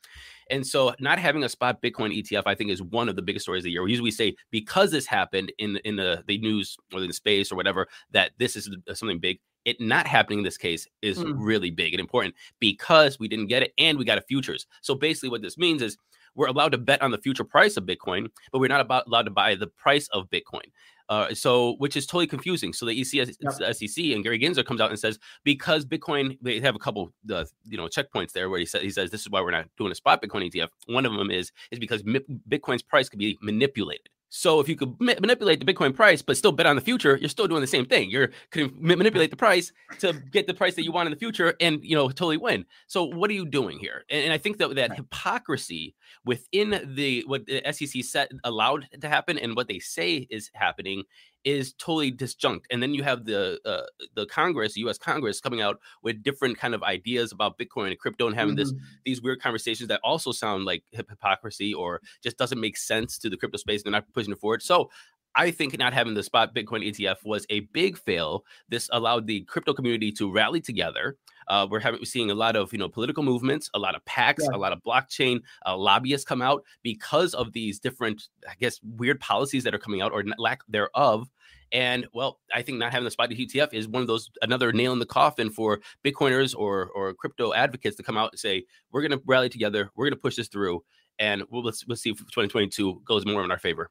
And 0.49 0.65
so, 0.65 0.93
not 0.99 1.19
having 1.19 1.43
a 1.43 1.49
spot 1.49 1.81
Bitcoin 1.81 2.17
ETF, 2.17 2.43
I 2.45 2.55
think, 2.55 2.71
is 2.71 2.81
one 2.81 3.09
of 3.09 3.15
the 3.15 3.21
biggest 3.21 3.43
stories 3.43 3.61
of 3.61 3.65
the 3.65 3.71
year. 3.71 3.83
We 3.83 3.91
usually 3.91 4.11
say 4.11 4.35
because 4.51 4.91
this 4.91 5.05
happened 5.05 5.51
in 5.57 5.77
in 5.83 5.95
the, 5.95 6.23
the 6.27 6.37
news 6.37 6.77
or 6.93 7.03
in 7.03 7.11
space 7.11 7.51
or 7.51 7.55
whatever 7.55 7.87
that 8.11 8.31
this 8.37 8.55
is 8.55 8.69
something 8.93 9.19
big. 9.19 9.39
It 9.65 9.81
not 9.81 10.07
happening 10.07 10.39
in 10.39 10.45
this 10.45 10.57
case 10.57 10.87
is 11.01 11.17
mm. 11.17 11.33
really 11.35 11.71
big 11.71 11.93
and 11.93 11.99
important 11.99 12.35
because 12.61 13.19
we 13.19 13.27
didn't 13.27 13.47
get 13.47 13.63
it 13.63 13.73
and 13.77 13.97
we 13.97 14.05
got 14.05 14.17
a 14.17 14.21
futures. 14.21 14.65
So 14.81 14.95
basically, 14.95 15.29
what 15.29 15.41
this 15.41 15.57
means 15.57 15.81
is 15.81 15.97
we're 16.37 16.47
allowed 16.47 16.71
to 16.71 16.77
bet 16.77 17.01
on 17.01 17.11
the 17.11 17.17
future 17.17 17.43
price 17.43 17.75
of 17.75 17.83
Bitcoin, 17.83 18.29
but 18.51 18.59
we're 18.59 18.67
not 18.67 18.79
about, 18.79 19.07
allowed 19.07 19.23
to 19.23 19.31
buy 19.31 19.55
the 19.55 19.67
price 19.67 20.07
of 20.13 20.29
Bitcoin. 20.29 20.71
Uh, 21.09 21.33
so, 21.33 21.75
which 21.77 21.95
is 21.95 22.05
totally 22.05 22.27
confusing. 22.27 22.73
So 22.73 22.85
the 22.85 22.99
ECS, 22.99 23.37
yep. 23.39 23.75
SEC 23.75 24.05
and 24.05 24.23
Gary 24.23 24.37
Gensler 24.39 24.65
comes 24.65 24.81
out 24.81 24.89
and 24.89 24.99
says 24.99 25.17
because 25.45 25.85
Bitcoin, 25.85 26.37
they 26.41 26.59
have 26.59 26.75
a 26.75 26.79
couple, 26.79 27.13
uh, 27.31 27.45
you 27.65 27.77
know, 27.77 27.87
checkpoints 27.87 28.33
there 28.33 28.49
where 28.49 28.59
he 28.59 28.65
says 28.65 28.81
he 28.81 28.89
says 28.89 29.09
this 29.09 29.21
is 29.21 29.29
why 29.29 29.41
we're 29.41 29.51
not 29.51 29.67
doing 29.77 29.91
a 29.91 29.95
spot 29.95 30.21
Bitcoin 30.21 30.51
ETF. 30.51 30.67
One 30.87 31.05
of 31.05 31.13
them 31.13 31.31
is 31.31 31.53
is 31.71 31.79
because 31.79 32.03
Bitcoin's 32.03 32.83
price 32.83 33.07
could 33.07 33.19
be 33.19 33.37
manipulated. 33.41 34.09
So 34.29 34.59
if 34.59 34.67
you 34.67 34.75
could 34.75 34.95
ma- 34.99 35.13
manipulate 35.19 35.65
the 35.65 35.73
Bitcoin 35.73 35.95
price, 35.95 36.21
but 36.21 36.35
still 36.35 36.51
bet 36.51 36.65
on 36.65 36.75
the 36.75 36.81
future, 36.81 37.15
you're 37.17 37.29
still 37.29 37.47
doing 37.47 37.61
the 37.61 37.67
same 37.67 37.85
thing. 37.85 38.09
You're 38.09 38.31
can 38.51 38.73
manipulate 38.77 39.29
the 39.29 39.37
price 39.37 39.71
to 39.99 40.13
get 40.31 40.47
the 40.47 40.53
price 40.53 40.75
that 40.75 40.83
you 40.83 40.91
want 40.91 41.07
in 41.07 41.11
the 41.11 41.19
future, 41.19 41.55
and 41.61 41.79
you 41.83 41.95
know 41.95 42.09
totally 42.09 42.37
win. 42.37 42.65
So 42.87 43.05
what 43.05 43.29
are 43.29 43.33
you 43.33 43.45
doing 43.45 43.79
here? 43.79 44.03
And, 44.09 44.25
and 44.25 44.33
I 44.33 44.37
think 44.37 44.57
that 44.57 44.75
that 44.75 44.89
right. 44.89 44.97
hypocrisy 44.97 45.95
within 46.25 46.81
the 46.95 47.23
what 47.27 47.45
the 47.45 47.61
SEC 47.71 48.03
set 48.03 48.31
allowed 48.43 48.87
to 48.99 49.07
happen 49.09 49.37
and 49.37 49.55
what 49.55 49.67
they 49.67 49.79
say 49.79 50.27
is 50.29 50.49
happening 50.53 51.03
is 51.43 51.73
totally 51.73 52.11
disjunct. 52.11 52.63
And 52.71 52.83
then 52.83 52.93
you 52.93 53.03
have 53.03 53.25
the 53.25 53.59
uh, 53.65 54.07
the 54.15 54.25
Congress, 54.25 54.75
U.S. 54.77 54.97
Congress, 54.97 55.39
coming 55.39 55.61
out 55.61 55.79
with 56.03 56.21
different 56.21 56.57
kind 56.57 56.75
of 56.75 56.83
ideas 56.83 57.31
about 57.31 57.57
Bitcoin 57.57 57.87
and 57.87 57.97
crypto, 57.97 58.27
and 58.27 58.35
having 58.35 58.55
mm-hmm. 58.55 58.63
this 58.63 58.73
these 59.05 59.21
weird 59.21 59.41
conversations 59.41 59.87
that 59.87 60.01
also 60.03 60.31
sound 60.31 60.65
like 60.65 60.83
hypocrisy 60.91 61.73
or 61.73 62.01
just 62.21 62.37
doesn't 62.37 62.59
make 62.59 62.75
sense 62.75 63.17
to 63.19 63.29
the 63.29 63.37
crypto 63.37 63.57
space. 63.57 63.83
They're 63.83 63.91
not 63.91 64.11
pushing 64.13 64.33
it 64.33 64.39
forward. 64.39 64.61
So 64.61 64.89
I 65.37 65.51
think 65.51 65.77
not 65.77 65.93
having 65.93 66.15
the 66.15 66.23
spot 66.23 66.53
Bitcoin 66.55 66.85
ETF 66.85 67.17
was 67.23 67.45
a 67.49 67.61
big 67.71 67.97
fail. 67.97 68.43
This 68.69 68.89
allowed 68.91 69.27
the 69.27 69.41
crypto 69.41 69.73
community 69.73 70.11
to 70.13 70.31
rally 70.31 70.59
together. 70.59 71.15
Uh, 71.47 71.67
we're 71.69 71.79
having 71.79 72.01
we're 72.01 72.05
seeing 72.05 72.31
a 72.31 72.35
lot 72.35 72.55
of 72.55 72.73
you 72.73 72.79
know 72.79 72.89
political 72.89 73.23
movements, 73.23 73.69
a 73.73 73.79
lot 73.79 73.95
of 73.95 74.03
PACs, 74.05 74.39
yeah. 74.41 74.55
a 74.55 74.57
lot 74.57 74.73
of 74.73 74.81
blockchain 74.83 75.39
uh, 75.65 75.77
lobbyists 75.77 76.25
come 76.25 76.41
out 76.41 76.63
because 76.83 77.33
of 77.35 77.53
these 77.53 77.79
different, 77.79 78.27
I 78.49 78.53
guess, 78.59 78.79
weird 78.83 79.19
policies 79.19 79.63
that 79.63 79.73
are 79.73 79.79
coming 79.79 80.01
out 80.01 80.11
or 80.11 80.23
lack 80.37 80.61
thereof 80.67 81.29
and 81.71 82.07
well, 82.13 82.39
I 82.53 82.61
think 82.61 82.77
not 82.77 82.91
having 82.91 83.05
the 83.05 83.11
spot 83.11 83.29
ETF 83.29 83.73
is 83.73 83.87
one 83.87 84.01
of 84.01 84.07
those 84.07 84.29
another 84.41 84.71
nail 84.71 84.93
in 84.93 84.99
the 84.99 85.05
coffin 85.05 85.49
for 85.49 85.81
Bitcoiners 86.03 86.55
or 86.57 86.89
or 86.95 87.13
crypto 87.13 87.53
advocates 87.53 87.97
to 87.97 88.03
come 88.03 88.17
out 88.17 88.31
and 88.33 88.39
say 88.39 88.65
we're 88.91 89.01
going 89.01 89.11
to 89.11 89.21
rally 89.25 89.49
together, 89.49 89.91
we're 89.95 90.05
going 90.05 90.13
to 90.13 90.21
push 90.21 90.35
this 90.35 90.47
through, 90.47 90.83
and 91.19 91.43
we'll 91.49 91.63
let's, 91.63 91.83
let's 91.87 92.01
see 92.01 92.11
if 92.11 92.17
2022 92.17 93.01
goes 93.05 93.25
more 93.25 93.43
in 93.43 93.51
our 93.51 93.59
favor. 93.59 93.89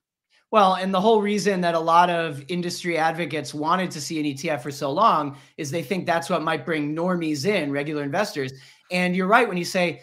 Well, 0.57 0.77
and 0.77 0.95
the 0.95 1.03
whole 1.03 1.21
reason 1.21 1.61
that 1.61 1.75
a 1.75 1.79
lot 1.79 2.09
of 2.09 2.43
industry 2.49 2.97
advocates 2.97 3.53
wanted 3.53 3.91
to 3.91 4.01
see 4.01 4.19
an 4.21 4.25
ETF 4.25 4.63
for 4.63 4.71
so 4.71 4.91
long 4.91 5.37
is 5.59 5.71
they 5.71 5.83
think 5.83 6.07
that's 6.07 6.31
what 6.31 6.43
might 6.43 6.65
bring 6.65 6.97
normies 6.97 7.45
in, 7.45 7.71
regular 7.71 8.03
investors. 8.03 8.55
And 8.91 9.15
you're 9.15 9.27
right 9.27 9.47
when 9.47 9.59
you 9.59 9.67
say 9.67 10.01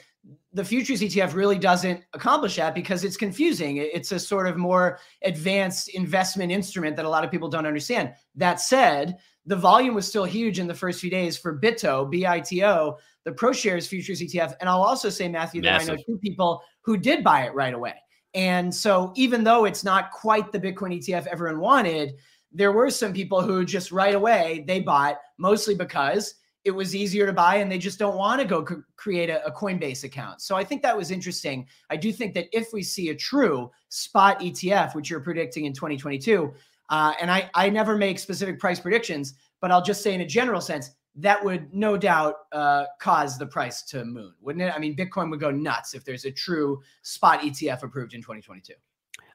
the 0.54 0.64
futures 0.64 1.02
ETF 1.02 1.34
really 1.34 1.58
doesn't 1.58 2.04
accomplish 2.14 2.58
that 2.58 2.76
because 2.76 3.04
it's 3.04 3.18
confusing. 3.18 3.78
It's 3.78 4.12
a 4.12 4.20
sort 4.20 4.46
of 4.46 4.56
more 4.56 5.00
advanced 5.24 5.90
investment 5.90 6.52
instrument 6.52 6.98
that 6.98 7.06
a 7.06 7.10
lot 7.10 7.24
of 7.24 7.32
people 7.32 7.50
don't 7.50 7.66
understand. 7.66 8.14
That 8.36 8.62
said, 8.62 9.18
the 9.48 9.56
volume 9.56 9.96
was 9.96 10.08
still 10.08 10.24
huge 10.24 10.60
in 10.60 10.68
the 10.68 10.76
first 10.76 11.02
few 11.02 11.10
days 11.10 11.36
for 11.36 11.58
BITO, 11.58 12.06
BITO, 12.12 12.96
the 13.24 13.32
ProShares 13.32 13.88
futures 13.88 14.22
ETF. 14.22 14.54
And 14.60 14.70
I'll 14.70 14.84
also 14.84 15.10
say, 15.10 15.28
Matthew, 15.28 15.64
that 15.64 15.80
Massive. 15.80 15.90
I 15.90 15.94
know 15.94 16.04
two 16.06 16.20
people 16.20 16.62
who 16.82 16.96
did 16.96 17.24
buy 17.24 17.48
it 17.48 17.56
right 17.56 17.74
away. 17.74 17.96
And 18.34 18.74
so 18.74 19.14
even 19.16 19.44
though 19.44 19.66
it's 19.66 19.84
not 19.84 20.12
quite 20.12 20.52
the 20.52 20.60
Bitcoin 20.60 20.98
ETF 20.98 21.28
everyone 21.28 21.60
wanted, 21.60 22.16
there 22.52 22.72
were 22.72 22.90
some 22.90 23.14
people 23.14 23.42
who 23.42 23.66
just 23.66 23.92
right 23.92 24.16
away 24.16 24.64
they 24.68 24.80
bought 24.80 25.18
mostly 25.38 25.76
because 25.76 26.36
it 26.64 26.72
was 26.72 26.96
easier 26.96 27.26
to 27.26 27.34
buy 27.34 27.56
and 27.56 27.72
they 27.72 27.78
just 27.78 28.00
don't 28.00 28.16
want 28.16 28.40
to 28.40 28.48
go 28.48 28.66
create 28.96 29.30
a, 29.30 29.46
a, 29.46 29.52
Coinbase 29.52 30.06
account. 30.06 30.42
So 30.42 30.56
I 30.56 30.64
think 30.64 30.82
that 30.82 30.96
was 30.96 31.12
interesting. 31.12 31.68
I 31.90 31.98
do 31.98 32.12
think 32.14 32.34
that 32.36 32.48
if 32.54 32.72
we 32.72 32.84
see 32.84 33.10
a 33.10 33.16
true 33.16 33.70
spot 33.90 34.40
ETF, 34.40 34.96
which 34.96 35.10
you're 35.10 35.20
predicting 35.20 35.66
in 35.66 35.74
2022, 35.74 36.54
uh, 36.90 37.14
and 37.20 37.30
I, 37.30 37.50
I 37.54 37.70
never 37.70 37.98
make 37.98 38.18
specific 38.18 38.60
price 38.60 38.80
predictions, 38.80 39.34
but 39.62 39.72
I'll 39.72 39.82
just 39.82 40.04
say 40.04 40.14
in 40.14 40.22
a 40.22 40.26
general 40.26 40.62
sense, 40.62 40.92
that 41.16 41.44
would 41.44 41.74
no 41.74 41.98
doubt 41.98 42.36
uh, 42.52 42.86
cause 43.00 43.38
the 43.38 43.46
price 43.46 43.84
to 43.84 44.04
moon, 44.04 44.34
wouldn't 44.42 44.64
it? 44.64 44.74
I 44.76 44.80
mean, 44.80 44.96
Bitcoin 44.96 45.30
would 45.30 45.40
go 45.40 45.52
nuts 45.52 45.94
if 45.94 46.04
there's 46.04 46.26
a 46.26 46.32
true 46.32 46.82
spot 47.02 47.42
ETF 47.42 47.84
approved 47.84 48.14
in 48.14 48.22
2022. 48.22 48.74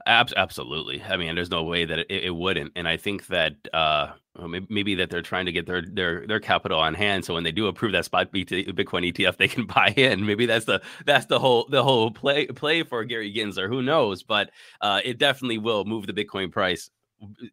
Absolutely. 0.07 1.03
I 1.03 1.19
mean, 1.19 1.35
there's 1.35 1.51
no 1.51 1.64
way 1.64 1.85
that 1.85 1.99
it, 1.99 2.07
it 2.11 2.35
wouldn't. 2.35 2.73
And 2.77 2.88
I 2.88 2.97
think 2.97 3.27
that 3.27 3.57
uh, 3.75 4.12
maybe 4.71 4.95
that 4.95 5.11
they're 5.11 5.21
trying 5.21 5.45
to 5.45 5.53
get 5.53 5.67
their 5.67 5.83
their 5.83 6.27
their 6.27 6.41
capital 6.41 6.79
on 6.79 6.95
hand, 6.95 7.27
so 7.27 7.35
when 7.35 7.45
they 7.45 7.53
do 7.53 7.67
approve 7.67 7.93
that 7.93 8.07
spot 8.07 8.33
Bitcoin 8.33 9.12
ETF, 9.12 9.37
they 9.37 9.49
can 9.49 9.67
buy 9.67 9.93
in. 9.97 10.25
Maybe 10.25 10.47
that's 10.47 10.64
the 10.64 10.81
that's 11.05 11.27
the 11.27 11.38
whole 11.38 11.69
the 11.69 11.83
whole 11.83 12.11
play 12.11 12.47
play 12.47 12.85
for 12.85 13.05
Gary 13.05 13.33
Gensler. 13.33 13.69
Who 13.69 13.83
knows? 13.83 14.23
But 14.23 14.51
uh, 14.81 15.03
it 15.05 15.19
definitely 15.19 15.59
will 15.59 15.85
move 15.85 16.07
the 16.07 16.14
Bitcoin 16.14 16.51
price, 16.51 16.88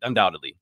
undoubtedly. 0.02 0.56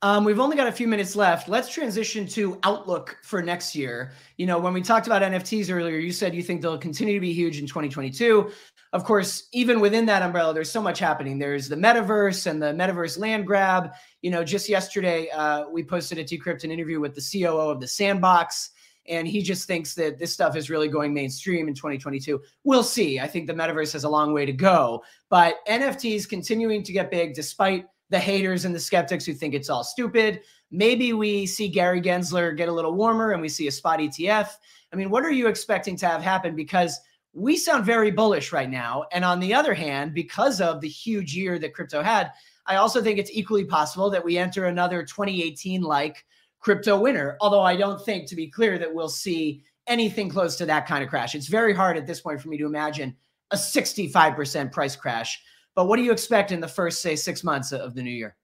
Um, 0.00 0.24
we've 0.24 0.38
only 0.38 0.56
got 0.56 0.68
a 0.68 0.72
few 0.72 0.86
minutes 0.86 1.16
left. 1.16 1.48
Let's 1.48 1.68
transition 1.68 2.26
to 2.28 2.58
outlook 2.62 3.18
for 3.22 3.42
next 3.42 3.74
year. 3.74 4.12
You 4.36 4.46
know, 4.46 4.58
when 4.58 4.72
we 4.72 4.80
talked 4.80 5.08
about 5.08 5.22
NFTs 5.22 5.74
earlier, 5.74 5.98
you 5.98 6.12
said 6.12 6.34
you 6.34 6.42
think 6.42 6.62
they'll 6.62 6.78
continue 6.78 7.14
to 7.14 7.20
be 7.20 7.32
huge 7.32 7.58
in 7.58 7.66
2022 7.66 8.52
of 8.92 9.04
course, 9.04 9.48
even 9.52 9.80
within 9.80 10.06
that 10.06 10.22
umbrella, 10.22 10.54
there's 10.54 10.70
so 10.70 10.80
much 10.80 10.98
happening. 10.98 11.38
There's 11.38 11.68
the 11.68 11.76
metaverse 11.76 12.46
and 12.46 12.62
the 12.62 12.72
metaverse 12.72 13.18
land 13.18 13.46
grab. 13.46 13.92
You 14.22 14.30
know, 14.30 14.42
just 14.42 14.68
yesterday, 14.68 15.28
uh, 15.30 15.68
we 15.68 15.84
posted 15.84 16.18
a 16.18 16.24
Decrypt 16.24 16.64
an 16.64 16.70
interview 16.70 16.98
with 16.98 17.14
the 17.14 17.42
COO 17.42 17.70
of 17.70 17.80
the 17.80 17.86
Sandbox, 17.86 18.70
and 19.06 19.28
he 19.28 19.42
just 19.42 19.66
thinks 19.66 19.94
that 19.94 20.18
this 20.18 20.32
stuff 20.32 20.56
is 20.56 20.70
really 20.70 20.88
going 20.88 21.12
mainstream 21.12 21.68
in 21.68 21.74
2022. 21.74 22.40
We'll 22.64 22.82
see. 22.82 23.20
I 23.20 23.26
think 23.26 23.46
the 23.46 23.52
metaverse 23.52 23.92
has 23.92 24.04
a 24.04 24.08
long 24.08 24.32
way 24.32 24.46
to 24.46 24.52
go, 24.52 25.02
but 25.28 25.56
NFTs 25.68 26.28
continuing 26.28 26.82
to 26.84 26.92
get 26.92 27.10
big 27.10 27.34
despite 27.34 27.86
the 28.10 28.18
haters 28.18 28.64
and 28.64 28.74
the 28.74 28.80
skeptics 28.80 29.24
who 29.24 29.34
think 29.34 29.54
it's 29.54 29.70
all 29.70 29.84
stupid. 29.84 30.40
Maybe 30.70 31.12
we 31.12 31.46
see 31.46 31.68
Gary 31.68 32.00
Gensler 32.00 32.56
get 32.56 32.68
a 32.68 32.72
little 32.72 32.94
warmer 32.94 33.32
and 33.32 33.40
we 33.40 33.48
see 33.48 33.68
a 33.68 33.72
spot 33.72 34.00
ETF. 34.00 34.50
I 34.92 34.96
mean, 34.96 35.10
what 35.10 35.24
are 35.24 35.30
you 35.30 35.48
expecting 35.48 35.96
to 35.96 36.06
have 36.06 36.22
happen? 36.22 36.54
Because 36.54 36.98
we 37.32 37.56
sound 37.56 37.84
very 37.84 38.10
bullish 38.10 38.52
right 38.52 38.70
now. 38.70 39.04
And 39.12 39.24
on 39.24 39.40
the 39.40 39.54
other 39.54 39.74
hand, 39.74 40.14
because 40.14 40.60
of 40.60 40.80
the 40.80 40.88
huge 40.88 41.34
year 41.34 41.58
that 41.58 41.74
crypto 41.74 42.02
had, 42.02 42.32
I 42.66 42.76
also 42.76 43.02
think 43.02 43.18
it's 43.18 43.30
equally 43.32 43.64
possible 43.64 44.10
that 44.10 44.24
we 44.24 44.38
enter 44.38 44.66
another 44.66 45.02
2018 45.02 45.82
like 45.82 46.24
crypto 46.60 46.98
winter. 46.98 47.36
Although 47.40 47.62
I 47.62 47.76
don't 47.76 48.04
think, 48.04 48.28
to 48.28 48.36
be 48.36 48.48
clear, 48.48 48.78
that 48.78 48.92
we'll 48.92 49.08
see 49.08 49.62
anything 49.86 50.28
close 50.28 50.56
to 50.56 50.66
that 50.66 50.86
kind 50.86 51.02
of 51.02 51.08
crash. 51.10 51.34
It's 51.34 51.46
very 51.46 51.72
hard 51.72 51.96
at 51.96 52.06
this 52.06 52.20
point 52.20 52.40
for 52.40 52.48
me 52.48 52.58
to 52.58 52.66
imagine 52.66 53.16
a 53.50 53.56
65% 53.56 54.70
price 54.70 54.96
crash. 54.96 55.42
But 55.78 55.84
what 55.84 55.96
do 55.96 56.02
you 56.02 56.10
expect 56.10 56.50
in 56.50 56.58
the 56.58 56.66
first, 56.66 57.02
say, 57.02 57.14
six 57.14 57.44
months 57.44 57.70
of 57.70 57.94
the 57.94 58.02
new 58.02 58.10
year? 58.10 58.34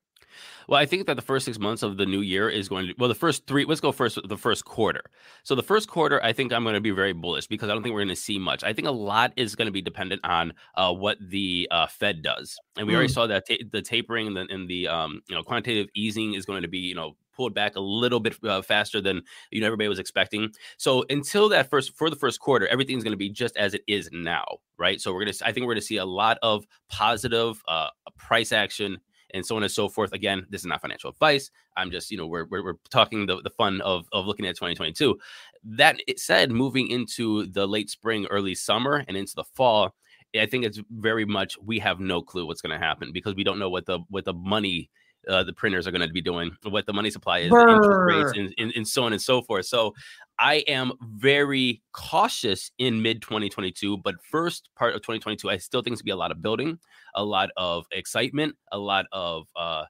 Well, 0.68 0.78
I 0.78 0.86
think 0.86 1.08
that 1.08 1.16
the 1.16 1.22
first 1.22 1.46
six 1.46 1.58
months 1.58 1.82
of 1.82 1.96
the 1.96 2.06
new 2.06 2.20
year 2.20 2.48
is 2.48 2.68
going 2.68 2.86
to 2.86 2.94
well, 2.96 3.08
the 3.08 3.14
first 3.16 3.48
three. 3.48 3.64
Let's 3.64 3.80
go 3.80 3.90
first. 3.90 4.20
The 4.28 4.38
first 4.38 4.64
quarter. 4.64 5.02
So 5.42 5.56
the 5.56 5.62
first 5.64 5.88
quarter, 5.88 6.22
I 6.22 6.32
think 6.32 6.52
I'm 6.52 6.62
going 6.62 6.76
to 6.76 6.80
be 6.80 6.92
very 6.92 7.12
bullish 7.12 7.48
because 7.48 7.68
I 7.68 7.72
don't 7.72 7.82
think 7.82 7.92
we're 7.92 8.02
going 8.04 8.14
to 8.14 8.16
see 8.16 8.38
much. 8.38 8.62
I 8.62 8.72
think 8.72 8.86
a 8.86 8.92
lot 8.92 9.32
is 9.34 9.56
going 9.56 9.66
to 9.66 9.72
be 9.72 9.82
dependent 9.82 10.20
on 10.22 10.52
uh, 10.76 10.92
what 10.92 11.18
the 11.20 11.66
uh, 11.72 11.88
Fed 11.88 12.22
does, 12.22 12.56
and 12.78 12.86
we 12.86 12.92
mm. 12.92 12.98
already 12.98 13.12
saw 13.12 13.26
that 13.26 13.48
ta- 13.48 13.64
the 13.72 13.82
tapering 13.82 14.28
and 14.28 14.36
the, 14.36 14.46
and 14.48 14.70
the 14.70 14.86
um, 14.86 15.20
you 15.26 15.34
know 15.34 15.42
quantitative 15.42 15.88
easing 15.96 16.34
is 16.34 16.46
going 16.46 16.62
to 16.62 16.68
be 16.68 16.78
you 16.78 16.94
know 16.94 17.16
pulled 17.34 17.54
back 17.54 17.76
a 17.76 17.80
little 17.80 18.20
bit 18.20 18.36
uh, 18.44 18.62
faster 18.62 19.00
than 19.00 19.22
you 19.50 19.60
know 19.60 19.66
everybody 19.66 19.88
was 19.88 19.98
expecting. 19.98 20.50
So 20.76 21.04
until 21.10 21.48
that 21.50 21.70
first 21.70 21.96
for 21.96 22.10
the 22.10 22.16
first 22.16 22.40
quarter, 22.40 22.66
everything's 22.68 23.04
going 23.04 23.12
to 23.12 23.18
be 23.18 23.30
just 23.30 23.56
as 23.56 23.74
it 23.74 23.82
is 23.86 24.08
now, 24.12 24.44
right? 24.78 25.00
So 25.00 25.12
we're 25.12 25.24
gonna 25.24 25.36
I 25.44 25.52
think 25.52 25.66
we're 25.66 25.74
going 25.74 25.80
to 25.80 25.86
see 25.86 25.98
a 25.98 26.04
lot 26.04 26.38
of 26.42 26.66
positive 26.88 27.62
uh, 27.68 27.88
price 28.16 28.52
action 28.52 28.98
and 29.34 29.44
so 29.44 29.56
on 29.56 29.62
and 29.62 29.72
so 29.72 29.88
forth. 29.88 30.12
Again, 30.12 30.46
this 30.48 30.62
is 30.62 30.66
not 30.66 30.80
financial 30.80 31.10
advice. 31.10 31.50
I'm 31.76 31.90
just, 31.90 32.10
you 32.10 32.16
know, 32.16 32.26
we're, 32.26 32.46
we're, 32.46 32.64
we're 32.64 32.76
talking 32.90 33.26
the, 33.26 33.42
the 33.42 33.50
fun 33.50 33.80
of, 33.80 34.06
of 34.12 34.26
looking 34.26 34.46
at 34.46 34.54
2022. 34.54 35.18
That 35.64 35.96
said, 36.16 36.52
moving 36.52 36.88
into 36.88 37.46
the 37.46 37.66
late 37.66 37.90
spring, 37.90 38.26
early 38.30 38.54
summer, 38.54 39.04
and 39.08 39.16
into 39.16 39.34
the 39.34 39.44
fall, 39.44 39.92
I 40.40 40.46
think 40.46 40.64
it's 40.64 40.80
very 40.90 41.24
much 41.24 41.56
we 41.62 41.78
have 41.80 42.00
no 42.00 42.22
clue 42.22 42.46
what's 42.46 42.60
going 42.62 42.78
to 42.78 42.84
happen 42.84 43.12
because 43.12 43.34
we 43.34 43.44
don't 43.44 43.58
know 43.58 43.70
what 43.70 43.86
the 43.86 44.00
what 44.08 44.24
the 44.24 44.32
money 44.32 44.90
uh, 45.28 45.42
the 45.44 45.52
printers 45.52 45.86
are 45.86 45.90
going 45.90 46.06
to 46.06 46.12
be 46.12 46.22
doing, 46.22 46.50
what 46.64 46.86
the 46.86 46.92
money 46.92 47.10
supply 47.10 47.40
is, 47.40 47.52
interest 47.52 47.90
rates, 48.06 48.32
and, 48.36 48.54
and, 48.58 48.72
and, 48.76 48.86
so 48.86 49.04
on 49.04 49.12
and 49.12 49.20
so 49.20 49.42
forth. 49.42 49.66
So 49.66 49.94
I 50.38 50.56
am 50.66 50.92
very 51.00 51.82
cautious 51.92 52.70
in 52.78 53.02
mid 53.02 53.22
2022, 53.22 53.98
but 53.98 54.16
first 54.22 54.70
part 54.76 54.94
of 54.94 55.02
2022, 55.02 55.50
I 55.50 55.56
still 55.58 55.82
think 55.82 55.92
it's 55.92 56.02
going 56.02 56.04
to 56.04 56.04
be 56.04 56.10
a 56.12 56.16
lot 56.16 56.30
of 56.30 56.42
building, 56.42 56.78
a 57.14 57.24
lot 57.24 57.50
of 57.56 57.86
excitement, 57.92 58.56
a 58.72 58.78
lot 58.78 59.06
of 59.12 59.46
uh, 59.56 59.84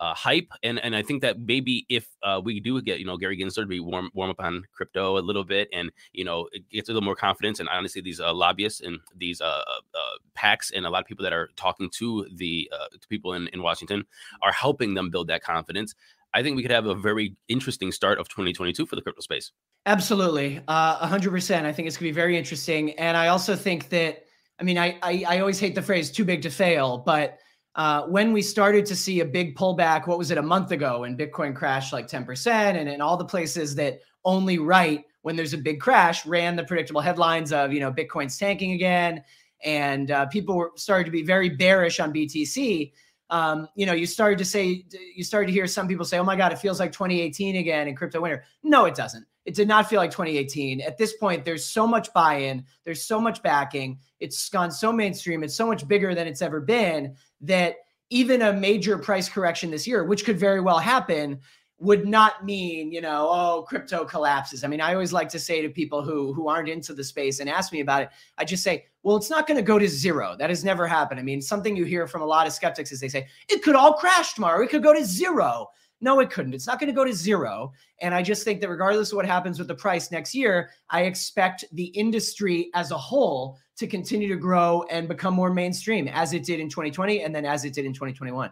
uh, 0.00 0.14
hype, 0.14 0.48
and 0.62 0.78
and 0.78 0.94
I 0.94 1.02
think 1.02 1.22
that 1.22 1.40
maybe 1.40 1.86
if 1.88 2.06
uh, 2.22 2.40
we 2.42 2.60
do 2.60 2.80
get 2.82 2.98
you 2.98 3.06
know 3.06 3.16
Gary 3.16 3.38
Gensler 3.38 3.62
to 3.62 3.66
be 3.66 3.80
warm 3.80 4.10
warm 4.14 4.30
up 4.30 4.40
on 4.40 4.64
crypto 4.72 5.18
a 5.18 5.20
little 5.20 5.44
bit, 5.44 5.68
and 5.72 5.90
you 6.12 6.24
know 6.24 6.48
it 6.52 6.68
gets 6.68 6.88
a 6.88 6.92
little 6.92 7.04
more 7.04 7.16
confidence, 7.16 7.60
and 7.60 7.68
honestly 7.68 8.02
these 8.02 8.20
uh, 8.20 8.32
lobbyists 8.32 8.80
and 8.80 8.98
these 9.16 9.40
uh, 9.40 9.44
uh, 9.44 10.16
PACs 10.36 10.72
and 10.74 10.86
a 10.86 10.90
lot 10.90 11.00
of 11.00 11.06
people 11.06 11.22
that 11.22 11.32
are 11.32 11.50
talking 11.56 11.88
to 11.90 12.26
the 12.34 12.70
uh, 12.72 12.88
to 13.00 13.08
people 13.08 13.32
in 13.32 13.48
in 13.48 13.62
Washington 13.62 14.04
are 14.42 14.52
helping 14.52 14.94
them 14.94 15.10
build 15.10 15.28
that 15.28 15.42
confidence. 15.42 15.94
I 16.34 16.42
think 16.42 16.56
we 16.56 16.62
could 16.62 16.72
have 16.72 16.86
a 16.86 16.94
very 16.94 17.34
interesting 17.48 17.90
start 17.90 18.18
of 18.18 18.28
2022 18.28 18.84
for 18.84 18.96
the 18.96 19.02
crypto 19.02 19.22
space. 19.22 19.52
Absolutely, 19.86 20.60
a 20.68 21.06
hundred 21.06 21.30
percent. 21.30 21.66
I 21.66 21.72
think 21.72 21.88
it's 21.88 21.96
gonna 21.96 22.08
be 22.08 22.12
very 22.12 22.36
interesting, 22.36 22.92
and 22.98 23.16
I 23.16 23.28
also 23.28 23.56
think 23.56 23.88
that. 23.90 24.24
I 24.58 24.62
mean, 24.62 24.78
I, 24.78 24.98
I 25.02 25.24
I 25.28 25.40
always 25.40 25.60
hate 25.60 25.74
the 25.74 25.82
phrase 25.82 26.10
"too 26.10 26.24
big 26.24 26.42
to 26.42 26.50
fail," 26.50 26.98
but 26.98 27.38
uh, 27.76 28.04
when 28.06 28.32
we 28.32 28.40
started 28.40 28.86
to 28.86 28.96
see 28.96 29.20
a 29.20 29.24
big 29.24 29.54
pullback, 29.54 30.06
what 30.06 30.16
was 30.16 30.30
it, 30.30 30.38
a 30.38 30.42
month 30.42 30.72
ago, 30.72 31.04
and 31.04 31.18
Bitcoin 31.18 31.54
crashed 31.54 31.92
like 31.92 32.08
10%, 32.08 32.46
and 32.46 32.88
in 32.88 33.02
all 33.02 33.18
the 33.18 33.24
places 33.24 33.74
that 33.74 34.00
only 34.24 34.58
write 34.58 35.04
when 35.20 35.36
there's 35.36 35.52
a 35.52 35.58
big 35.58 35.78
crash 35.78 36.24
ran 36.24 36.56
the 36.56 36.64
predictable 36.64 37.02
headlines 37.02 37.52
of, 37.52 37.72
you 37.74 37.80
know, 37.80 37.92
Bitcoin's 37.92 38.38
tanking 38.38 38.72
again, 38.72 39.22
and 39.62 40.10
uh, 40.10 40.24
people 40.26 40.56
were 40.56 40.72
started 40.76 41.04
to 41.04 41.10
be 41.10 41.22
very 41.22 41.50
bearish 41.50 42.00
on 42.00 42.14
BTC. 42.14 42.92
Um, 43.28 43.68
you 43.74 43.84
know, 43.84 43.92
you 43.92 44.06
started 44.06 44.38
to 44.38 44.44
say, 44.44 44.86
you 45.14 45.22
started 45.22 45.48
to 45.48 45.52
hear 45.52 45.66
some 45.66 45.86
people 45.86 46.06
say, 46.06 46.18
oh 46.18 46.24
my 46.24 46.36
God, 46.36 46.52
it 46.52 46.58
feels 46.58 46.80
like 46.80 46.92
2018 46.92 47.56
again 47.56 47.88
in 47.88 47.94
crypto 47.94 48.22
winter. 48.22 48.44
No, 48.62 48.86
it 48.86 48.94
doesn't. 48.94 49.26
It 49.46 49.54
did 49.54 49.68
not 49.68 49.88
feel 49.88 49.98
like 49.98 50.10
2018. 50.10 50.80
At 50.80 50.98
this 50.98 51.14
point, 51.14 51.44
there's 51.44 51.64
so 51.64 51.86
much 51.86 52.12
buy 52.12 52.34
in, 52.34 52.64
there's 52.84 53.02
so 53.02 53.20
much 53.20 53.42
backing. 53.42 53.98
It's 54.20 54.48
gone 54.48 54.70
so 54.70 54.92
mainstream, 54.92 55.42
it's 55.42 55.56
so 55.56 55.66
much 55.66 55.86
bigger 55.86 56.14
than 56.14 56.26
it's 56.26 56.42
ever 56.42 56.60
been 56.60 57.14
that 57.42 57.76
even 58.10 58.42
a 58.42 58.52
major 58.52 58.98
price 58.98 59.28
correction 59.28 59.70
this 59.70 59.86
year, 59.86 60.04
which 60.04 60.24
could 60.24 60.38
very 60.38 60.60
well 60.60 60.78
happen, 60.78 61.40
would 61.78 62.06
not 62.08 62.44
mean, 62.44 62.90
you 62.90 63.00
know, 63.00 63.28
oh, 63.30 63.64
crypto 63.68 64.04
collapses. 64.04 64.64
I 64.64 64.66
mean, 64.66 64.80
I 64.80 64.94
always 64.94 65.12
like 65.12 65.28
to 65.30 65.38
say 65.38 65.60
to 65.62 65.68
people 65.68 66.02
who 66.02 66.32
who 66.32 66.48
aren't 66.48 66.68
into 66.68 66.94
the 66.94 67.04
space 67.04 67.38
and 67.38 67.50
ask 67.50 67.72
me 67.72 67.80
about 67.80 68.02
it, 68.02 68.08
I 68.38 68.44
just 68.44 68.62
say, 68.62 68.86
well, 69.02 69.16
it's 69.16 69.30
not 69.30 69.46
going 69.46 69.58
to 69.58 69.62
go 69.62 69.78
to 69.78 69.86
zero. 69.86 70.34
That 70.38 70.50
has 70.50 70.64
never 70.64 70.86
happened. 70.86 71.20
I 71.20 71.22
mean, 71.22 71.42
something 71.42 71.76
you 71.76 71.84
hear 71.84 72.06
from 72.06 72.22
a 72.22 72.26
lot 72.26 72.46
of 72.46 72.52
skeptics 72.52 72.92
is 72.92 73.00
they 73.00 73.08
say 73.08 73.28
it 73.48 73.62
could 73.62 73.76
all 73.76 73.92
crash 73.92 74.34
tomorrow. 74.34 74.64
It 74.64 74.70
could 74.70 74.82
go 74.82 74.94
to 74.94 75.04
zero. 75.04 75.68
No, 76.00 76.20
it 76.20 76.30
couldn't. 76.30 76.54
It's 76.54 76.66
not 76.66 76.78
going 76.78 76.88
to 76.88 76.94
go 76.94 77.04
to 77.04 77.12
zero. 77.12 77.72
And 78.02 78.14
I 78.14 78.22
just 78.22 78.44
think 78.44 78.60
that 78.60 78.68
regardless 78.68 79.12
of 79.12 79.16
what 79.16 79.26
happens 79.26 79.58
with 79.58 79.68
the 79.68 79.74
price 79.74 80.10
next 80.10 80.34
year, 80.34 80.70
I 80.90 81.02
expect 81.02 81.64
the 81.72 81.86
industry 81.86 82.70
as 82.74 82.90
a 82.90 82.98
whole 82.98 83.58
to 83.78 83.86
continue 83.86 84.28
to 84.28 84.36
grow 84.36 84.84
and 84.90 85.08
become 85.08 85.34
more 85.34 85.52
mainstream 85.52 86.08
as 86.08 86.32
it 86.32 86.44
did 86.44 86.60
in 86.60 86.68
2020 86.68 87.22
and 87.22 87.34
then 87.34 87.44
as 87.44 87.64
it 87.64 87.72
did 87.72 87.86
in 87.86 87.92
2021. 87.92 88.50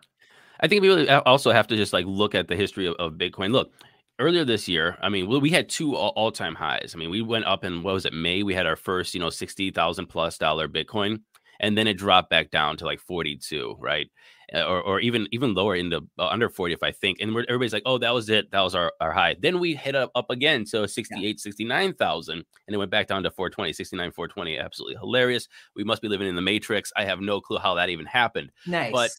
I 0.61 0.69
think 0.69 0.83
we 0.83 0.89
really 0.89 1.09
also 1.11 1.51
have 1.51 1.67
to 1.67 1.77
just 1.77 1.93
like 1.93 2.07
look 2.07 2.35
at 2.35 2.49
the 2.49 2.57
history 2.57 2.87
of, 2.87 2.95
of 2.99 3.15
Bitcoin. 3.15 3.51
Look, 3.51 3.73
earlier 4.19 4.45
this 4.45 4.67
year, 4.69 4.97
I 5.03 5.09
mean, 5.09 5.29
we 5.29 5.51
had 5.51 5.69
two 5.69 5.97
all 5.97 6.33
time 6.33 6.55
highs. 6.55 6.93
I 6.95 6.99
mean, 6.99 7.11
we 7.11 7.21
went 7.21 7.45
up 7.45 7.65
in 7.65 7.83
what 7.83 7.95
was 7.95 8.07
it, 8.07 8.15
May? 8.15 8.43
We 8.43 8.55
had 8.55 8.67
our 8.67 8.77
first, 8.77 9.13
you 9.15 9.21
know, 9.21 9.31
60,000 9.31 10.07
plus 10.07 10.39
dollar 10.39 10.69
Bitcoin 10.69 11.21
and 11.61 11.77
then 11.77 11.87
it 11.87 11.95
dropped 11.95 12.31
back 12.31 12.51
down 12.51 12.77
to 12.77 12.85
like 12.85 13.01
42 13.01 13.77
right 13.81 14.07
uh, 14.07 14.11
or, 14.63 14.81
or 14.81 15.01
even 15.01 15.27
even 15.33 15.55
lower 15.55 15.75
in 15.75 15.91
the 15.91 16.01
uh, 16.19 16.27
under 16.27 16.49
40 16.49 16.75
if 16.75 16.83
i 16.83 16.93
think 16.93 17.21
and 17.21 17.31
everybody's 17.31 17.73
like 17.73 17.83
oh 17.87 17.99
that 17.99 18.13
was 18.13 18.29
it. 18.29 18.51
That 18.51 18.61
was 18.61 18.75
our, 18.75 18.93
our 19.01 19.13
high. 19.13 19.37
Then 19.41 19.59
we 19.59 19.75
hit 19.75 19.95
up, 19.95 20.11
up 20.15 20.31
again 20.31 20.67
so 20.67 20.87
68 20.87 21.23
yeah. 21.23 21.35
69000 21.37 22.35
and 22.35 22.45
it 22.69 22.77
went 22.77 22.91
back 22.91 23.07
down 23.07 23.23
to 23.23 23.31
420 23.31 23.73
69 23.73 24.13
420 24.13 24.59
absolutely 24.59 24.97
hilarious. 24.97 25.49
We 25.75 25.85
must 25.85 26.03
be 26.03 26.09
living 26.09 26.29
in 26.29 26.35
the 26.35 26.43
matrix. 26.43 26.93
I 26.97 27.05
have 27.05 27.21
no 27.21 27.41
clue 27.41 27.59
how 27.59 27.75
that 27.75 27.89
even 27.89 28.07
happened 28.07 28.53
nice. 28.67 28.93
but 28.93 29.11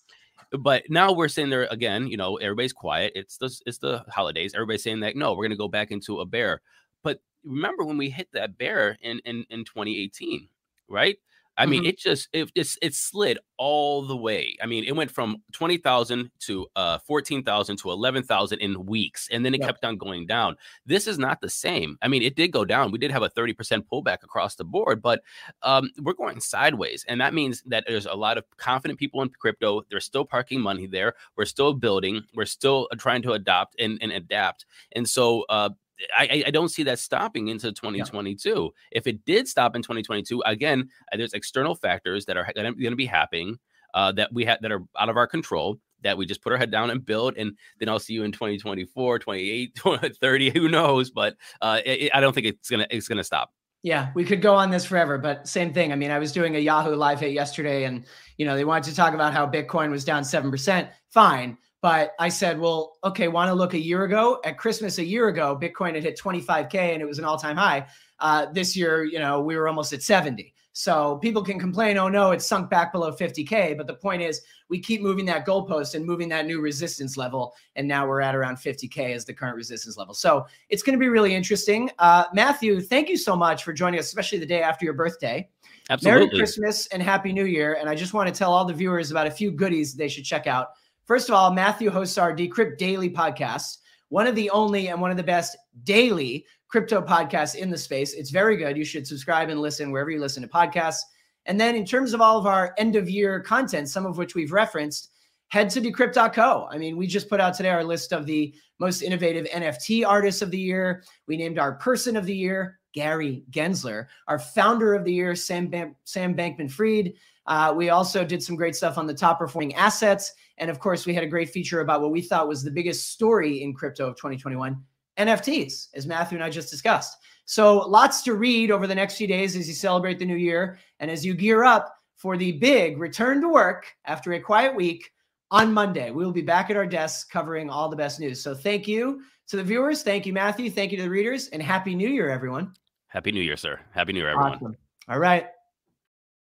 but 0.61 0.83
now 0.89 1.11
we're 1.11 1.27
saying 1.27 1.49
there 1.49 1.67
again 1.71 2.07
you 2.07 2.17
know 2.17 2.37
everybody's 2.37 2.73
quiet. 2.73 3.11
It's 3.15 3.37
the 3.37 3.53
it's 3.65 3.79
the 3.79 4.05
holidays. 4.09 4.53
Everybody's 4.53 4.83
saying 4.83 5.01
that 5.01 5.15
no 5.15 5.31
we're 5.31 5.43
going 5.43 5.51
to 5.51 5.57
go 5.57 5.67
back 5.67 5.91
into 5.91 6.21
a 6.21 6.25
bear. 6.25 6.61
But 7.03 7.21
remember 7.43 7.83
when 7.83 7.97
we 7.97 8.09
hit 8.09 8.29
that 8.33 8.57
bear 8.57 8.97
in 9.01 9.19
in, 9.25 9.45
in 9.49 9.65
2018 9.65 10.47
right 10.87 11.17
I 11.57 11.65
mean, 11.65 11.81
mm-hmm. 11.81 11.89
it 11.89 11.97
just 11.97 12.29
it 12.33 12.51
it 12.55 12.93
slid 12.93 13.39
all 13.57 14.05
the 14.05 14.15
way. 14.15 14.57
I 14.61 14.65
mean, 14.65 14.83
it 14.83 14.95
went 14.95 15.11
from 15.11 15.37
twenty 15.53 15.77
thousand 15.77 16.31
to 16.41 16.67
uh 16.75 16.99
fourteen 16.99 17.43
thousand 17.43 17.77
to 17.77 17.91
eleven 17.91 18.23
thousand 18.23 18.59
in 18.59 18.85
weeks, 18.85 19.29
and 19.31 19.45
then 19.45 19.53
it 19.53 19.61
yep. 19.61 19.69
kept 19.69 19.85
on 19.85 19.97
going 19.97 20.27
down. 20.27 20.57
This 20.85 21.07
is 21.07 21.17
not 21.17 21.39
the 21.41 21.49
same. 21.49 21.97
I 22.01 22.07
mean, 22.07 22.23
it 22.23 22.35
did 22.35 22.51
go 22.51 22.65
down. 22.65 22.91
We 22.91 22.97
did 22.97 23.11
have 23.11 23.23
a 23.23 23.29
thirty 23.29 23.53
percent 23.53 23.85
pullback 23.89 24.23
across 24.23 24.55
the 24.55 24.65
board, 24.65 25.01
but 25.01 25.21
um, 25.61 25.89
we're 26.01 26.13
going 26.13 26.39
sideways, 26.41 27.05
and 27.07 27.21
that 27.21 27.33
means 27.33 27.63
that 27.67 27.85
there's 27.87 28.05
a 28.05 28.13
lot 28.13 28.37
of 28.37 28.45
confident 28.57 28.99
people 28.99 29.21
in 29.21 29.29
crypto. 29.29 29.83
They're 29.89 29.99
still 29.99 30.25
parking 30.25 30.59
money 30.59 30.87
there. 30.87 31.13
We're 31.37 31.45
still 31.45 31.73
building. 31.73 32.23
We're 32.33 32.45
still 32.45 32.87
uh, 32.91 32.95
trying 32.97 33.21
to 33.23 33.33
adopt 33.33 33.79
and, 33.79 33.97
and 34.01 34.11
adapt. 34.11 34.65
And 34.93 35.07
so 35.07 35.45
uh, 35.49 35.69
I, 36.15 36.43
I 36.47 36.51
don't 36.51 36.69
see 36.69 36.83
that 36.83 36.99
stopping 36.99 37.47
into 37.47 37.71
2022. 37.71 38.49
Yeah. 38.49 38.97
If 38.97 39.07
it 39.07 39.23
did 39.25 39.47
stop 39.47 39.75
in 39.75 39.81
2022, 39.81 40.43
again, 40.45 40.89
uh, 41.11 41.17
there's 41.17 41.33
external 41.33 41.75
factors 41.75 42.25
that 42.25 42.37
are 42.37 42.51
going 42.55 42.75
to 42.75 42.95
be 42.95 43.05
happening 43.05 43.57
uh, 43.93 44.11
that 44.13 44.33
we 44.33 44.45
have 44.45 44.61
that 44.61 44.71
are 44.71 44.83
out 44.99 45.09
of 45.09 45.17
our 45.17 45.27
control 45.27 45.79
that 46.03 46.17
we 46.17 46.25
just 46.25 46.41
put 46.43 46.51
our 46.51 46.57
head 46.57 46.69
down 46.69 46.91
and 46.91 47.03
build 47.05 47.35
and 47.37 47.57
then 47.79 47.89
i'll 47.89 47.97
see 47.97 48.13
you 48.13 48.23
in 48.23 48.31
2024 48.31 49.17
28 49.17 49.79
30 50.21 50.49
who 50.51 50.67
knows 50.67 51.09
but 51.09 51.35
uh, 51.61 51.79
it, 51.83 52.11
i 52.13 52.19
don't 52.19 52.33
think 52.33 52.45
it's 52.45 52.69
gonna 52.69 52.85
it's 52.91 53.07
gonna 53.07 53.23
stop 53.23 53.51
yeah, 53.85 54.09
we 54.15 54.23
could 54.23 54.41
go 54.41 54.55
on 54.55 54.71
this 54.71 54.83
forever, 54.83 55.19
but 55.19 55.47
same 55.47 55.71
thing. 55.71 55.91
I 55.91 55.95
mean, 55.95 56.09
I 56.09 56.17
was 56.17 56.31
doing 56.31 56.55
a 56.55 56.59
Yahoo 56.59 56.95
live 56.95 57.19
hit 57.19 57.33
yesterday 57.33 57.83
and, 57.83 58.03
you 58.35 58.43
know, 58.43 58.55
they 58.55 58.65
wanted 58.65 58.89
to 58.89 58.95
talk 58.95 59.13
about 59.13 59.31
how 59.31 59.45
Bitcoin 59.45 59.91
was 59.91 60.03
down 60.03 60.23
7%. 60.23 60.89
Fine. 61.11 61.55
But 61.85 62.15
I 62.17 62.29
said, 62.29 62.59
well, 62.59 62.97
okay, 63.03 63.27
want 63.27 63.47
to 63.49 63.53
look 63.53 63.75
a 63.75 63.79
year 63.79 64.05
ago 64.05 64.41
at 64.43 64.57
Christmas 64.57 64.97
a 64.97 65.05
year 65.05 65.27
ago, 65.27 65.55
Bitcoin 65.55 65.93
had 65.93 66.01
hit 66.01 66.19
25K 66.19 66.73
and 66.73 66.99
it 66.99 67.05
was 67.05 67.19
an 67.19 67.25
all 67.25 67.37
time 67.37 67.57
high. 67.57 67.85
Uh, 68.19 68.47
this 68.51 68.75
year, 68.75 69.03
you 69.03 69.19
know, 69.19 69.39
we 69.39 69.55
were 69.55 69.67
almost 69.67 69.93
at 69.93 70.01
70. 70.01 70.51
So 70.73 71.19
people 71.19 71.43
can 71.43 71.59
complain, 71.59 71.99
oh 71.99 72.09
no, 72.09 72.31
it's 72.31 72.43
sunk 72.43 72.71
back 72.71 72.91
below 72.91 73.11
50K. 73.11 73.77
But 73.77 73.85
the 73.85 73.93
point 73.93 74.23
is, 74.23 74.41
we 74.67 74.79
keep 74.79 74.99
moving 74.99 75.25
that 75.25 75.45
goalpost 75.45 75.93
and 75.93 76.03
moving 76.03 76.27
that 76.29 76.47
new 76.47 76.59
resistance 76.59 77.17
level. 77.17 77.53
And 77.75 77.87
now 77.87 78.07
we're 78.07 78.21
at 78.21 78.33
around 78.35 78.55
50K 78.55 79.13
as 79.13 79.23
the 79.23 79.35
current 79.35 79.55
resistance 79.55 79.95
level. 79.95 80.15
So 80.15 80.47
it's 80.69 80.81
going 80.81 80.97
to 80.97 80.99
be 80.99 81.09
really 81.09 81.35
interesting. 81.35 81.91
Uh, 81.99 82.23
Matthew, 82.33 82.81
thank 82.81 83.09
you 83.09 83.17
so 83.17 83.35
much 83.35 83.63
for 83.63 83.73
joining 83.73 83.99
us, 83.99 84.07
especially 84.07 84.39
the 84.39 84.47
day 84.47 84.63
after 84.63 84.85
your 84.85 84.95
birthday. 84.95 85.47
Absolutely. 85.91 86.25
Merry 86.25 86.37
Christmas 86.39 86.87
and 86.87 87.03
Happy 87.03 87.31
New 87.31 87.45
Year. 87.45 87.77
And 87.79 87.87
I 87.87 87.93
just 87.93 88.15
want 88.15 88.27
to 88.27 88.33
tell 88.33 88.51
all 88.51 88.65
the 88.65 88.73
viewers 88.73 89.11
about 89.11 89.27
a 89.27 89.31
few 89.31 89.51
goodies 89.51 89.93
they 89.93 90.07
should 90.07 90.25
check 90.25 90.47
out. 90.47 90.69
First 91.05 91.29
of 91.29 91.35
all, 91.35 91.51
Matthew 91.51 91.91
hosts 91.91 92.17
our 92.17 92.35
Decrypt 92.35 92.79
Daily 92.79 93.11
podcast, 93.11 93.77
one 94.09 94.25
of 94.25 94.33
the 94.35 94.49
only 94.49 94.87
and 94.87 94.99
one 94.99 95.11
of 95.11 95.17
the 95.17 95.23
best 95.23 95.55
daily 95.83 96.45
crypto 96.67 96.99
podcasts 96.99 97.55
in 97.55 97.69
the 97.69 97.77
space. 97.77 98.13
It's 98.13 98.31
very 98.31 98.57
good. 98.57 98.75
You 98.75 98.83
should 98.83 99.05
subscribe 99.05 99.49
and 99.49 99.61
listen 99.61 99.91
wherever 99.91 100.09
you 100.09 100.19
listen 100.19 100.41
to 100.41 100.49
podcasts. 100.49 101.01
And 101.45 101.61
then 101.61 101.75
in 101.75 101.85
terms 101.85 102.13
of 102.13 102.21
all 102.21 102.39
of 102.39 102.47
our 102.47 102.73
end 102.79 102.95
of 102.95 103.07
year 103.07 103.39
content, 103.39 103.87
some 103.87 104.07
of 104.07 104.17
which 104.17 104.33
we've 104.33 104.51
referenced, 104.51 105.11
head 105.49 105.69
to 105.69 105.79
decrypt.co. 105.79 106.67
I 106.71 106.77
mean, 106.79 106.97
we 106.97 107.05
just 107.05 107.29
put 107.29 107.39
out 107.39 107.53
today 107.53 107.69
our 107.69 107.83
list 107.83 108.11
of 108.11 108.25
the 108.25 108.55
most 108.79 109.03
innovative 109.03 109.45
NFT 109.45 110.05
artists 110.07 110.41
of 110.41 110.49
the 110.49 110.59
year. 110.59 111.03
We 111.27 111.37
named 111.37 111.59
our 111.59 111.73
person 111.73 112.17
of 112.17 112.25
the 112.25 112.35
year, 112.35 112.79
Gary 112.93 113.43
Gensler, 113.51 114.07
our 114.27 114.39
founder 114.39 114.95
of 114.95 115.05
the 115.05 115.13
year, 115.13 115.35
Sam, 115.35 115.67
Bam- 115.67 115.95
Sam 116.03 116.35
Bankman 116.35 116.71
Fried. 116.71 117.13
Uh, 117.47 117.73
we 117.75 117.89
also 117.89 118.25
did 118.25 118.41
some 118.41 118.55
great 118.55 118.75
stuff 118.75 118.97
on 118.97 119.05
the 119.05 119.13
top 119.13 119.39
performing 119.39 119.75
assets. 119.75 120.33
And 120.57 120.69
of 120.69 120.79
course, 120.79 121.05
we 121.05 121.13
had 121.13 121.23
a 121.23 121.27
great 121.27 121.49
feature 121.49 121.81
about 121.81 122.01
what 122.01 122.11
we 122.11 122.21
thought 122.21 122.47
was 122.47 122.63
the 122.63 122.71
biggest 122.71 123.11
story 123.11 123.61
in 123.61 123.73
crypto 123.73 124.07
of 124.07 124.15
2021 124.15 124.81
NFTs, 125.17 125.89
as 125.93 126.05
Matthew 126.05 126.37
and 126.37 126.43
I 126.43 126.49
just 126.49 126.69
discussed. 126.69 127.17
So 127.45 127.79
lots 127.87 128.23
to 128.23 128.33
read 128.33 128.71
over 128.71 128.87
the 128.87 128.95
next 128.95 129.17
few 129.17 129.27
days 129.27 129.55
as 129.55 129.67
you 129.67 129.73
celebrate 129.73 130.19
the 130.19 130.25
new 130.25 130.35
year 130.35 130.79
and 130.99 131.11
as 131.11 131.25
you 131.25 131.33
gear 131.35 131.63
up 131.63 131.95
for 132.15 132.37
the 132.37 132.53
big 132.53 132.97
return 132.97 133.41
to 133.41 133.49
work 133.49 133.85
after 134.05 134.33
a 134.33 134.39
quiet 134.39 134.75
week 134.75 135.11
on 135.51 135.71
Monday. 135.71 136.09
We 136.09 136.25
will 136.25 136.31
be 136.31 136.41
back 136.41 136.69
at 136.69 136.77
our 136.77 136.87
desks 136.87 137.23
covering 137.23 137.69
all 137.69 137.87
the 137.87 137.95
best 137.95 138.19
news. 138.19 138.41
So 138.41 138.55
thank 138.55 138.87
you 138.87 139.21
to 139.47 139.57
the 139.57 139.63
viewers. 139.63 140.01
Thank 140.01 140.25
you, 140.25 140.33
Matthew. 140.33 140.71
Thank 140.71 140.91
you 140.91 140.97
to 140.97 141.03
the 141.03 141.09
readers. 141.09 141.49
And 141.49 141.61
Happy 141.61 141.93
New 141.93 142.09
Year, 142.09 142.29
everyone. 142.29 142.73
Happy 143.07 143.31
New 143.31 143.41
Year, 143.41 143.57
sir. 143.57 143.79
Happy 143.91 144.11
New 144.11 144.19
Year, 144.19 144.29
everyone. 144.29 144.53
Awesome. 144.55 144.77
All 145.07 145.19
right. 145.19 145.47